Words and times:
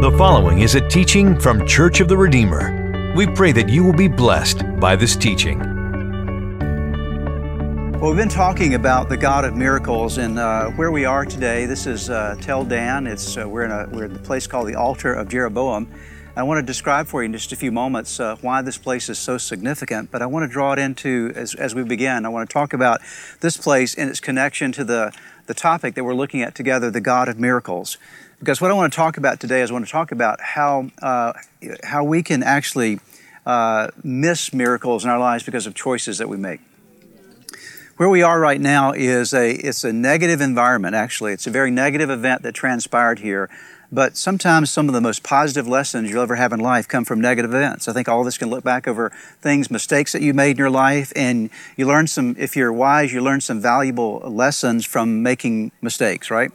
The 0.00 0.10
following 0.12 0.60
is 0.60 0.76
a 0.76 0.88
teaching 0.88 1.38
from 1.38 1.66
Church 1.66 2.00
of 2.00 2.08
the 2.08 2.16
Redeemer. 2.16 3.12
We 3.14 3.26
pray 3.26 3.52
that 3.52 3.68
you 3.68 3.84
will 3.84 3.92
be 3.92 4.08
blessed 4.08 4.62
by 4.80 4.96
this 4.96 5.14
teaching. 5.14 5.58
Well, 7.98 8.08
we've 8.08 8.16
been 8.16 8.30
talking 8.30 8.72
about 8.72 9.10
the 9.10 9.18
God 9.18 9.44
of 9.44 9.54
miracles 9.54 10.16
and 10.16 10.38
uh, 10.38 10.70
where 10.70 10.90
we 10.90 11.04
are 11.04 11.26
today. 11.26 11.66
This 11.66 11.86
is 11.86 12.08
uh, 12.08 12.34
Tel 12.40 12.64
Dan. 12.64 13.06
It's 13.06 13.36
uh, 13.36 13.46
we're 13.46 13.64
in 13.64 13.70
a 13.70 13.90
we're 13.94 14.06
in 14.06 14.14
the 14.14 14.20
place 14.20 14.46
called 14.46 14.68
the 14.68 14.74
Altar 14.74 15.12
of 15.12 15.28
Jeroboam. 15.28 15.86
I 16.34 16.44
want 16.44 16.66
to 16.66 16.66
describe 16.66 17.06
for 17.06 17.20
you 17.22 17.26
in 17.26 17.34
just 17.34 17.52
a 17.52 17.56
few 17.56 17.70
moments 17.70 18.18
uh, 18.18 18.36
why 18.40 18.62
this 18.62 18.78
place 18.78 19.10
is 19.10 19.18
so 19.18 19.36
significant. 19.36 20.10
But 20.10 20.22
I 20.22 20.26
want 20.26 20.44
to 20.44 20.48
draw 20.50 20.72
it 20.72 20.78
into 20.78 21.30
as 21.34 21.54
as 21.54 21.74
we 21.74 21.84
begin. 21.84 22.24
I 22.24 22.30
want 22.30 22.48
to 22.48 22.52
talk 22.54 22.72
about 22.72 23.02
this 23.40 23.58
place 23.58 23.94
and 23.94 24.08
its 24.08 24.18
connection 24.18 24.72
to 24.72 24.82
the 24.82 25.12
the 25.44 25.52
topic 25.52 25.94
that 25.94 26.04
we're 26.04 26.14
looking 26.14 26.40
at 26.40 26.54
together, 26.54 26.90
the 26.90 27.02
God 27.02 27.28
of 27.28 27.38
miracles. 27.38 27.98
Because 28.40 28.58
what 28.58 28.70
I 28.70 28.74
want 28.74 28.90
to 28.90 28.96
talk 28.96 29.18
about 29.18 29.38
today 29.38 29.60
is 29.60 29.70
I 29.70 29.74
want 29.74 29.84
to 29.84 29.92
talk 29.92 30.12
about 30.12 30.40
how, 30.40 30.90
uh, 31.02 31.34
how 31.84 32.02
we 32.04 32.22
can 32.22 32.42
actually 32.42 32.98
uh, 33.44 33.88
miss 34.02 34.54
miracles 34.54 35.04
in 35.04 35.10
our 35.10 35.18
lives 35.18 35.44
because 35.44 35.66
of 35.66 35.74
choices 35.74 36.16
that 36.18 36.28
we 36.28 36.38
make. 36.38 36.60
Where 37.98 38.08
we 38.08 38.22
are 38.22 38.40
right 38.40 38.58
now 38.58 38.92
is 38.92 39.34
a, 39.34 39.50
it's 39.50 39.84
a 39.84 39.92
negative 39.92 40.40
environment, 40.40 40.94
actually. 40.94 41.34
It's 41.34 41.46
a 41.46 41.50
very 41.50 41.70
negative 41.70 42.08
event 42.08 42.40
that 42.44 42.54
transpired 42.54 43.18
here. 43.18 43.50
But 43.92 44.16
sometimes 44.16 44.70
some 44.70 44.88
of 44.88 44.94
the 44.94 45.02
most 45.02 45.22
positive 45.22 45.68
lessons 45.68 46.08
you'll 46.08 46.22
ever 46.22 46.36
have 46.36 46.54
in 46.54 46.60
life 46.60 46.88
come 46.88 47.04
from 47.04 47.20
negative 47.20 47.52
events. 47.52 47.88
I 47.88 47.92
think 47.92 48.08
all 48.08 48.22
of 48.22 48.26
us 48.26 48.38
can 48.38 48.48
look 48.48 48.64
back 48.64 48.88
over 48.88 49.10
things, 49.42 49.70
mistakes 49.70 50.12
that 50.12 50.22
you 50.22 50.32
made 50.32 50.52
in 50.52 50.56
your 50.56 50.70
life, 50.70 51.12
and 51.14 51.50
you 51.76 51.86
learn 51.86 52.06
some, 52.06 52.36
if 52.38 52.56
you're 52.56 52.72
wise, 52.72 53.12
you 53.12 53.20
learn 53.20 53.42
some 53.42 53.60
valuable 53.60 54.20
lessons 54.20 54.86
from 54.86 55.22
making 55.22 55.72
mistakes, 55.82 56.30
right? 56.30 56.52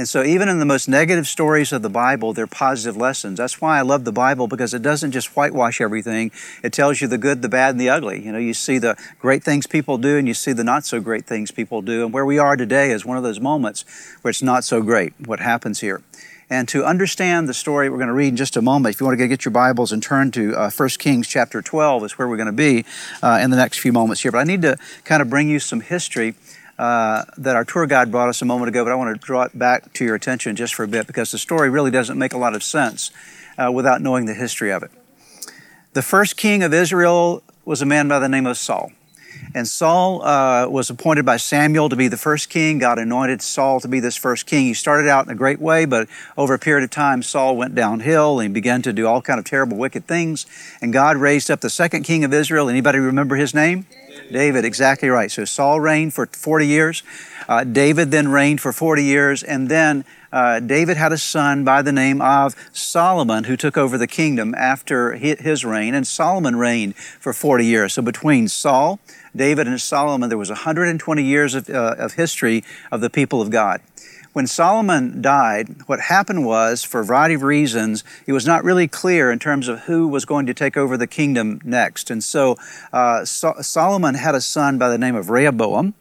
And 0.00 0.08
so, 0.08 0.22
even 0.22 0.48
in 0.48 0.58
the 0.60 0.64
most 0.64 0.88
negative 0.88 1.26
stories 1.26 1.72
of 1.72 1.82
the 1.82 1.90
Bible, 1.90 2.32
they're 2.32 2.46
positive 2.46 2.96
lessons. 2.96 3.36
That's 3.36 3.60
why 3.60 3.78
I 3.78 3.82
love 3.82 4.06
the 4.06 4.12
Bible 4.12 4.48
because 4.48 4.72
it 4.72 4.80
doesn't 4.80 5.12
just 5.12 5.36
whitewash 5.36 5.78
everything. 5.78 6.30
It 6.64 6.72
tells 6.72 7.02
you 7.02 7.06
the 7.06 7.18
good, 7.18 7.42
the 7.42 7.50
bad, 7.50 7.72
and 7.72 7.80
the 7.80 7.90
ugly. 7.90 8.24
You 8.24 8.32
know, 8.32 8.38
you 8.38 8.54
see 8.54 8.78
the 8.78 8.96
great 9.18 9.44
things 9.44 9.66
people 9.66 9.98
do 9.98 10.16
and 10.16 10.26
you 10.26 10.32
see 10.32 10.54
the 10.54 10.64
not 10.64 10.86
so 10.86 11.02
great 11.02 11.26
things 11.26 11.50
people 11.50 11.82
do. 11.82 12.02
And 12.02 12.14
where 12.14 12.24
we 12.24 12.38
are 12.38 12.56
today 12.56 12.92
is 12.92 13.04
one 13.04 13.18
of 13.18 13.22
those 13.22 13.40
moments 13.40 13.84
where 14.22 14.30
it's 14.30 14.42
not 14.42 14.64
so 14.64 14.80
great 14.80 15.12
what 15.26 15.38
happens 15.38 15.80
here. 15.80 16.00
And 16.48 16.66
to 16.68 16.82
understand 16.82 17.46
the 17.46 17.52
story 17.52 17.90
we're 17.90 17.98
going 17.98 18.08
to 18.08 18.14
read 18.14 18.28
in 18.28 18.36
just 18.36 18.56
a 18.56 18.62
moment, 18.62 18.94
if 18.94 19.02
you 19.02 19.06
want 19.06 19.18
to 19.18 19.28
get 19.28 19.44
your 19.44 19.52
Bibles 19.52 19.92
and 19.92 20.02
turn 20.02 20.30
to 20.30 20.56
uh, 20.56 20.70
1 20.70 20.88
Kings 20.98 21.28
chapter 21.28 21.60
12 21.60 22.06
is 22.06 22.12
where 22.12 22.26
we're 22.26 22.38
going 22.38 22.46
to 22.46 22.52
be 22.52 22.86
uh, 23.22 23.38
in 23.42 23.50
the 23.50 23.56
next 23.58 23.80
few 23.80 23.92
moments 23.92 24.22
here. 24.22 24.32
But 24.32 24.38
I 24.38 24.44
need 24.44 24.62
to 24.62 24.78
kind 25.04 25.20
of 25.20 25.28
bring 25.28 25.50
you 25.50 25.60
some 25.60 25.82
history 25.82 26.36
uh, 26.80 27.26
that 27.36 27.56
our 27.56 27.64
tour 27.64 27.86
guide 27.86 28.10
brought 28.10 28.30
us 28.30 28.40
a 28.40 28.46
moment 28.46 28.70
ago, 28.70 28.82
but 28.82 28.90
I 28.90 28.94
want 28.94 29.14
to 29.14 29.26
draw 29.26 29.42
it 29.42 29.56
back 29.56 29.92
to 29.92 30.04
your 30.06 30.14
attention 30.14 30.56
just 30.56 30.74
for 30.74 30.82
a 30.82 30.88
bit 30.88 31.06
because 31.06 31.30
the 31.30 31.36
story 31.36 31.68
really 31.68 31.90
doesn't 31.90 32.16
make 32.18 32.32
a 32.32 32.38
lot 32.38 32.54
of 32.54 32.62
sense 32.62 33.10
uh, 33.58 33.70
without 33.70 34.00
knowing 34.00 34.24
the 34.24 34.32
history 34.32 34.72
of 34.72 34.82
it. 34.82 34.90
The 35.92 36.00
first 36.00 36.38
king 36.38 36.62
of 36.62 36.72
Israel 36.72 37.42
was 37.66 37.82
a 37.82 37.86
man 37.86 38.08
by 38.08 38.18
the 38.18 38.30
name 38.30 38.46
of 38.46 38.56
Saul. 38.56 38.92
And 39.54 39.68
Saul 39.68 40.22
uh, 40.22 40.68
was 40.68 40.88
appointed 40.88 41.26
by 41.26 41.36
Samuel 41.36 41.90
to 41.90 41.96
be 41.96 42.08
the 42.08 42.16
first 42.16 42.48
king. 42.48 42.78
God 42.78 42.98
anointed 42.98 43.42
Saul 43.42 43.80
to 43.80 43.88
be 43.88 44.00
this 44.00 44.16
first 44.16 44.46
king. 44.46 44.64
He 44.64 44.72
started 44.72 45.06
out 45.06 45.26
in 45.26 45.32
a 45.32 45.36
great 45.36 45.60
way, 45.60 45.84
but 45.84 46.08
over 46.38 46.54
a 46.54 46.58
period 46.58 46.84
of 46.84 46.90
time, 46.90 47.22
Saul 47.22 47.58
went 47.58 47.74
downhill 47.74 48.40
and 48.40 48.54
began 48.54 48.80
to 48.82 48.92
do 48.94 49.06
all 49.06 49.20
kind 49.20 49.38
of 49.38 49.44
terrible, 49.44 49.76
wicked 49.76 50.06
things. 50.06 50.46
And 50.80 50.94
God 50.94 51.18
raised 51.18 51.50
up 51.50 51.60
the 51.60 51.68
second 51.68 52.04
king 52.04 52.24
of 52.24 52.32
Israel. 52.32 52.70
Anybody 52.70 53.00
remember 53.00 53.36
his 53.36 53.52
name? 53.52 53.84
David, 54.32 54.64
exactly 54.64 55.08
right. 55.08 55.30
So 55.30 55.44
Saul 55.44 55.80
reigned 55.80 56.14
for 56.14 56.26
40 56.26 56.66
years. 56.66 57.02
Uh, 57.48 57.64
David 57.64 58.10
then 58.10 58.28
reigned 58.28 58.60
for 58.60 58.72
40 58.72 59.04
years. 59.04 59.42
And 59.42 59.68
then 59.68 60.04
uh, 60.32 60.60
David 60.60 60.96
had 60.96 61.12
a 61.12 61.18
son 61.18 61.64
by 61.64 61.82
the 61.82 61.92
name 61.92 62.22
of 62.22 62.54
Solomon 62.72 63.44
who 63.44 63.56
took 63.56 63.76
over 63.76 63.98
the 63.98 64.06
kingdom 64.06 64.54
after 64.54 65.14
his 65.14 65.64
reign. 65.64 65.94
And 65.94 66.06
Solomon 66.06 66.56
reigned 66.56 66.96
for 66.96 67.32
40 67.32 67.66
years. 67.66 67.94
So 67.94 68.02
between 68.02 68.48
Saul, 68.48 69.00
David, 69.34 69.66
and 69.66 69.80
Solomon, 69.80 70.28
there 70.28 70.38
was 70.38 70.50
120 70.50 71.22
years 71.22 71.54
of, 71.54 71.68
uh, 71.68 71.96
of 71.98 72.14
history 72.14 72.64
of 72.92 73.00
the 73.00 73.10
people 73.10 73.42
of 73.42 73.50
God 73.50 73.80
when 74.32 74.46
Solomon 74.46 75.20
died, 75.22 75.82
what 75.86 76.00
happened 76.00 76.46
was, 76.46 76.84
for 76.84 77.00
a 77.00 77.04
variety 77.04 77.34
of 77.34 77.42
reasons, 77.42 78.04
it 78.26 78.32
was 78.32 78.46
not 78.46 78.62
really 78.62 78.86
clear 78.86 79.30
in 79.30 79.38
terms 79.38 79.66
of 79.66 79.80
who 79.80 80.06
was 80.06 80.24
going 80.24 80.46
to 80.46 80.54
take 80.54 80.76
over 80.76 80.96
the 80.96 81.06
kingdom 81.06 81.60
next. 81.64 82.10
And 82.10 82.22
so, 82.22 82.56
uh, 82.92 83.24
so 83.24 83.54
Solomon 83.60 84.14
had 84.14 84.34
a 84.34 84.40
son 84.40 84.78
by 84.78 84.88
the 84.88 84.98
name 84.98 85.16
of 85.16 85.30
Rehoboam, 85.30 85.94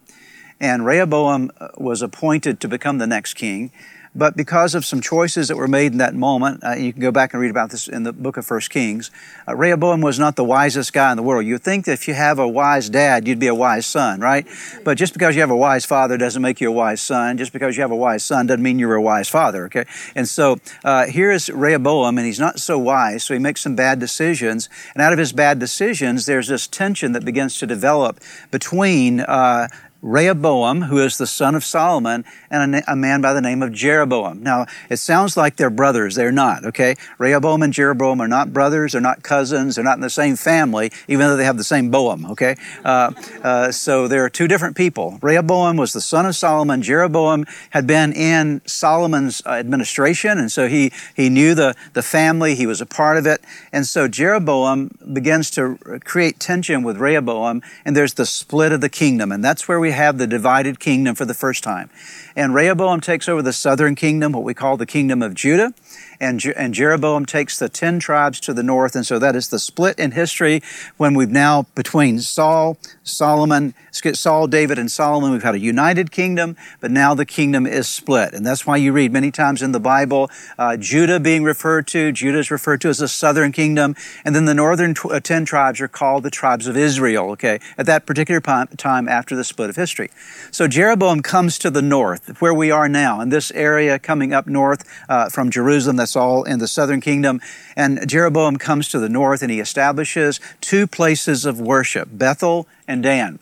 and 0.59 0.85
Rehoboam 0.85 1.51
uh, 1.59 1.69
was 1.77 2.01
appointed 2.01 2.59
to 2.59 2.67
become 2.67 2.99
the 2.99 3.07
next 3.07 3.33
king. 3.33 3.71
But 4.15 4.35
because 4.35 4.73
of 4.75 4.85
some 4.85 5.01
choices 5.01 5.47
that 5.49 5.57
were 5.57 5.67
made 5.67 5.91
in 5.91 5.99
that 5.99 6.15
moment, 6.15 6.63
uh, 6.63 6.73
you 6.73 6.91
can 6.91 7.01
go 7.01 7.11
back 7.11 7.33
and 7.33 7.41
read 7.41 7.51
about 7.51 7.69
this 7.69 7.87
in 7.87 8.03
the 8.03 8.11
book 8.11 8.37
of 8.37 8.45
First 8.45 8.69
Kings. 8.69 9.11
Uh, 9.47 9.55
Rehoboam 9.55 10.01
was 10.01 10.17
not 10.17 10.35
the 10.35 10.43
wisest 10.43 10.93
guy 10.93 11.11
in 11.11 11.17
the 11.17 11.23
world. 11.23 11.45
You'd 11.45 11.61
think 11.61 11.85
that 11.85 11.93
if 11.93 12.07
you 12.07 12.15
have 12.15 12.39
a 12.39 12.47
wise 12.47 12.89
dad, 12.89 13.27
you'd 13.27 13.39
be 13.39 13.47
a 13.47 13.55
wise 13.55 13.85
son, 13.85 14.19
right? 14.19 14.47
But 14.83 14.97
just 14.97 15.13
because 15.13 15.35
you 15.35 15.41
have 15.41 15.51
a 15.51 15.55
wise 15.55 15.85
father 15.85 16.17
doesn't 16.17 16.41
make 16.41 16.59
you 16.59 16.69
a 16.69 16.73
wise 16.73 17.01
son. 17.01 17.37
Just 17.37 17.53
because 17.53 17.77
you 17.77 17.81
have 17.81 17.91
a 17.91 17.95
wise 17.95 18.23
son 18.23 18.47
doesn't 18.47 18.63
mean 18.63 18.79
you're 18.79 18.95
a 18.95 19.01
wise 19.01 19.29
father, 19.29 19.65
okay? 19.65 19.85
And 20.15 20.27
so 20.27 20.59
uh, 20.83 21.05
here 21.05 21.31
is 21.31 21.49
Rehoboam, 21.49 22.17
and 22.17 22.25
he's 22.25 22.39
not 22.39 22.59
so 22.59 22.79
wise, 22.79 23.23
so 23.23 23.33
he 23.33 23.39
makes 23.39 23.61
some 23.61 23.75
bad 23.75 23.99
decisions. 23.99 24.69
And 24.95 25.03
out 25.03 25.13
of 25.13 25.19
his 25.19 25.33
bad 25.33 25.59
decisions, 25.59 26.25
there's 26.25 26.47
this 26.47 26.67
tension 26.67 27.11
that 27.11 27.23
begins 27.23 27.59
to 27.59 27.67
develop 27.67 28.19
between 28.49 29.19
uh, 29.21 29.67
Rehoboam, 30.01 30.83
who 30.83 30.99
is 30.99 31.17
the 31.17 31.27
son 31.27 31.55
of 31.55 31.63
Solomon, 31.63 32.23
and 32.49 32.83
a, 32.87 32.95
man 32.95 33.21
by 33.21 33.33
the 33.33 33.41
name 33.41 33.61
of 33.61 33.73
Jeroboam. 33.73 34.41
Now, 34.41 34.65
it 34.89 34.97
sounds 34.97 35.35
like 35.35 35.57
they're 35.57 35.69
brothers. 35.69 36.15
They're 36.15 36.31
not, 36.31 36.63
okay? 36.65 36.95
Rehoboam 37.17 37.61
and 37.61 37.73
Jeroboam 37.73 38.21
are 38.21 38.27
not 38.27 38.53
brothers. 38.53 38.93
They're 38.93 39.01
not 39.01 39.23
cousins. 39.23 39.75
They're 39.75 39.83
not 39.83 39.95
in 39.97 40.01
the 40.01 40.09
same 40.09 40.35
family, 40.35 40.91
even 41.07 41.27
though 41.27 41.35
they 41.35 41.43
have 41.43 41.57
the 41.57 41.63
same 41.63 41.89
Boam, 41.91 42.25
okay? 42.31 42.55
Uh, 42.85 43.11
uh, 43.43 43.71
so 43.71 44.07
they're 44.07 44.29
two 44.29 44.47
different 44.47 44.77
people. 44.77 45.19
Rehoboam 45.21 45.75
was 45.75 45.91
the 45.93 46.01
son 46.01 46.25
of 46.25 46.35
Solomon. 46.35 46.81
Jeroboam 46.81 47.45
had 47.71 47.85
been 47.85 48.13
in 48.13 48.61
Solomon's 48.65 49.45
administration, 49.45 50.37
and 50.37 50.51
so 50.51 50.67
he, 50.67 50.91
he 51.15 51.29
knew 51.29 51.55
the, 51.55 51.75
the 51.93 52.03
family. 52.03 52.55
He 52.55 52.65
was 52.65 52.79
a 52.79 52.85
part 52.85 53.17
of 53.17 53.25
it. 53.25 53.41
And 53.73 53.85
so 53.85 54.07
Jeroboam 54.07 54.97
begins 55.11 55.51
to 55.51 55.77
create 56.03 56.39
tension 56.39 56.83
with 56.83 56.97
Rehoboam, 56.97 57.61
and 57.83 57.95
there's 57.95 58.13
the 58.13 58.25
split 58.25 58.71
of 58.71 58.81
the 58.81 58.89
kingdom, 58.89 59.31
and 59.31 59.43
that's 59.43 59.67
where 59.67 59.79
we 59.79 59.88
have 59.91 60.17
the 60.17 60.27
divided 60.27 60.79
kingdom 60.79 61.15
for 61.15 61.25
the 61.25 61.33
first 61.33 61.63
time. 61.63 61.89
And 62.35 62.53
Rehoboam 62.53 63.01
takes 63.01 63.27
over 63.27 63.41
the 63.41 63.53
southern 63.53 63.95
kingdom, 63.95 64.31
what 64.31 64.43
we 64.43 64.53
call 64.53 64.77
the 64.77 64.85
kingdom 64.85 65.21
of 65.21 65.33
Judah 65.33 65.73
and, 66.19 66.43
and 66.55 66.73
Jeroboam 66.73 67.25
takes 67.25 67.57
the 67.57 67.69
10 67.69 67.99
tribes 67.99 68.39
to 68.41 68.53
the 68.53 68.63
north. 68.63 68.95
And 68.95 69.05
so 69.05 69.19
that 69.19 69.35
is 69.35 69.47
the 69.47 69.59
split 69.59 69.97
in 69.97 70.11
history 70.11 70.61
when 70.97 71.13
we've 71.13 71.29
now, 71.29 71.67
between 71.75 72.19
Saul, 72.19 72.77
Solomon, 73.03 73.73
Saul, 73.91 74.47
David, 74.47 74.77
and 74.77 74.91
Solomon, 74.91 75.31
we've 75.31 75.43
had 75.43 75.55
a 75.55 75.59
united 75.59 76.11
kingdom, 76.11 76.57
but 76.81 76.91
now 76.91 77.13
the 77.13 77.25
kingdom 77.25 77.65
is 77.65 77.87
split. 77.87 78.33
And 78.33 78.45
that's 78.45 78.65
why 78.65 78.77
you 78.77 78.91
read 78.91 79.13
many 79.13 79.31
times 79.31 79.61
in 79.61 79.71
the 79.71 79.79
Bible 79.79 80.29
uh, 80.57 80.77
Judah 80.77 81.19
being 81.19 81.43
referred 81.43 81.87
to. 81.87 82.11
Judah 82.11 82.39
is 82.39 82.51
referred 82.51 82.81
to 82.81 82.89
as 82.89 82.97
the 82.97 83.07
southern 83.07 83.51
kingdom. 83.51 83.95
And 84.25 84.35
then 84.35 84.45
the 84.45 84.53
northern 84.53 84.93
tw- 84.93 85.11
uh, 85.11 85.19
10 85.19 85.45
tribes 85.45 85.79
are 85.79 85.87
called 85.87 86.23
the 86.23 86.29
tribes 86.29 86.67
of 86.67 86.75
Israel, 86.75 87.31
okay, 87.31 87.59
at 87.77 87.85
that 87.85 88.05
particular 88.05 88.41
time 88.41 89.07
after 89.07 89.35
the 89.35 89.43
split 89.43 89.69
of 89.69 89.75
history. 89.75 90.09
So 90.51 90.67
Jeroboam 90.67 91.21
comes 91.21 91.57
to 91.59 91.69
the 91.69 91.81
north, 91.81 92.41
where 92.41 92.53
we 92.53 92.71
are 92.71 92.89
now, 92.89 93.21
in 93.21 93.29
this 93.29 93.51
area 93.51 93.99
coming 93.99 94.33
up 94.33 94.47
north 94.47 94.83
uh, 95.07 95.29
from 95.29 95.49
Jerusalem. 95.49 95.95
That's 95.95 96.08
Saul 96.09 96.43
in 96.43 96.59
the 96.59 96.67
southern 96.67 97.01
kingdom. 97.01 97.39
And 97.75 98.07
Jeroboam 98.07 98.57
comes 98.57 98.89
to 98.89 98.99
the 98.99 99.09
north 99.09 99.41
and 99.41 99.51
he 99.51 99.59
establishes 99.59 100.39
two 100.61 100.87
places 100.87 101.45
of 101.45 101.59
worship 101.59 102.09
Bethel 102.11 102.67
and 102.87 103.03
Dan. 103.03 103.39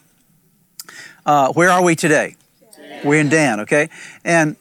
Uh, 1.25 1.51
where 1.53 1.69
are 1.69 1.83
we 1.83 1.95
today? 1.95 2.35
Dan. 2.75 3.01
We're 3.05 3.19
in 3.19 3.29
Dan, 3.29 3.59
okay? 3.61 3.89
And 4.23 4.55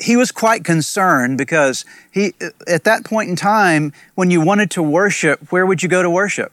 he 0.00 0.16
was 0.16 0.30
quite 0.30 0.64
concerned 0.64 1.36
because 1.36 1.84
he, 2.10 2.32
at 2.66 2.84
that 2.84 3.04
point 3.04 3.28
in 3.28 3.36
time, 3.36 3.92
when 4.14 4.30
you 4.30 4.40
wanted 4.40 4.70
to 4.72 4.82
worship, 4.82 5.50
where 5.52 5.66
would 5.66 5.82
you 5.82 5.88
go 5.88 6.02
to 6.02 6.10
worship? 6.10 6.52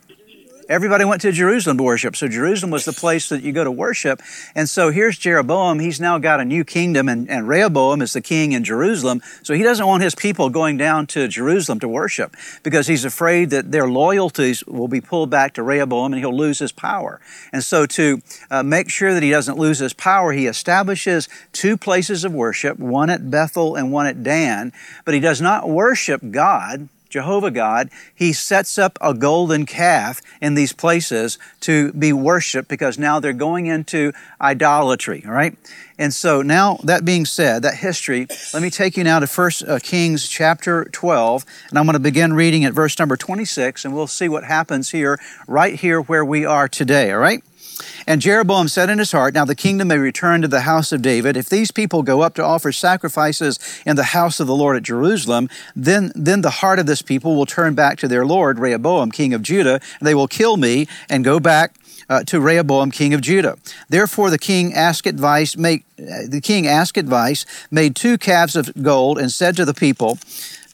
Everybody 0.67 1.05
went 1.05 1.21
to 1.21 1.31
Jerusalem 1.31 1.77
to 1.77 1.83
worship. 1.83 2.15
So 2.15 2.27
Jerusalem 2.27 2.71
was 2.71 2.85
the 2.85 2.93
place 2.93 3.29
that 3.29 3.43
you 3.43 3.51
go 3.51 3.63
to 3.63 3.69
worship. 3.69 4.19
And 4.55 4.67
so 4.67 4.89
here's 4.89 5.15
Jeroboam. 5.15 5.77
He's 5.77 5.99
now 5.99 6.17
got 6.17 6.39
a 6.39 6.45
new 6.45 6.63
kingdom, 6.63 7.07
and, 7.07 7.29
and 7.29 7.47
Rehoboam 7.47 8.01
is 8.01 8.13
the 8.13 8.21
king 8.21 8.51
in 8.51 8.63
Jerusalem. 8.63 9.21
So 9.43 9.53
he 9.53 9.61
doesn't 9.61 9.85
want 9.85 10.01
his 10.01 10.15
people 10.15 10.49
going 10.49 10.77
down 10.77 11.05
to 11.07 11.27
Jerusalem 11.27 11.79
to 11.81 11.87
worship 11.87 12.35
because 12.63 12.87
he's 12.87 13.05
afraid 13.05 13.51
that 13.51 13.71
their 13.71 13.87
loyalties 13.87 14.65
will 14.65 14.87
be 14.87 15.01
pulled 15.01 15.29
back 15.29 15.53
to 15.53 15.61
Rehoboam 15.61 16.13
and 16.13 16.19
he'll 16.19 16.35
lose 16.35 16.57
his 16.57 16.71
power. 16.71 17.21
And 17.53 17.63
so 17.63 17.85
to 17.85 18.21
uh, 18.49 18.63
make 18.63 18.89
sure 18.89 19.13
that 19.13 19.21
he 19.21 19.29
doesn't 19.29 19.59
lose 19.59 19.77
his 19.77 19.93
power, 19.93 20.31
he 20.31 20.47
establishes 20.47 21.29
two 21.51 21.77
places 21.77 22.23
of 22.23 22.33
worship, 22.33 22.79
one 22.79 23.11
at 23.11 23.29
Bethel 23.29 23.75
and 23.75 23.91
one 23.91 24.07
at 24.07 24.23
Dan. 24.23 24.73
But 25.05 25.13
he 25.13 25.19
does 25.19 25.41
not 25.41 25.69
worship 25.69 26.21
God 26.31 26.89
Jehovah 27.15 27.49
God, 27.49 27.89
he 28.13 28.33
sets 28.33 28.77
up 28.77 28.97
a 28.99 29.13
golden 29.13 29.65
calf 29.65 30.21
in 30.41 30.55
these 30.55 30.73
places 30.73 31.39
to 31.61 31.93
be 31.93 32.11
worshiped 32.11 32.67
because 32.67 32.99
now 32.99 33.21
they're 33.21 33.31
going 33.31 33.67
into 33.67 34.11
idolatry, 34.41 35.23
all 35.25 35.31
right? 35.31 35.57
And 35.97 36.13
so 36.13 36.41
now 36.41 36.77
that 36.83 37.05
being 37.05 37.23
said, 37.23 37.61
that 37.61 37.75
history, 37.75 38.27
let 38.53 38.61
me 38.61 38.69
take 38.69 38.97
you 38.97 39.05
now 39.05 39.19
to 39.19 39.27
1 39.27 39.51
uh, 39.65 39.79
Kings 39.81 40.27
chapter 40.27 40.83
12, 40.91 41.45
and 41.69 41.79
I'm 41.79 41.85
going 41.85 41.93
to 41.93 42.01
begin 42.01 42.33
reading 42.33 42.65
at 42.65 42.73
verse 42.73 42.99
number 42.99 43.15
26, 43.15 43.85
and 43.85 43.95
we'll 43.95 44.07
see 44.07 44.27
what 44.27 44.43
happens 44.43 44.89
here, 44.89 45.17
right 45.47 45.75
here 45.75 46.01
where 46.01 46.25
we 46.25 46.45
are 46.45 46.67
today, 46.67 47.13
all 47.13 47.19
right? 47.19 47.41
And 48.07 48.21
Jeroboam 48.21 48.67
said 48.67 48.89
in 48.89 48.99
his 48.99 49.11
heart, 49.11 49.33
Now 49.33 49.45
the 49.45 49.55
kingdom 49.55 49.89
may 49.89 49.97
return 49.97 50.41
to 50.41 50.47
the 50.47 50.61
house 50.61 50.91
of 50.91 51.01
David. 51.01 51.35
If 51.37 51.49
these 51.49 51.71
people 51.71 52.03
go 52.03 52.21
up 52.21 52.35
to 52.35 52.43
offer 52.43 52.71
sacrifices 52.71 53.59
in 53.85 53.95
the 53.95 54.03
house 54.03 54.39
of 54.39 54.47
the 54.47 54.55
Lord 54.55 54.77
at 54.77 54.83
Jerusalem, 54.83 55.49
then, 55.75 56.11
then 56.15 56.41
the 56.41 56.49
heart 56.49 56.79
of 56.79 56.85
this 56.85 57.01
people 57.01 57.35
will 57.35 57.45
turn 57.45 57.75
back 57.75 57.97
to 57.99 58.07
their 58.07 58.25
Lord, 58.25 58.59
Rehoboam, 58.59 59.11
king 59.11 59.33
of 59.33 59.41
Judah, 59.41 59.79
and 59.99 60.07
they 60.07 60.15
will 60.15 60.27
kill 60.27 60.57
me 60.57 60.87
and 61.09 61.23
go 61.23 61.39
back 61.39 61.75
uh, 62.09 62.23
to 62.23 62.39
Rehoboam, 62.39 62.91
king 62.91 63.13
of 63.13 63.21
Judah. 63.21 63.57
Therefore, 63.89 64.29
the 64.29 64.37
king 64.37 64.73
asked 64.73 65.07
advice. 65.07 65.57
Make 65.57 65.85
uh, 65.99 66.27
the 66.27 66.41
king 66.41 66.67
asked 66.67 66.97
advice, 66.97 67.45
made 67.71 67.95
two 67.95 68.17
calves 68.17 68.55
of 68.55 68.71
gold, 68.81 69.17
and 69.17 69.31
said 69.31 69.55
to 69.57 69.65
the 69.65 69.73
people, 69.73 70.17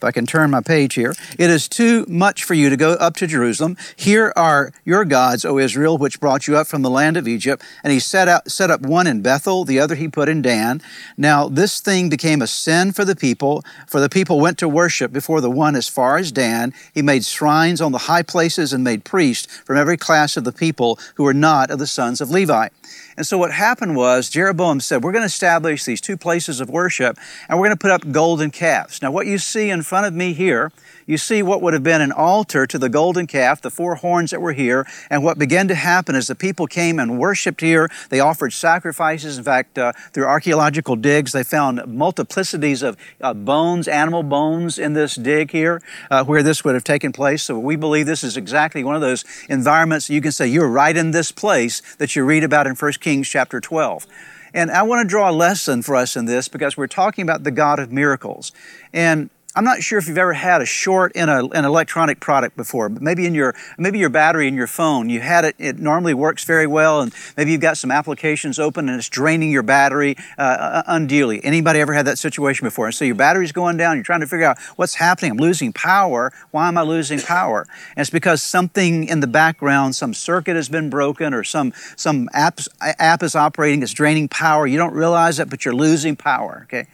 if 0.02 0.04
I 0.04 0.12
can 0.12 0.26
turn 0.26 0.50
my 0.50 0.62
page 0.62 0.96
here, 0.96 1.14
it 1.38 1.52
is 1.52 1.70
too 1.70 2.06
much 2.08 2.44
for 2.44 2.56
you 2.56 2.72
to 2.72 2.78
go 2.78 2.94
up 2.94 3.16
to 3.18 3.28
Jerusalem. 3.28 3.78
Here 3.96 4.34
are 4.36 4.74
your 4.84 5.06
gods, 5.06 5.46
O 5.46 5.60
Israel, 5.60 5.96
which 5.96 6.20
brought 6.20 6.48
you 6.48 6.58
up 6.58 6.66
from 6.66 6.82
the 6.82 6.90
land 6.90 7.18
of 7.18 7.28
Egypt. 7.28 7.62
And 7.84 7.94
he 7.94 8.00
set, 8.00 8.28
out, 8.28 8.50
set 8.50 8.72
up 8.72 8.82
one 8.82 9.06
in 9.06 9.22
Bethel, 9.22 9.64
the 9.64 9.80
other 9.80 9.94
he 9.94 10.08
put 10.08 10.28
in 10.28 10.42
Dan. 10.42 10.82
Now 11.18 11.48
this 11.48 11.80
thing 11.80 12.10
became 12.10 12.42
a 12.42 12.48
sin 12.48 12.94
for 12.94 13.06
the 13.06 13.16
people, 13.16 13.64
for 13.86 14.00
the 14.00 14.10
people 14.10 14.40
went 14.40 14.58
to 14.58 14.68
worship 14.68 15.14
before 15.14 15.40
the 15.40 15.52
one 15.52 15.76
as 15.76 15.88
far 15.88 16.18
as 16.18 16.32
Dan. 16.32 16.74
He 16.96 17.04
made 17.04 17.24
shrines 17.24 17.80
on 17.80 17.92
the 17.92 18.00
high 18.00 18.24
places 18.24 18.74
and 18.74 18.84
made 18.84 19.06
priests 19.06 19.56
from 19.62 19.78
every 19.78 19.98
class 19.98 20.36
of 20.36 20.46
the 20.46 20.52
people 20.52 20.98
who 21.14 21.24
were 21.24 21.34
not 21.34 21.70
of 21.70 21.78
the 21.78 21.86
sons 21.86 22.22
of 22.22 22.32
Levi. 22.32 22.70
And 23.18 23.28
so 23.28 23.38
what 23.38 23.52
happened 23.52 23.96
was 23.96 24.30
Jeroboam 24.30 24.80
said, 24.80 25.04
We're 25.04 25.12
going 25.12 25.22
to 25.22 25.28
establish 25.28 25.84
these 25.84 26.02
two 26.02 26.18
places 26.18 26.60
of 26.60 26.70
worship 26.70 27.20
and 27.48 27.60
we're 27.60 27.68
going 27.68 27.78
to 27.78 27.82
put 27.82 27.92
up 27.92 28.12
golden 28.12 28.52
calves. 28.52 29.02
Now, 29.02 29.12
what 29.12 29.28
you 29.28 29.38
see 29.38 29.70
in 29.70 29.84
front 29.92 30.08
of 30.08 30.14
me 30.14 30.32
here, 30.32 30.72
you 31.06 31.18
see 31.18 31.44
what 31.44 31.62
would 31.62 31.74
have 31.74 31.84
been 31.84 32.00
an 32.00 32.14
altar 32.14 32.66
to 32.66 32.80
the 32.80 32.88
golden 32.88 33.28
calf, 33.28 33.62
the 33.62 33.70
four 33.70 33.96
horns 33.96 34.32
that 34.32 34.40
were 34.40 34.54
here. 34.54 34.88
And 35.10 35.22
what 35.22 35.38
began 35.38 35.68
to 35.68 35.76
happen 35.76 36.16
is 36.16 36.28
the 36.28 36.34
people 36.34 36.66
came 36.66 36.98
and 36.98 37.20
worshiped 37.20 37.60
here. 37.60 37.90
They 38.08 38.22
offered 38.22 38.54
sacrifices. 38.54 39.38
In 39.38 39.44
fact, 39.44 39.78
uh, 39.78 39.92
through 40.14 40.28
archaeological 40.28 40.96
digs, 40.96 41.34
they 41.34 41.44
found 41.44 41.80
multiplicities 41.80 42.88
of 42.88 42.96
uh, 43.20 43.34
bones, 43.34 43.90
animal 43.90 44.24
bones 44.24 44.80
in 44.80 44.94
this 44.94 45.16
dig 45.16 45.52
here, 45.52 45.82
uh, 46.10 46.24
where 46.24 46.42
this 46.42 46.64
would 46.64 46.74
have 46.74 46.86
taken 46.86 47.12
place. 47.12 47.44
So 47.44 47.60
we 47.60 47.76
believe 47.76 48.06
this 48.06 48.24
is 48.24 48.38
exactly 48.38 48.86
one 48.86 48.96
of 48.96 49.02
those 49.02 49.26
environments 49.50 50.10
you 50.10 50.22
can 50.22 50.32
say 50.32 50.48
you're 50.48 50.70
right 50.70 50.96
in 50.96 51.12
this 51.12 51.34
place 51.34 51.82
that 51.98 52.16
you 52.16 52.24
read 52.24 52.46
about 52.46 52.66
in 52.66 52.76
1 52.76 52.94
Kings 53.02 53.28
chapter 53.28 53.60
12. 53.60 54.08
And 54.54 54.72
I 54.72 54.84
want 54.84 55.02
to 55.02 55.08
draw 55.08 55.30
a 55.30 55.34
lesson 55.34 55.82
for 55.82 55.98
us 55.98 56.16
in 56.16 56.26
this 56.26 56.48
because 56.48 56.78
we're 56.78 56.88
talking 56.88 57.24
about 57.24 57.44
the 57.44 57.52
God 57.52 57.80
of 57.80 57.92
miracles. 57.92 58.54
And 58.94 59.30
I'm 59.54 59.66
not 59.66 59.84
sure 59.84 60.00
if 60.00 60.08
you've 60.08 60.18
ever 60.18 60.32
had 60.32 60.62
a 60.62 60.66
short 60.66 61.12
in 61.14 61.28
a, 61.28 61.46
an 61.48 61.66
electronic 61.66 62.22
product 62.22 62.56
before, 62.56 62.88
but 62.88 63.02
maybe 63.02 63.26
in 63.26 63.36
your 63.36 63.54
maybe 63.78 64.00
your 64.00 64.10
battery 64.10 64.48
in 64.48 64.56
your 64.56 64.68
phone, 64.68 65.10
you 65.10 65.20
had 65.20 65.44
it. 65.44 65.56
It 65.60 65.78
normally 65.78 66.14
works 66.14 66.46
very 66.46 66.68
well, 66.68 67.02
and 67.02 67.14
maybe 67.36 67.52
you've 67.52 67.60
got 67.60 67.78
some 67.78 67.92
applications 67.92 68.60
open 68.60 68.88
and 68.88 68.98
it's 68.98 69.10
draining 69.10 69.52
your 69.52 69.64
battery 69.64 70.16
uh, 70.38 70.42
uh 70.42 70.84
unduly. 70.88 71.44
Anybody 71.44 71.82
ever 71.82 71.94
had 71.94 72.08
that 72.08 72.18
situation 72.18 72.66
before? 72.66 72.86
And 72.86 72.96
so 72.96 73.04
your 73.04 73.16
battery's 73.16 73.52
going 73.52 73.76
down. 73.76 73.98
You're 73.98 74.06
trying 74.06 74.22
to 74.22 74.28
figure 74.28 74.46
out 74.46 74.58
what's 74.78 74.96
happening. 74.96 75.32
I'm 75.32 75.38
losing 75.38 75.74
power. 75.74 76.32
Why 76.52 76.70
am 76.70 76.78
I 76.78 76.84
losing 76.84 77.20
power? 77.20 77.68
And 77.96 78.02
it's 78.02 78.10
because 78.10 78.42
something 78.42 79.04
in 79.04 79.20
the 79.20 79.28
background, 79.28 79.98
some 79.98 80.14
circuit 80.14 80.56
has 80.56 80.70
been 80.70 80.90
broken, 80.90 81.34
or 81.34 81.44
some 81.44 81.74
some 81.98 82.30
app 82.32 82.60
app 82.80 83.22
is 83.22 83.36
operating. 83.36 83.84
It's 83.84 83.94
draining 83.94 84.30
power. 84.30 84.66
You 84.66 84.78
don't 84.78 84.94
realize 84.94 85.40
it, 85.40 85.50
but 85.50 85.66
you're 85.66 85.76
losing 85.76 86.16
power. 86.16 86.62
Okay. 86.68 86.88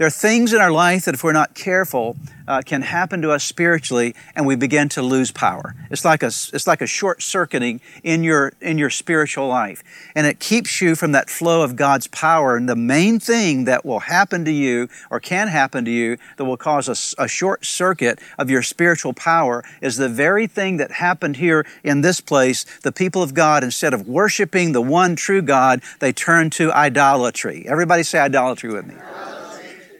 There 0.00 0.06
are 0.06 0.10
things 0.10 0.54
in 0.54 0.62
our 0.62 0.70
life 0.72 1.04
that, 1.04 1.12
if 1.12 1.22
we're 1.22 1.34
not 1.34 1.54
careful, 1.54 2.16
uh, 2.48 2.62
can 2.64 2.80
happen 2.80 3.20
to 3.20 3.32
us 3.32 3.44
spiritually, 3.44 4.14
and 4.34 4.46
we 4.46 4.56
begin 4.56 4.88
to 4.88 5.02
lose 5.02 5.30
power. 5.30 5.74
It's 5.90 6.06
like 6.06 6.22
a 6.22 6.28
it's 6.28 6.66
like 6.66 6.80
a 6.80 6.86
short 6.86 7.22
circuiting 7.22 7.82
in 8.02 8.24
your 8.24 8.54
in 8.62 8.78
your 8.78 8.88
spiritual 8.88 9.46
life, 9.46 9.82
and 10.14 10.26
it 10.26 10.40
keeps 10.40 10.80
you 10.80 10.94
from 10.94 11.12
that 11.12 11.28
flow 11.28 11.62
of 11.62 11.76
God's 11.76 12.06
power. 12.06 12.56
And 12.56 12.66
the 12.66 12.76
main 12.76 13.20
thing 13.20 13.64
that 13.64 13.84
will 13.84 13.98
happen 13.98 14.46
to 14.46 14.50
you, 14.50 14.88
or 15.10 15.20
can 15.20 15.48
happen 15.48 15.84
to 15.84 15.90
you, 15.90 16.16
that 16.38 16.46
will 16.46 16.56
cause 16.56 16.88
a, 16.88 17.22
a 17.22 17.28
short 17.28 17.66
circuit 17.66 18.20
of 18.38 18.48
your 18.48 18.62
spiritual 18.62 19.12
power, 19.12 19.62
is 19.82 19.98
the 19.98 20.08
very 20.08 20.46
thing 20.46 20.78
that 20.78 20.92
happened 20.92 21.36
here 21.36 21.66
in 21.84 22.00
this 22.00 22.22
place. 22.22 22.64
The 22.80 22.90
people 22.90 23.22
of 23.22 23.34
God, 23.34 23.62
instead 23.62 23.92
of 23.92 24.08
worshiping 24.08 24.72
the 24.72 24.80
one 24.80 25.14
true 25.14 25.42
God, 25.42 25.82
they 25.98 26.14
turned 26.14 26.52
to 26.52 26.72
idolatry. 26.72 27.66
Everybody 27.68 28.02
say 28.02 28.18
idolatry 28.18 28.72
with 28.72 28.86
me. 28.86 28.94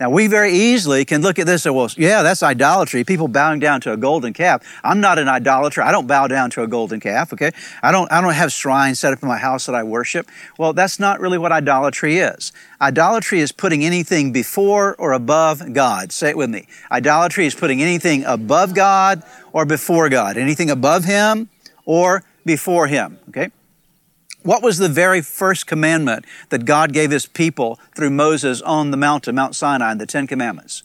Now, 0.01 0.09
we 0.09 0.29
very 0.29 0.55
easily 0.55 1.05
can 1.05 1.21
look 1.21 1.39
at 1.39 1.45
this 1.45 1.67
and, 1.67 1.75
say, 1.75 1.77
well, 1.77 1.91
yeah, 1.99 2.23
that's 2.23 2.43
idolatry. 2.43 3.05
People 3.05 3.29
bowing 3.29 3.61
down 3.61 3.83
to 3.83 3.93
a 3.93 3.99
golden 3.99 4.33
calf. 4.33 4.63
I'm 4.83 4.99
not 4.99 5.19
an 5.19 5.29
idolater. 5.29 5.83
I 5.83 5.93
don't 5.93 6.07
bow 6.07 6.27
down 6.27 6.49
to 6.53 6.63
a 6.63 6.67
golden 6.67 7.01
calf, 7.01 7.35
okay? 7.35 7.51
I 7.83 7.93
don't, 7.93 8.11
I 8.11 8.23
don't 8.23 8.33
have 8.33 8.51
shrines 8.51 8.99
set 8.99 9.13
up 9.13 9.23
in 9.23 9.29
my 9.29 9.37
house 9.37 9.67
that 9.67 9.75
I 9.75 9.83
worship. 9.83 10.27
Well, 10.57 10.73
that's 10.73 10.99
not 10.99 11.21
really 11.21 11.37
what 11.37 11.53
idolatry 11.53 12.17
is. 12.17 12.51
Idolatry 12.81 13.41
is 13.41 13.53
putting 13.53 13.85
anything 13.85 14.33
before 14.33 14.95
or 14.97 15.13
above 15.13 15.75
God. 15.75 16.13
Say 16.13 16.31
it 16.31 16.37
with 16.39 16.49
me. 16.49 16.67
Idolatry 16.91 17.45
is 17.45 17.55
putting 17.55 17.83
anything 17.83 18.25
above 18.25 18.75
God 18.75 19.23
or 19.53 19.67
before 19.67 20.09
God. 20.09 20.39
Anything 20.39 20.71
above 20.71 21.05
Him 21.05 21.51
or 21.85 22.25
before 22.47 22.87
Him, 22.87 23.19
okay? 23.29 23.51
What 24.43 24.63
was 24.63 24.79
the 24.79 24.89
very 24.89 25.21
first 25.21 25.67
commandment 25.67 26.25
that 26.49 26.65
God 26.65 26.93
gave 26.93 27.11
His 27.11 27.27
people 27.27 27.79
through 27.95 28.11
Moses 28.11 28.63
on 28.63 28.91
the 28.91 28.97
mountain, 28.97 29.35
Mount 29.35 29.55
Sinai, 29.55 29.95
the 29.95 30.07
Ten 30.07 30.27
Commandments? 30.27 30.83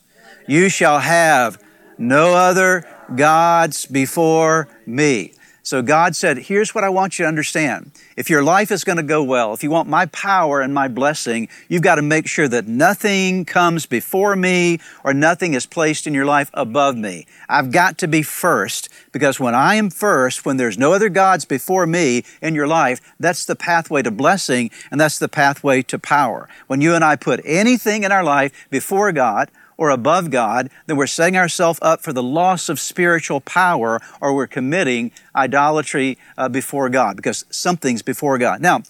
You 0.48 0.68
shall 0.70 1.00
have 1.00 1.62
no 1.98 2.34
other 2.34 2.86
gods 3.16 3.86
before 3.86 4.68
me. 4.86 5.34
So 5.66 5.82
God 5.82 6.16
said, 6.16 6.38
Here's 6.38 6.76
what 6.76 6.84
I 6.84 6.90
want 6.90 7.18
you 7.18 7.24
to 7.24 7.28
understand. 7.28 7.90
If 8.16 8.30
your 8.30 8.44
life 8.44 8.72
is 8.72 8.84
going 8.84 8.98
to 8.98 9.04
go 9.04 9.24
well, 9.24 9.52
if 9.52 9.64
you 9.64 9.72
want 9.72 9.90
my 9.90 10.06
power 10.06 10.62
and 10.62 10.72
my 10.76 10.88
blessing, 10.88 11.48
you've 11.68 11.82
got 11.82 11.96
to 11.96 12.04
make 12.04 12.28
sure 12.28 12.48
that 12.48 12.68
nothing 12.68 13.46
comes 13.46 13.88
before 13.88 14.36
me 14.36 14.80
or 15.04 15.12
nothing 15.12 15.56
is 15.56 15.66
placed 15.66 16.06
in 16.06 16.14
your 16.14 16.26
life 16.26 16.52
above 16.54 16.96
me. 16.96 17.26
I've 17.50 17.72
got 17.72 17.98
to 17.98 18.08
be 18.08 18.22
first 18.22 18.90
because 19.12 19.40
when 19.40 19.56
I 19.56 19.74
am 19.74 19.90
first, 19.90 20.46
when 20.46 20.58
there's 20.58 20.78
no 20.78 20.94
other 20.94 21.10
gods 21.10 21.46
before 21.46 21.88
me 21.88 22.24
in 22.44 22.54
your 22.54 22.68
life, 22.68 23.02
that's 23.20 23.44
the 23.44 23.56
pathway 23.56 24.04
to 24.04 24.12
blessing 24.12 24.70
and 24.92 25.02
that's 25.02 25.18
the 25.18 25.28
pathway 25.28 25.82
to 25.82 25.98
power. 25.98 26.48
When 26.68 26.80
you 26.80 26.94
and 26.94 27.04
I 27.04 27.16
put 27.16 27.42
anything 27.44 28.04
in 28.04 28.12
our 28.12 28.24
life 28.24 28.68
before 28.70 29.12
God, 29.12 29.50
or 29.78 29.90
above 29.90 30.32
God, 30.32 30.70
then 30.88 30.98
we're 30.98 31.08
setting 31.08 31.38
ourselves 31.38 31.80
up 31.82 32.02
for 32.02 32.14
the 32.14 32.24
loss 32.24 32.70
of 32.70 32.80
spiritual 32.80 33.42
power 33.42 34.00
or 34.22 34.36
we're 34.36 34.48
committing 34.48 35.12
idolatry 35.36 36.18
uh, 36.38 36.50
before 36.50 36.90
God 36.90 37.16
because 37.16 37.46
something's 37.50 38.02
before 38.02 38.38
God. 38.38 38.62
Now, 38.62 38.84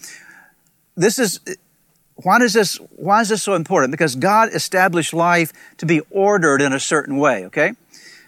this 0.96 1.20
is 1.20 1.40
why 2.16 2.40
does 2.40 2.54
this 2.54 2.76
why 2.96 3.22
is 3.22 3.30
this 3.30 3.44
so 3.44 3.56
important? 3.56 3.92
Because 3.92 4.16
God 4.16 4.50
established 4.54 5.14
life 5.14 5.52
to 5.78 5.86
be 5.86 6.02
ordered 6.10 6.62
in 6.62 6.74
a 6.74 6.80
certain 6.80 7.18
way, 7.18 7.46
okay? 7.46 7.74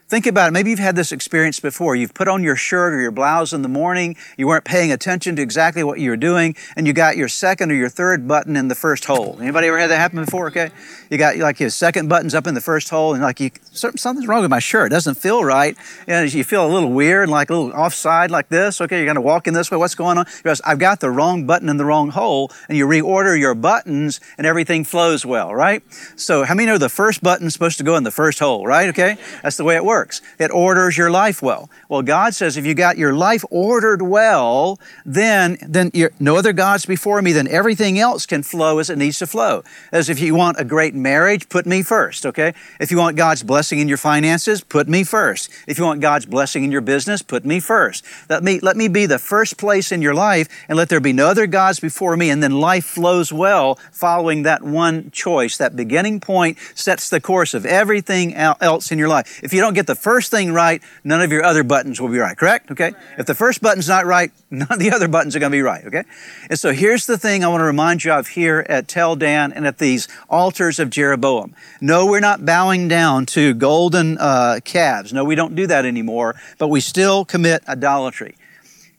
Think 0.09 0.25
about 0.25 0.47
it. 0.47 0.51
Maybe 0.51 0.69
you've 0.69 0.79
had 0.79 0.95
this 0.95 1.11
experience 1.11 1.59
before. 1.59 1.93
You've 1.93 2.13
put 2.13 2.29
on 2.29 2.41
your 2.41 2.55
shirt 2.55 2.93
or 2.93 3.01
your 3.01 3.11
blouse 3.11 3.51
in 3.51 3.61
the 3.61 3.67
morning. 3.67 4.15
You 4.37 4.47
weren't 4.47 4.63
paying 4.63 4.89
attention 4.89 5.35
to 5.35 5.41
exactly 5.41 5.83
what 5.83 5.99
you 5.99 6.09
were 6.09 6.17
doing, 6.17 6.55
and 6.77 6.87
you 6.87 6.93
got 6.93 7.17
your 7.17 7.27
second 7.27 7.73
or 7.73 7.75
your 7.75 7.89
third 7.89 8.25
button 8.25 8.55
in 8.55 8.69
the 8.69 8.75
first 8.75 9.03
hole. 9.03 9.37
Anybody 9.41 9.67
ever 9.67 9.77
had 9.77 9.89
that 9.89 9.97
happen 9.97 10.23
before? 10.23 10.47
Okay, 10.47 10.71
you 11.09 11.17
got 11.17 11.37
like 11.37 11.59
your 11.59 11.69
second 11.69 12.07
button's 12.07 12.35
up 12.35 12.47
in 12.47 12.53
the 12.53 12.61
first 12.61 12.89
hole, 12.89 13.13
and 13.13 13.23
like 13.23 13.39
you, 13.39 13.49
something's 13.71 14.27
wrong 14.27 14.41
with 14.41 14.51
my 14.51 14.59
shirt. 14.59 14.91
It 14.91 14.95
doesn't 14.95 15.15
feel 15.15 15.43
right, 15.43 15.75
and 16.07 16.31
you 16.31 16.43
feel 16.43 16.65
a 16.65 16.71
little 16.71 16.91
weird, 16.91 17.29
like 17.29 17.49
a 17.49 17.55
little 17.55 17.79
offside, 17.79 18.31
like 18.31 18.49
this. 18.49 18.79
Okay, 18.79 18.97
you're 18.97 19.07
gonna 19.07 19.21
walk 19.21 19.47
in 19.47 19.53
this 19.53 19.71
way. 19.71 19.77
What's 19.77 19.95
going 19.95 20.17
on? 20.17 20.25
Because 20.37 20.61
I've 20.63 20.79
got 20.79 20.99
the 20.99 21.09
wrong 21.09 21.45
button 21.45 21.69
in 21.69 21.77
the 21.77 21.85
wrong 21.85 22.09
hole, 22.09 22.51
and 22.69 22.77
you 22.77 22.85
reorder 22.85 23.39
your 23.39 23.55
buttons, 23.55 24.19
and 24.37 24.45
everything 24.45 24.83
flows 24.83 25.25
well, 25.25 25.53
right? 25.55 25.81
So, 26.15 26.43
how 26.43 26.53
many 26.53 26.67
know 26.67 26.77
the 26.77 26.89
first 26.89 27.23
button's 27.23 27.53
supposed 27.53 27.77
to 27.79 27.83
go 27.83 27.95
in 27.95 28.03
the 28.03 28.11
first 28.11 28.39
hole, 28.39 28.65
right? 28.67 28.89
Okay, 28.89 29.17
that's 29.41 29.57
the 29.57 29.63
way 29.63 29.75
it 29.75 29.85
works. 29.85 30.21
It 30.37 30.51
orders 30.51 30.97
your 30.97 31.09
life 31.09 31.41
well. 31.41 31.69
Well, 31.89 32.03
God 32.03 32.35
says 32.35 32.57
if 32.57 32.65
you 32.65 32.75
got 32.75 32.97
your 32.97 33.13
life 33.13 33.43
ordered 33.49 34.01
well, 34.01 34.79
then, 35.05 35.57
then 35.67 35.91
no 36.19 36.35
other 36.35 36.53
gods 36.53 36.85
before 36.85 37.21
me, 37.21 37.31
then 37.31 37.47
everything 37.47 37.97
else 37.97 38.25
can 38.25 38.43
flow 38.43 38.79
as 38.79 38.89
it 38.89 38.97
needs 38.97 39.19
to 39.19 39.27
flow. 39.27 39.63
As 39.91 40.09
if 40.09 40.19
you 40.19 40.35
want 40.35 40.59
a 40.59 40.65
great 40.65 40.93
marriage, 41.01 41.49
put 41.49 41.65
me 41.65 41.83
first, 41.83 42.25
okay? 42.25 42.53
If 42.79 42.91
you 42.91 42.97
want 42.97 43.15
God's 43.17 43.43
blessing 43.43 43.79
in 43.79 43.87
your 43.87 43.97
finances, 43.97 44.61
put 44.61 44.87
me 44.87 45.03
first. 45.03 45.49
If 45.67 45.77
you 45.77 45.83
want 45.83 46.01
God's 46.01 46.25
blessing 46.25 46.63
in 46.63 46.71
your 46.71 46.81
business, 46.81 47.21
put 47.21 47.45
me 47.45 47.59
first. 47.59 48.05
Let 48.29 48.43
me, 48.43 48.59
let 48.59 48.77
me 48.77 48.87
be 48.87 49.05
the 49.05 49.19
first 49.19 49.57
place 49.57 49.91
in 49.91 50.01
your 50.01 50.13
life 50.13 50.47
and 50.67 50.77
let 50.77 50.89
there 50.89 50.99
be 50.99 51.13
no 51.13 51.27
other 51.27 51.47
gods 51.47 51.79
before 51.79 52.17
me, 52.17 52.29
and 52.29 52.41
then 52.41 52.59
life 52.59 52.85
flows 52.85 53.31
well 53.31 53.75
following 53.91 54.43
that 54.43 54.63
one 54.63 55.11
choice. 55.11 55.57
That 55.57 55.75
beginning 55.75 56.19
point 56.19 56.57
sets 56.75 57.09
the 57.09 57.21
course 57.21 57.53
of 57.53 57.65
everything 57.65 58.33
else 58.35 58.91
in 58.91 58.97
your 58.97 59.09
life. 59.09 59.41
If 59.43 59.53
you 59.53 59.61
don't 59.61 59.73
get 59.73 59.87
the 59.87 59.95
first 59.95 60.31
thing 60.31 60.51
right, 60.51 60.81
none 61.03 61.21
of 61.21 61.31
your 61.31 61.43
other 61.43 61.63
buttons 61.63 62.01
will 62.01 62.09
be 62.09 62.19
right, 62.19 62.37
correct? 62.37 62.71
Okay? 62.71 62.93
If 63.17 63.25
the 63.25 63.35
first 63.35 63.61
button's 63.61 63.87
not 63.87 64.05
right, 64.05 64.31
none 64.51 64.71
of 64.71 64.79
the 64.79 64.91
other 64.91 65.07
buttons 65.07 65.35
are 65.35 65.39
going 65.39 65.51
to 65.51 65.55
be 65.55 65.61
right, 65.61 65.85
okay? 65.85 66.03
And 66.49 66.57
so 66.57 66.71
here's 66.71 67.05
the 67.05 67.17
thing 67.17 67.43
I 67.43 67.47
want 67.47 67.61
to 67.61 67.65
remind 67.65 68.03
you 68.03 68.13
of 68.13 68.27
here 68.29 68.65
at 68.69 68.87
Tel 68.87 69.15
Dan 69.15 69.51
and 69.51 69.67
at 69.67 69.77
these 69.77 70.07
altars 70.29 70.79
of 70.79 70.86
Jeroboam. 70.87 71.55
No, 71.81 72.05
we're 72.05 72.19
not 72.19 72.45
bowing 72.45 72.87
down 72.87 73.25
to 73.27 73.53
golden 73.53 74.17
uh, 74.17 74.59
calves. 74.63 75.13
No, 75.13 75.23
we 75.23 75.35
don't 75.35 75.55
do 75.55 75.67
that 75.67 75.85
anymore, 75.85 76.35
but 76.57 76.67
we 76.67 76.81
still 76.81 77.25
commit 77.25 77.67
idolatry. 77.67 78.35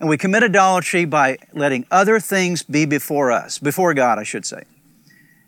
And 0.00 0.08
we 0.08 0.16
commit 0.16 0.42
idolatry 0.42 1.04
by 1.04 1.38
letting 1.52 1.86
other 1.90 2.20
things 2.20 2.62
be 2.62 2.86
before 2.86 3.32
us, 3.32 3.58
before 3.58 3.94
God, 3.94 4.18
I 4.18 4.22
should 4.22 4.46
say. 4.46 4.62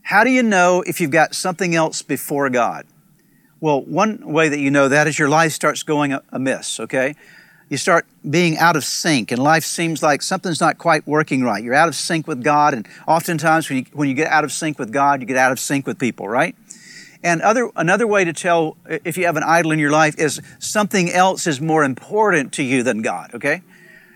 How 0.03 0.25
do 0.25 0.31
you 0.31 0.43
know 0.43 0.83
if 0.87 1.01
you've 1.01 1.11
got 1.11 1.35
something 1.35 1.75
else 1.75 2.03
before 2.03 2.51
God? 2.51 2.87
Well, 3.61 3.83
one 3.83 4.33
way 4.33 4.49
that 4.49 4.59
you 4.59 4.71
know 4.71 4.89
that 4.89 5.07
is 5.07 5.19
your 5.19 5.29
life 5.29 5.53
starts 5.53 5.83
going 5.83 6.19
amiss, 6.33 6.81
okay? 6.81 7.15
You 7.71 7.77
start 7.77 8.07
being 8.29 8.59
out 8.59 8.77
of 8.77 8.85
sync, 8.85 9.31
and 9.31 9.41
life 9.43 9.65
seems 9.65 10.03
like 10.03 10.23
something's 10.23 10.61
not 10.61 10.77
quite 10.77 11.07
working 11.07 11.43
right. 11.43 11.63
You're 11.63 11.75
out 11.75 11.89
of 11.89 11.95
sync 11.95 12.27
with 12.27 12.43
God, 12.43 12.75
and 12.75 12.87
oftentimes 13.07 13.71
when 13.71 13.79
you, 13.79 13.85
when 13.93 14.09
you 14.09 14.15
get 14.15 14.27
out 14.27 14.45
of 14.45 14.53
sync 14.53 14.79
with 14.79 14.93
God, 14.93 15.21
you 15.21 15.27
get 15.27 15.37
out 15.37 15.53
of 15.53 15.59
sync 15.59 15.87
with 15.87 15.99
people, 15.99 16.29
right? 16.29 16.57
And 17.23 17.41
other, 17.41 17.71
another 17.77 18.07
way 18.07 18.25
to 18.25 18.33
tell 18.33 18.77
if 18.87 19.17
you 19.17 19.27
have 19.27 19.37
an 19.37 19.45
idol 19.45 19.73
in 19.73 19.79
your 19.79 19.91
life 19.91 20.19
is 20.19 20.43
something 20.59 21.11
else 21.11 21.47
is 21.47 21.61
more 21.61 21.85
important 21.85 22.53
to 22.55 22.63
you 22.63 22.83
than 22.83 23.03
God, 23.03 23.35
okay? 23.35 23.63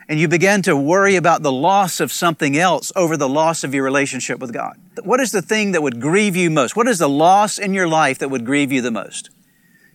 and 0.08 0.20
you 0.20 0.28
begin 0.28 0.62
to 0.62 0.76
worry 0.76 1.16
about 1.16 1.42
the 1.42 1.52
loss 1.52 2.00
of 2.00 2.12
something 2.12 2.56
else 2.56 2.92
over 2.94 3.16
the 3.16 3.28
loss 3.28 3.64
of 3.64 3.74
your 3.74 3.84
relationship 3.84 4.38
with 4.38 4.52
God. 4.52 4.76
What 5.02 5.20
is 5.20 5.32
the 5.32 5.42
thing 5.42 5.72
that 5.72 5.82
would 5.82 6.00
grieve 6.00 6.36
you 6.36 6.50
most? 6.50 6.76
What 6.76 6.88
is 6.88 6.98
the 6.98 7.08
loss 7.08 7.58
in 7.58 7.74
your 7.74 7.88
life 7.88 8.18
that 8.18 8.28
would 8.28 8.44
grieve 8.44 8.70
you 8.70 8.82
the 8.82 8.90
most? 8.90 9.30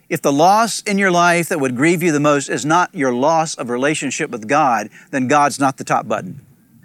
If 0.10 0.24
the 0.24 0.34
loss 0.34 0.82
in 0.82 0.98
your 0.98 1.12
life 1.12 1.50
that 1.50 1.60
would 1.60 1.76
grieve 1.76 2.02
you 2.02 2.12
the 2.12 2.20
most 2.20 2.50
is 2.50 2.66
not 2.66 2.94
your 2.96 3.14
loss 3.14 3.54
of 3.56 3.70
relationship 3.70 4.32
with 4.32 4.48
God, 4.48 4.90
then 5.12 5.28
God's 5.28 5.60
not 5.60 5.78
the 5.78 5.84
top 5.84 6.08
button. 6.08 6.42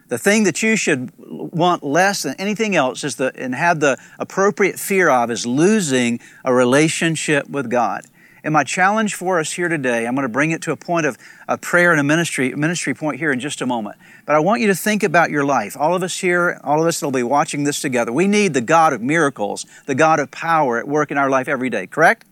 The 0.09 0.19
thing 0.19 0.45
that 0.45 0.62
you 0.62 0.76
should 0.76 1.11
want 1.16 1.83
less 1.83 2.23
than 2.23 2.35
anything 2.38 2.76
else 2.76 3.02
is 3.02 3.16
the, 3.16 3.33
and 3.35 3.54
have 3.54 3.81
the 3.81 3.97
appropriate 4.19 4.78
fear 4.78 5.09
of 5.09 5.31
is 5.31 5.47
losing 5.47 6.21
a 6.45 6.52
relationship 6.52 7.49
with 7.49 7.71
God. 7.71 8.02
And 8.45 8.52
my 8.52 8.62
challenge 8.62 9.14
for 9.14 9.40
us 9.40 9.52
here 9.52 9.71
today, 9.71 10.07
I'm 10.07 10.14
going 10.14 10.26
to 10.26 10.33
bring 10.33 10.50
it 10.50 10.61
to 10.62 10.73
a 10.73 10.76
point 10.76 11.07
of 11.07 11.16
a 11.49 11.57
prayer 11.57 11.93
and 11.93 12.00
a 12.00 12.04
ministry, 12.04 12.54
ministry 12.54 12.93
point 12.93 13.19
here 13.19 13.33
in 13.33 13.40
just 13.40 13.62
a 13.62 13.66
moment. 13.66 13.97
But 14.26 14.37
I 14.37 14.40
want 14.40 14.61
you 14.61 14.66
to 14.66 14.75
think 14.75 15.02
about 15.02 15.31
your 15.31 15.47
life. 15.47 15.78
All 15.78 15.95
of 15.95 16.02
us 16.02 16.21
here, 16.21 16.61
all 16.62 16.83
of 16.83 16.87
us 16.87 17.00
that 17.00 17.07
will 17.07 17.12
be 17.12 17.23
watching 17.23 17.64
this 17.64 17.81
together, 17.81 18.12
we 18.12 18.26
need 18.26 18.52
the 18.52 18.61
God 18.61 18.93
of 18.93 19.00
miracles, 19.00 19.64
the 19.87 19.95
God 19.95 20.21
of 20.21 20.31
power 20.31 20.78
at 20.78 20.87
work 20.87 21.11
in 21.11 21.16
our 21.16 21.31
life 21.31 21.49
every 21.49 21.71
day, 21.71 21.87
correct? 21.87 22.26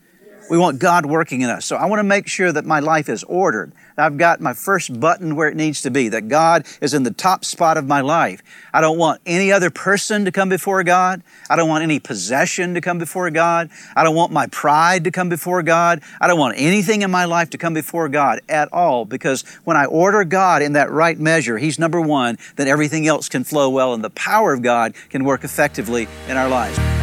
We 0.50 0.58
want 0.58 0.78
God 0.78 1.06
working 1.06 1.40
in 1.40 1.50
us. 1.50 1.64
So 1.64 1.76
I 1.76 1.86
want 1.86 2.00
to 2.00 2.04
make 2.04 2.26
sure 2.26 2.52
that 2.52 2.66
my 2.66 2.80
life 2.80 3.08
is 3.08 3.24
ordered. 3.24 3.72
I've 3.96 4.18
got 4.18 4.40
my 4.40 4.54
first 4.54 4.98
button 4.98 5.36
where 5.36 5.48
it 5.48 5.56
needs 5.56 5.82
to 5.82 5.90
be, 5.90 6.08
that 6.08 6.28
God 6.28 6.66
is 6.80 6.94
in 6.94 7.02
the 7.02 7.10
top 7.10 7.44
spot 7.44 7.76
of 7.76 7.86
my 7.86 8.00
life. 8.00 8.42
I 8.72 8.80
don't 8.80 8.98
want 8.98 9.20
any 9.26 9.52
other 9.52 9.70
person 9.70 10.24
to 10.24 10.32
come 10.32 10.48
before 10.48 10.82
God. 10.82 11.22
I 11.48 11.56
don't 11.56 11.68
want 11.68 11.82
any 11.84 12.00
possession 12.00 12.74
to 12.74 12.80
come 12.80 12.98
before 12.98 13.30
God. 13.30 13.70
I 13.94 14.02
don't 14.02 14.14
want 14.14 14.32
my 14.32 14.46
pride 14.46 15.04
to 15.04 15.10
come 15.10 15.28
before 15.28 15.62
God. 15.62 16.02
I 16.20 16.26
don't 16.26 16.38
want 16.38 16.58
anything 16.58 17.02
in 17.02 17.10
my 17.10 17.24
life 17.24 17.50
to 17.50 17.58
come 17.58 17.74
before 17.74 18.08
God 18.08 18.40
at 18.48 18.72
all 18.72 19.04
because 19.04 19.42
when 19.64 19.76
I 19.76 19.84
order 19.84 20.24
God 20.24 20.62
in 20.62 20.72
that 20.72 20.90
right 20.90 21.18
measure, 21.18 21.58
He's 21.58 21.78
number 21.78 22.00
one, 22.00 22.38
then 22.56 22.68
everything 22.68 23.06
else 23.06 23.28
can 23.28 23.44
flow 23.44 23.68
well 23.70 23.94
and 23.94 24.02
the 24.02 24.10
power 24.10 24.52
of 24.52 24.62
God 24.62 24.94
can 25.10 25.24
work 25.24 25.44
effectively 25.44 26.08
in 26.28 26.36
our 26.36 26.48
lives. 26.48 27.01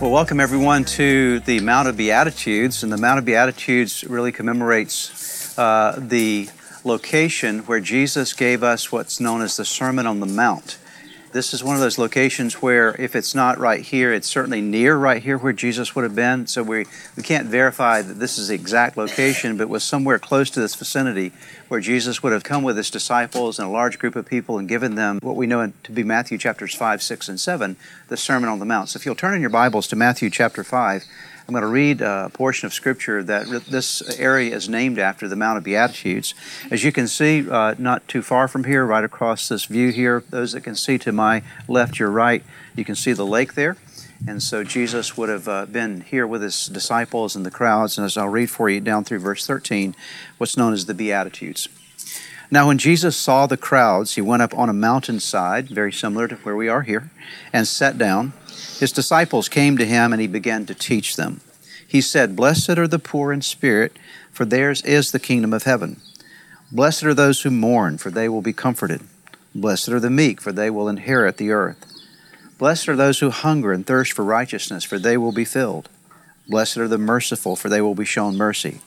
Well, 0.00 0.12
welcome 0.12 0.40
everyone 0.40 0.86
to 0.96 1.40
the 1.40 1.60
Mount 1.60 1.86
of 1.86 1.98
Beatitudes. 1.98 2.82
And 2.82 2.90
the 2.90 2.96
Mount 2.96 3.18
of 3.18 3.26
Beatitudes 3.26 4.02
really 4.04 4.32
commemorates 4.32 5.58
uh, 5.58 5.94
the 5.98 6.48
location 6.84 7.58
where 7.66 7.80
Jesus 7.80 8.32
gave 8.32 8.62
us 8.62 8.90
what's 8.90 9.20
known 9.20 9.42
as 9.42 9.58
the 9.58 9.64
Sermon 9.66 10.06
on 10.06 10.20
the 10.20 10.26
Mount. 10.26 10.78
This 11.32 11.54
is 11.54 11.62
one 11.62 11.76
of 11.76 11.80
those 11.80 11.96
locations 11.96 12.54
where, 12.54 13.00
if 13.00 13.14
it's 13.14 13.36
not 13.36 13.56
right 13.56 13.80
here, 13.80 14.12
it's 14.12 14.26
certainly 14.26 14.60
near 14.60 14.96
right 14.96 15.22
here 15.22 15.38
where 15.38 15.52
Jesus 15.52 15.94
would 15.94 16.02
have 16.02 16.16
been. 16.16 16.48
So 16.48 16.64
we, 16.64 16.86
we 17.16 17.22
can't 17.22 17.46
verify 17.46 18.02
that 18.02 18.14
this 18.14 18.36
is 18.36 18.48
the 18.48 18.56
exact 18.56 18.96
location, 18.96 19.56
but 19.56 19.68
was 19.68 19.84
somewhere 19.84 20.18
close 20.18 20.50
to 20.50 20.60
this 20.60 20.74
vicinity 20.74 21.30
where 21.68 21.78
Jesus 21.78 22.20
would 22.24 22.32
have 22.32 22.42
come 22.42 22.64
with 22.64 22.76
his 22.76 22.90
disciples 22.90 23.60
and 23.60 23.68
a 23.68 23.70
large 23.70 24.00
group 24.00 24.16
of 24.16 24.26
people 24.26 24.58
and 24.58 24.68
given 24.68 24.96
them 24.96 25.20
what 25.22 25.36
we 25.36 25.46
know 25.46 25.72
to 25.84 25.92
be 25.92 26.02
Matthew 26.02 26.36
chapters 26.36 26.74
5, 26.74 27.00
6, 27.00 27.28
and 27.28 27.38
7, 27.38 27.76
the 28.08 28.16
Sermon 28.16 28.48
on 28.48 28.58
the 28.58 28.64
Mount. 28.64 28.88
So 28.88 28.96
if 28.96 29.06
you'll 29.06 29.14
turn 29.14 29.34
in 29.34 29.40
your 29.40 29.50
Bibles 29.50 29.86
to 29.88 29.96
Matthew 29.96 30.30
chapter 30.30 30.64
5, 30.64 31.04
I'm 31.50 31.54
going 31.54 31.62
to 31.62 31.66
read 31.66 32.00
a 32.00 32.30
portion 32.32 32.66
of 32.66 32.72
Scripture 32.72 33.24
that 33.24 33.64
this 33.66 34.08
area 34.20 34.54
is 34.54 34.68
named 34.68 35.00
after 35.00 35.26
the 35.26 35.34
Mount 35.34 35.58
of 35.58 35.64
Beatitudes. 35.64 36.32
As 36.70 36.84
you 36.84 36.92
can 36.92 37.08
see, 37.08 37.44
uh, 37.50 37.74
not 37.76 38.06
too 38.06 38.22
far 38.22 38.46
from 38.46 38.62
here, 38.62 38.86
right 38.86 39.02
across 39.02 39.48
this 39.48 39.64
view 39.64 39.90
here, 39.90 40.22
those 40.30 40.52
that 40.52 40.60
can 40.60 40.76
see 40.76 40.96
to 40.98 41.10
my 41.10 41.42
left, 41.66 41.98
your 41.98 42.08
right, 42.08 42.44
you 42.76 42.84
can 42.84 42.94
see 42.94 43.12
the 43.12 43.26
lake 43.26 43.54
there. 43.54 43.76
And 44.28 44.40
so 44.40 44.62
Jesus 44.62 45.16
would 45.16 45.28
have 45.28 45.48
uh, 45.48 45.66
been 45.66 46.02
here 46.02 46.24
with 46.24 46.42
his 46.42 46.66
disciples 46.66 47.34
and 47.34 47.44
the 47.44 47.50
crowds. 47.50 47.98
And 47.98 48.04
as 48.04 48.16
I'll 48.16 48.28
read 48.28 48.48
for 48.48 48.70
you 48.70 48.80
down 48.80 49.02
through 49.02 49.18
verse 49.18 49.44
13, 49.44 49.96
what's 50.38 50.56
known 50.56 50.72
as 50.72 50.86
the 50.86 50.94
Beatitudes. 50.94 51.68
Now, 52.52 52.66
when 52.66 52.78
Jesus 52.78 53.16
saw 53.16 53.46
the 53.46 53.56
crowds, 53.56 54.16
he 54.16 54.20
went 54.20 54.42
up 54.42 54.56
on 54.58 54.68
a 54.68 54.72
mountainside, 54.72 55.68
very 55.68 55.92
similar 55.92 56.26
to 56.26 56.34
where 56.36 56.56
we 56.56 56.68
are 56.68 56.82
here, 56.82 57.10
and 57.52 57.66
sat 57.66 57.96
down. 57.96 58.32
His 58.78 58.90
disciples 58.90 59.48
came 59.48 59.78
to 59.78 59.86
him, 59.86 60.12
and 60.12 60.20
he 60.20 60.26
began 60.26 60.66
to 60.66 60.74
teach 60.74 61.14
them. 61.14 61.40
He 61.86 62.00
said, 62.00 62.34
Blessed 62.34 62.70
are 62.70 62.88
the 62.88 62.98
poor 62.98 63.32
in 63.32 63.42
spirit, 63.42 63.96
for 64.32 64.44
theirs 64.44 64.82
is 64.82 65.12
the 65.12 65.20
kingdom 65.20 65.52
of 65.52 65.62
heaven. 65.62 66.00
Blessed 66.72 67.04
are 67.04 67.14
those 67.14 67.42
who 67.42 67.50
mourn, 67.50 67.98
for 67.98 68.10
they 68.10 68.28
will 68.28 68.42
be 68.42 68.52
comforted. 68.52 69.02
Blessed 69.54 69.88
are 69.88 70.00
the 70.00 70.10
meek, 70.10 70.40
for 70.40 70.50
they 70.50 70.70
will 70.70 70.88
inherit 70.88 71.36
the 71.36 71.50
earth. 71.50 71.86
Blessed 72.58 72.88
are 72.88 72.96
those 72.96 73.20
who 73.20 73.30
hunger 73.30 73.72
and 73.72 73.86
thirst 73.86 74.12
for 74.12 74.24
righteousness, 74.24 74.84
for 74.84 74.98
they 74.98 75.16
will 75.16 75.32
be 75.32 75.44
filled. 75.44 75.88
Blessed 76.48 76.78
are 76.78 76.88
the 76.88 76.98
merciful, 76.98 77.54
for 77.54 77.68
they 77.68 77.80
will 77.80 77.94
be 77.94 78.04
shown 78.04 78.36
mercy. 78.36 78.80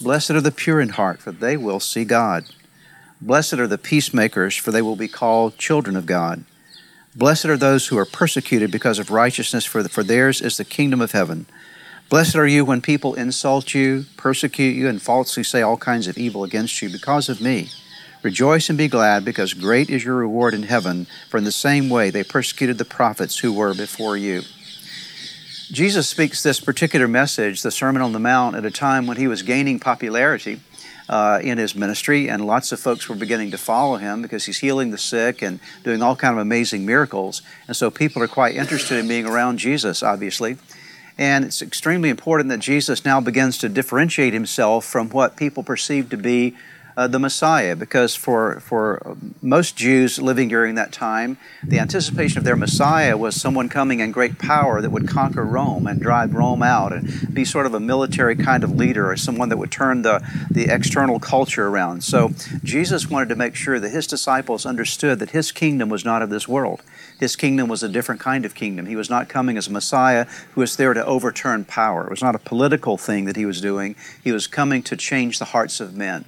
Blessed 0.00 0.32
are 0.32 0.40
the 0.40 0.52
pure 0.52 0.80
in 0.80 0.90
heart, 0.90 1.20
for 1.20 1.32
they 1.32 1.56
will 1.56 1.80
see 1.80 2.04
God. 2.04 2.44
Blessed 3.20 3.54
are 3.54 3.66
the 3.66 3.78
peacemakers, 3.78 4.56
for 4.56 4.70
they 4.70 4.82
will 4.82 4.96
be 4.96 5.08
called 5.08 5.56
children 5.56 5.96
of 5.96 6.04
God. 6.04 6.44
Blessed 7.14 7.46
are 7.46 7.56
those 7.56 7.86
who 7.86 7.96
are 7.96 8.04
persecuted 8.04 8.70
because 8.70 8.98
of 8.98 9.10
righteousness, 9.10 9.64
for, 9.64 9.82
the, 9.82 9.88
for 9.88 10.02
theirs 10.02 10.42
is 10.42 10.58
the 10.58 10.64
kingdom 10.64 11.00
of 11.00 11.12
heaven. 11.12 11.46
Blessed 12.10 12.36
are 12.36 12.46
you 12.46 12.64
when 12.64 12.82
people 12.82 13.14
insult 13.14 13.74
you, 13.74 14.04
persecute 14.18 14.76
you, 14.76 14.86
and 14.86 15.00
falsely 15.00 15.42
say 15.42 15.62
all 15.62 15.78
kinds 15.78 16.06
of 16.06 16.18
evil 16.18 16.44
against 16.44 16.82
you 16.82 16.90
because 16.90 17.30
of 17.30 17.40
me. 17.40 17.70
Rejoice 18.22 18.68
and 18.68 18.76
be 18.76 18.86
glad, 18.86 19.24
because 19.24 19.54
great 19.54 19.88
is 19.88 20.04
your 20.04 20.16
reward 20.16 20.52
in 20.52 20.64
heaven, 20.64 21.06
for 21.30 21.38
in 21.38 21.44
the 21.44 21.52
same 21.52 21.88
way 21.88 22.10
they 22.10 22.22
persecuted 22.22 22.76
the 22.76 22.84
prophets 22.84 23.38
who 23.38 23.52
were 23.52 23.72
before 23.72 24.16
you. 24.16 24.42
Jesus 25.72 26.06
speaks 26.06 26.42
this 26.42 26.60
particular 26.60 27.08
message, 27.08 27.62
the 27.62 27.70
Sermon 27.70 28.02
on 28.02 28.12
the 28.12 28.20
Mount, 28.20 28.56
at 28.56 28.64
a 28.64 28.70
time 28.70 29.06
when 29.06 29.16
he 29.16 29.26
was 29.26 29.42
gaining 29.42 29.80
popularity 29.80 30.60
uh, 31.08 31.40
in 31.42 31.58
his 31.58 31.74
ministry, 31.74 32.28
and 32.28 32.46
lots 32.46 32.72
of 32.72 32.80
folks 32.80 33.08
were 33.08 33.14
beginning 33.14 33.50
to 33.52 33.58
follow 33.58 33.96
him 33.96 34.22
because 34.22 34.44
he's 34.44 34.58
healing 34.58 34.90
the 34.90 34.98
sick 34.98 35.42
and 35.42 35.60
doing 35.84 36.02
all 36.02 36.16
kind 36.16 36.32
of 36.32 36.38
amazing 36.38 36.84
miracles. 36.84 37.42
And 37.68 37.76
so 37.76 37.90
people 37.90 38.22
are 38.22 38.28
quite 38.28 38.56
interested 38.56 38.98
in 38.98 39.08
being 39.08 39.26
around 39.26 39.58
Jesus, 39.58 40.02
obviously. 40.02 40.56
And 41.18 41.44
it's 41.44 41.62
extremely 41.62 42.10
important 42.10 42.50
that 42.50 42.58
Jesus 42.58 43.04
now 43.04 43.20
begins 43.20 43.58
to 43.58 43.68
differentiate 43.68 44.34
himself 44.34 44.84
from 44.84 45.08
what 45.10 45.36
people 45.36 45.62
perceive 45.62 46.10
to 46.10 46.16
be 46.16 46.54
uh, 46.96 47.06
the 47.06 47.18
Messiah, 47.18 47.76
because 47.76 48.14
for, 48.14 48.58
for 48.60 49.16
most 49.42 49.76
Jews 49.76 50.18
living 50.18 50.48
during 50.48 50.76
that 50.76 50.92
time, 50.92 51.36
the 51.62 51.78
anticipation 51.78 52.38
of 52.38 52.44
their 52.44 52.56
Messiah 52.56 53.16
was 53.16 53.38
someone 53.38 53.68
coming 53.68 54.00
in 54.00 54.12
great 54.12 54.38
power 54.38 54.80
that 54.80 54.90
would 54.90 55.06
conquer 55.06 55.44
Rome 55.44 55.86
and 55.86 56.00
drive 56.00 56.34
Rome 56.34 56.62
out 56.62 56.92
and 56.92 57.34
be 57.34 57.44
sort 57.44 57.66
of 57.66 57.74
a 57.74 57.80
military 57.80 58.34
kind 58.34 58.64
of 58.64 58.72
leader 58.72 59.10
or 59.10 59.16
someone 59.16 59.50
that 59.50 59.58
would 59.58 59.70
turn 59.70 60.02
the, 60.02 60.26
the 60.50 60.72
external 60.72 61.20
culture 61.20 61.68
around. 61.68 62.02
So 62.02 62.30
Jesus 62.64 63.10
wanted 63.10 63.28
to 63.28 63.36
make 63.36 63.54
sure 63.54 63.78
that 63.78 63.90
his 63.90 64.06
disciples 64.06 64.64
understood 64.64 65.18
that 65.18 65.30
his 65.30 65.52
kingdom 65.52 65.90
was 65.90 66.04
not 66.04 66.22
of 66.22 66.30
this 66.30 66.48
world. 66.48 66.82
His 67.20 67.36
kingdom 67.36 67.68
was 67.68 67.82
a 67.82 67.88
different 67.88 68.20
kind 68.22 68.46
of 68.46 68.54
kingdom. 68.54 68.86
He 68.86 68.96
was 68.96 69.10
not 69.10 69.28
coming 69.28 69.58
as 69.58 69.68
a 69.68 69.72
Messiah 69.72 70.26
who 70.52 70.62
was 70.62 70.76
there 70.76 70.94
to 70.94 71.04
overturn 71.04 71.66
power. 71.66 72.04
It 72.04 72.10
was 72.10 72.22
not 72.22 72.34
a 72.34 72.38
political 72.38 72.96
thing 72.96 73.26
that 73.26 73.36
he 73.36 73.44
was 73.44 73.60
doing. 73.60 73.96
He 74.24 74.32
was 74.32 74.46
coming 74.46 74.82
to 74.84 74.96
change 74.96 75.38
the 75.38 75.46
hearts 75.46 75.80
of 75.80 75.94
men. 75.94 76.24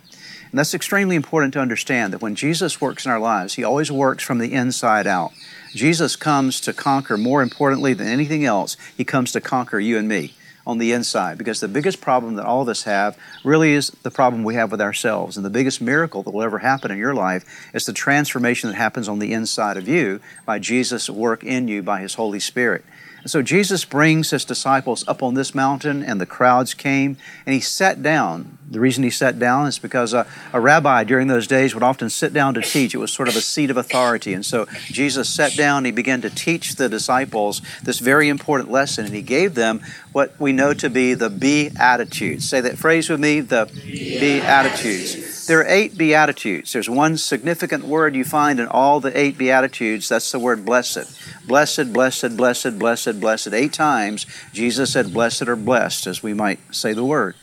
And 0.50 0.59
that's 0.59 0.75
extremely 0.75 1.17
important 1.17 1.52
to 1.55 1.61
understand 1.61 2.12
that 2.12 2.23
when 2.23 2.35
Jesus 2.35 2.81
works 2.81 3.05
in 3.05 3.11
our 3.11 3.21
lives, 3.21 3.55
He 3.55 3.64
always 3.64 3.93
works 3.93 4.25
from 4.25 4.38
the 4.38 4.52
inside 4.52 5.07
out. 5.07 5.33
Jesus 5.75 6.17
comes 6.17 6.61
to 6.62 6.73
conquer, 6.73 7.19
more 7.19 7.43
importantly 7.43 7.93
than 7.93 8.07
anything 8.07 8.45
else, 8.45 8.76
He 8.97 9.05
comes 9.05 9.33
to 9.33 9.40
conquer 9.40 9.78
you 9.78 9.99
and 9.99 10.09
me 10.09 10.35
on 10.69 10.76
the 10.76 10.93
inside 10.93 11.38
because 11.38 11.61
the 11.61 11.67
biggest 11.67 12.00
problem 12.00 12.35
that 12.35 12.45
all 12.45 12.61
of 12.61 12.69
us 12.69 12.83
have 12.83 13.17
really 13.43 13.73
is 13.73 13.88
the 14.02 14.11
problem 14.11 14.45
we 14.45 14.55
have 14.55 14.71
with 14.71 14.83
ourselves. 14.83 15.37
And 15.37 15.45
the 15.45 15.50
biggest 15.50 15.81
miracle 15.81 16.23
that 16.23 16.31
will 16.31 16.43
ever 16.43 16.59
happen 16.59 16.90
in 16.90 16.99
your 16.99 17.14
life 17.14 17.71
is 17.75 17.87
the 17.87 17.95
transformation 17.95 18.69
that 18.69 18.76
happens 18.76 19.09
on 19.09 19.19
the 19.19 19.33
inside 19.33 19.78
of 19.78 19.88
you 19.88 20.21
by 20.45 20.59
Jesus' 20.59 21.09
work 21.09 21.43
in 21.43 21.69
you 21.69 21.83
by 21.83 22.00
His 22.00 22.14
Holy 22.14 22.38
Spirit. 22.38 22.85
So 23.28 23.42
Jesus 23.42 23.85
brings 23.85 24.30
his 24.30 24.44
disciples 24.44 25.06
up 25.06 25.23
on 25.23 25.35
this 25.35 25.54
mountain, 25.54 26.02
and 26.02 26.18
the 26.20 26.26
crowds 26.26 26.73
came, 26.73 27.18
and 27.44 27.54
he 27.54 27.61
sat 27.61 28.02
down. 28.02 28.56
The 28.70 28.80
reason 28.80 29.04
he 29.04 29.11
sat 29.11 29.38
down 29.38 29.66
is 29.66 29.78
because 29.78 30.14
a, 30.14 30.26
a, 30.52 30.61
rabbi 30.61 31.04
during 31.04 31.28
those 31.28 31.47
days 31.47 31.75
would 31.75 31.82
often 31.82 32.08
sit 32.11 32.32
down 32.32 32.54
to 32.54 32.62
teach. 32.62 32.94
It 32.94 32.99
was 32.99 33.12
sort 33.12 33.28
of 33.28 33.37
a 33.37 33.40
seat 33.40 33.70
of 33.70 33.76
authority. 33.76 34.32
And 34.32 34.44
so 34.44 34.66
Jesus 34.87 35.28
sat 35.28 35.56
down, 35.56 35.85
he 35.85 35.90
began 35.90 36.23
to 36.23 36.30
teach 36.30 36.76
the 36.76 36.88
disciples 36.88 37.61
this 37.82 37.99
very 37.99 38.28
important 38.28 38.70
lesson, 38.70 39.04
and 39.04 39.14
he 39.14 39.23
gave 39.23 39.54
them 39.54 39.82
what 40.12 40.38
we 40.40 40.52
know 40.52 40.73
to 40.75 40.88
be 40.88 41.14
the 41.14 41.30
Beatitudes. 41.30 42.49
Say 42.49 42.62
that 42.62 42.78
phrase 42.78 43.11
with 43.11 43.20
me 43.20 43.40
the 43.40 43.70
Beatitudes. 43.85 45.38
There 45.49 45.61
are 45.61 45.67
eight 45.67 45.97
Beatitudes. 45.97 46.75
There's 46.75 46.90
one 46.90 47.17
significant 47.17 47.85
word 47.85 48.14
you 48.14 48.23
find 48.23 48.61
in 48.61 48.67
all 48.67 49.00
the 49.00 49.19
eight 49.19 49.38
Beatitudes. 49.38 50.07
That's 50.07 50.31
the 50.31 50.38
word 50.38 50.67
blessed. 50.67 51.19
Blessed, 51.47 51.90
blessed, 51.90 52.37
blessed, 52.37 52.78
blessed, 52.78 53.19
blessed. 53.19 53.55
Eight 53.55 53.73
times 53.73 54.26
Jesus 54.52 54.93
said 54.93 55.14
blessed 55.14 55.49
or 55.49 55.57
blessed, 55.57 56.07
as 56.07 56.23
we 56.23 56.35
might 56.35 56.61
say 56.71 56.93
the 56.93 57.02
word. 57.02 57.35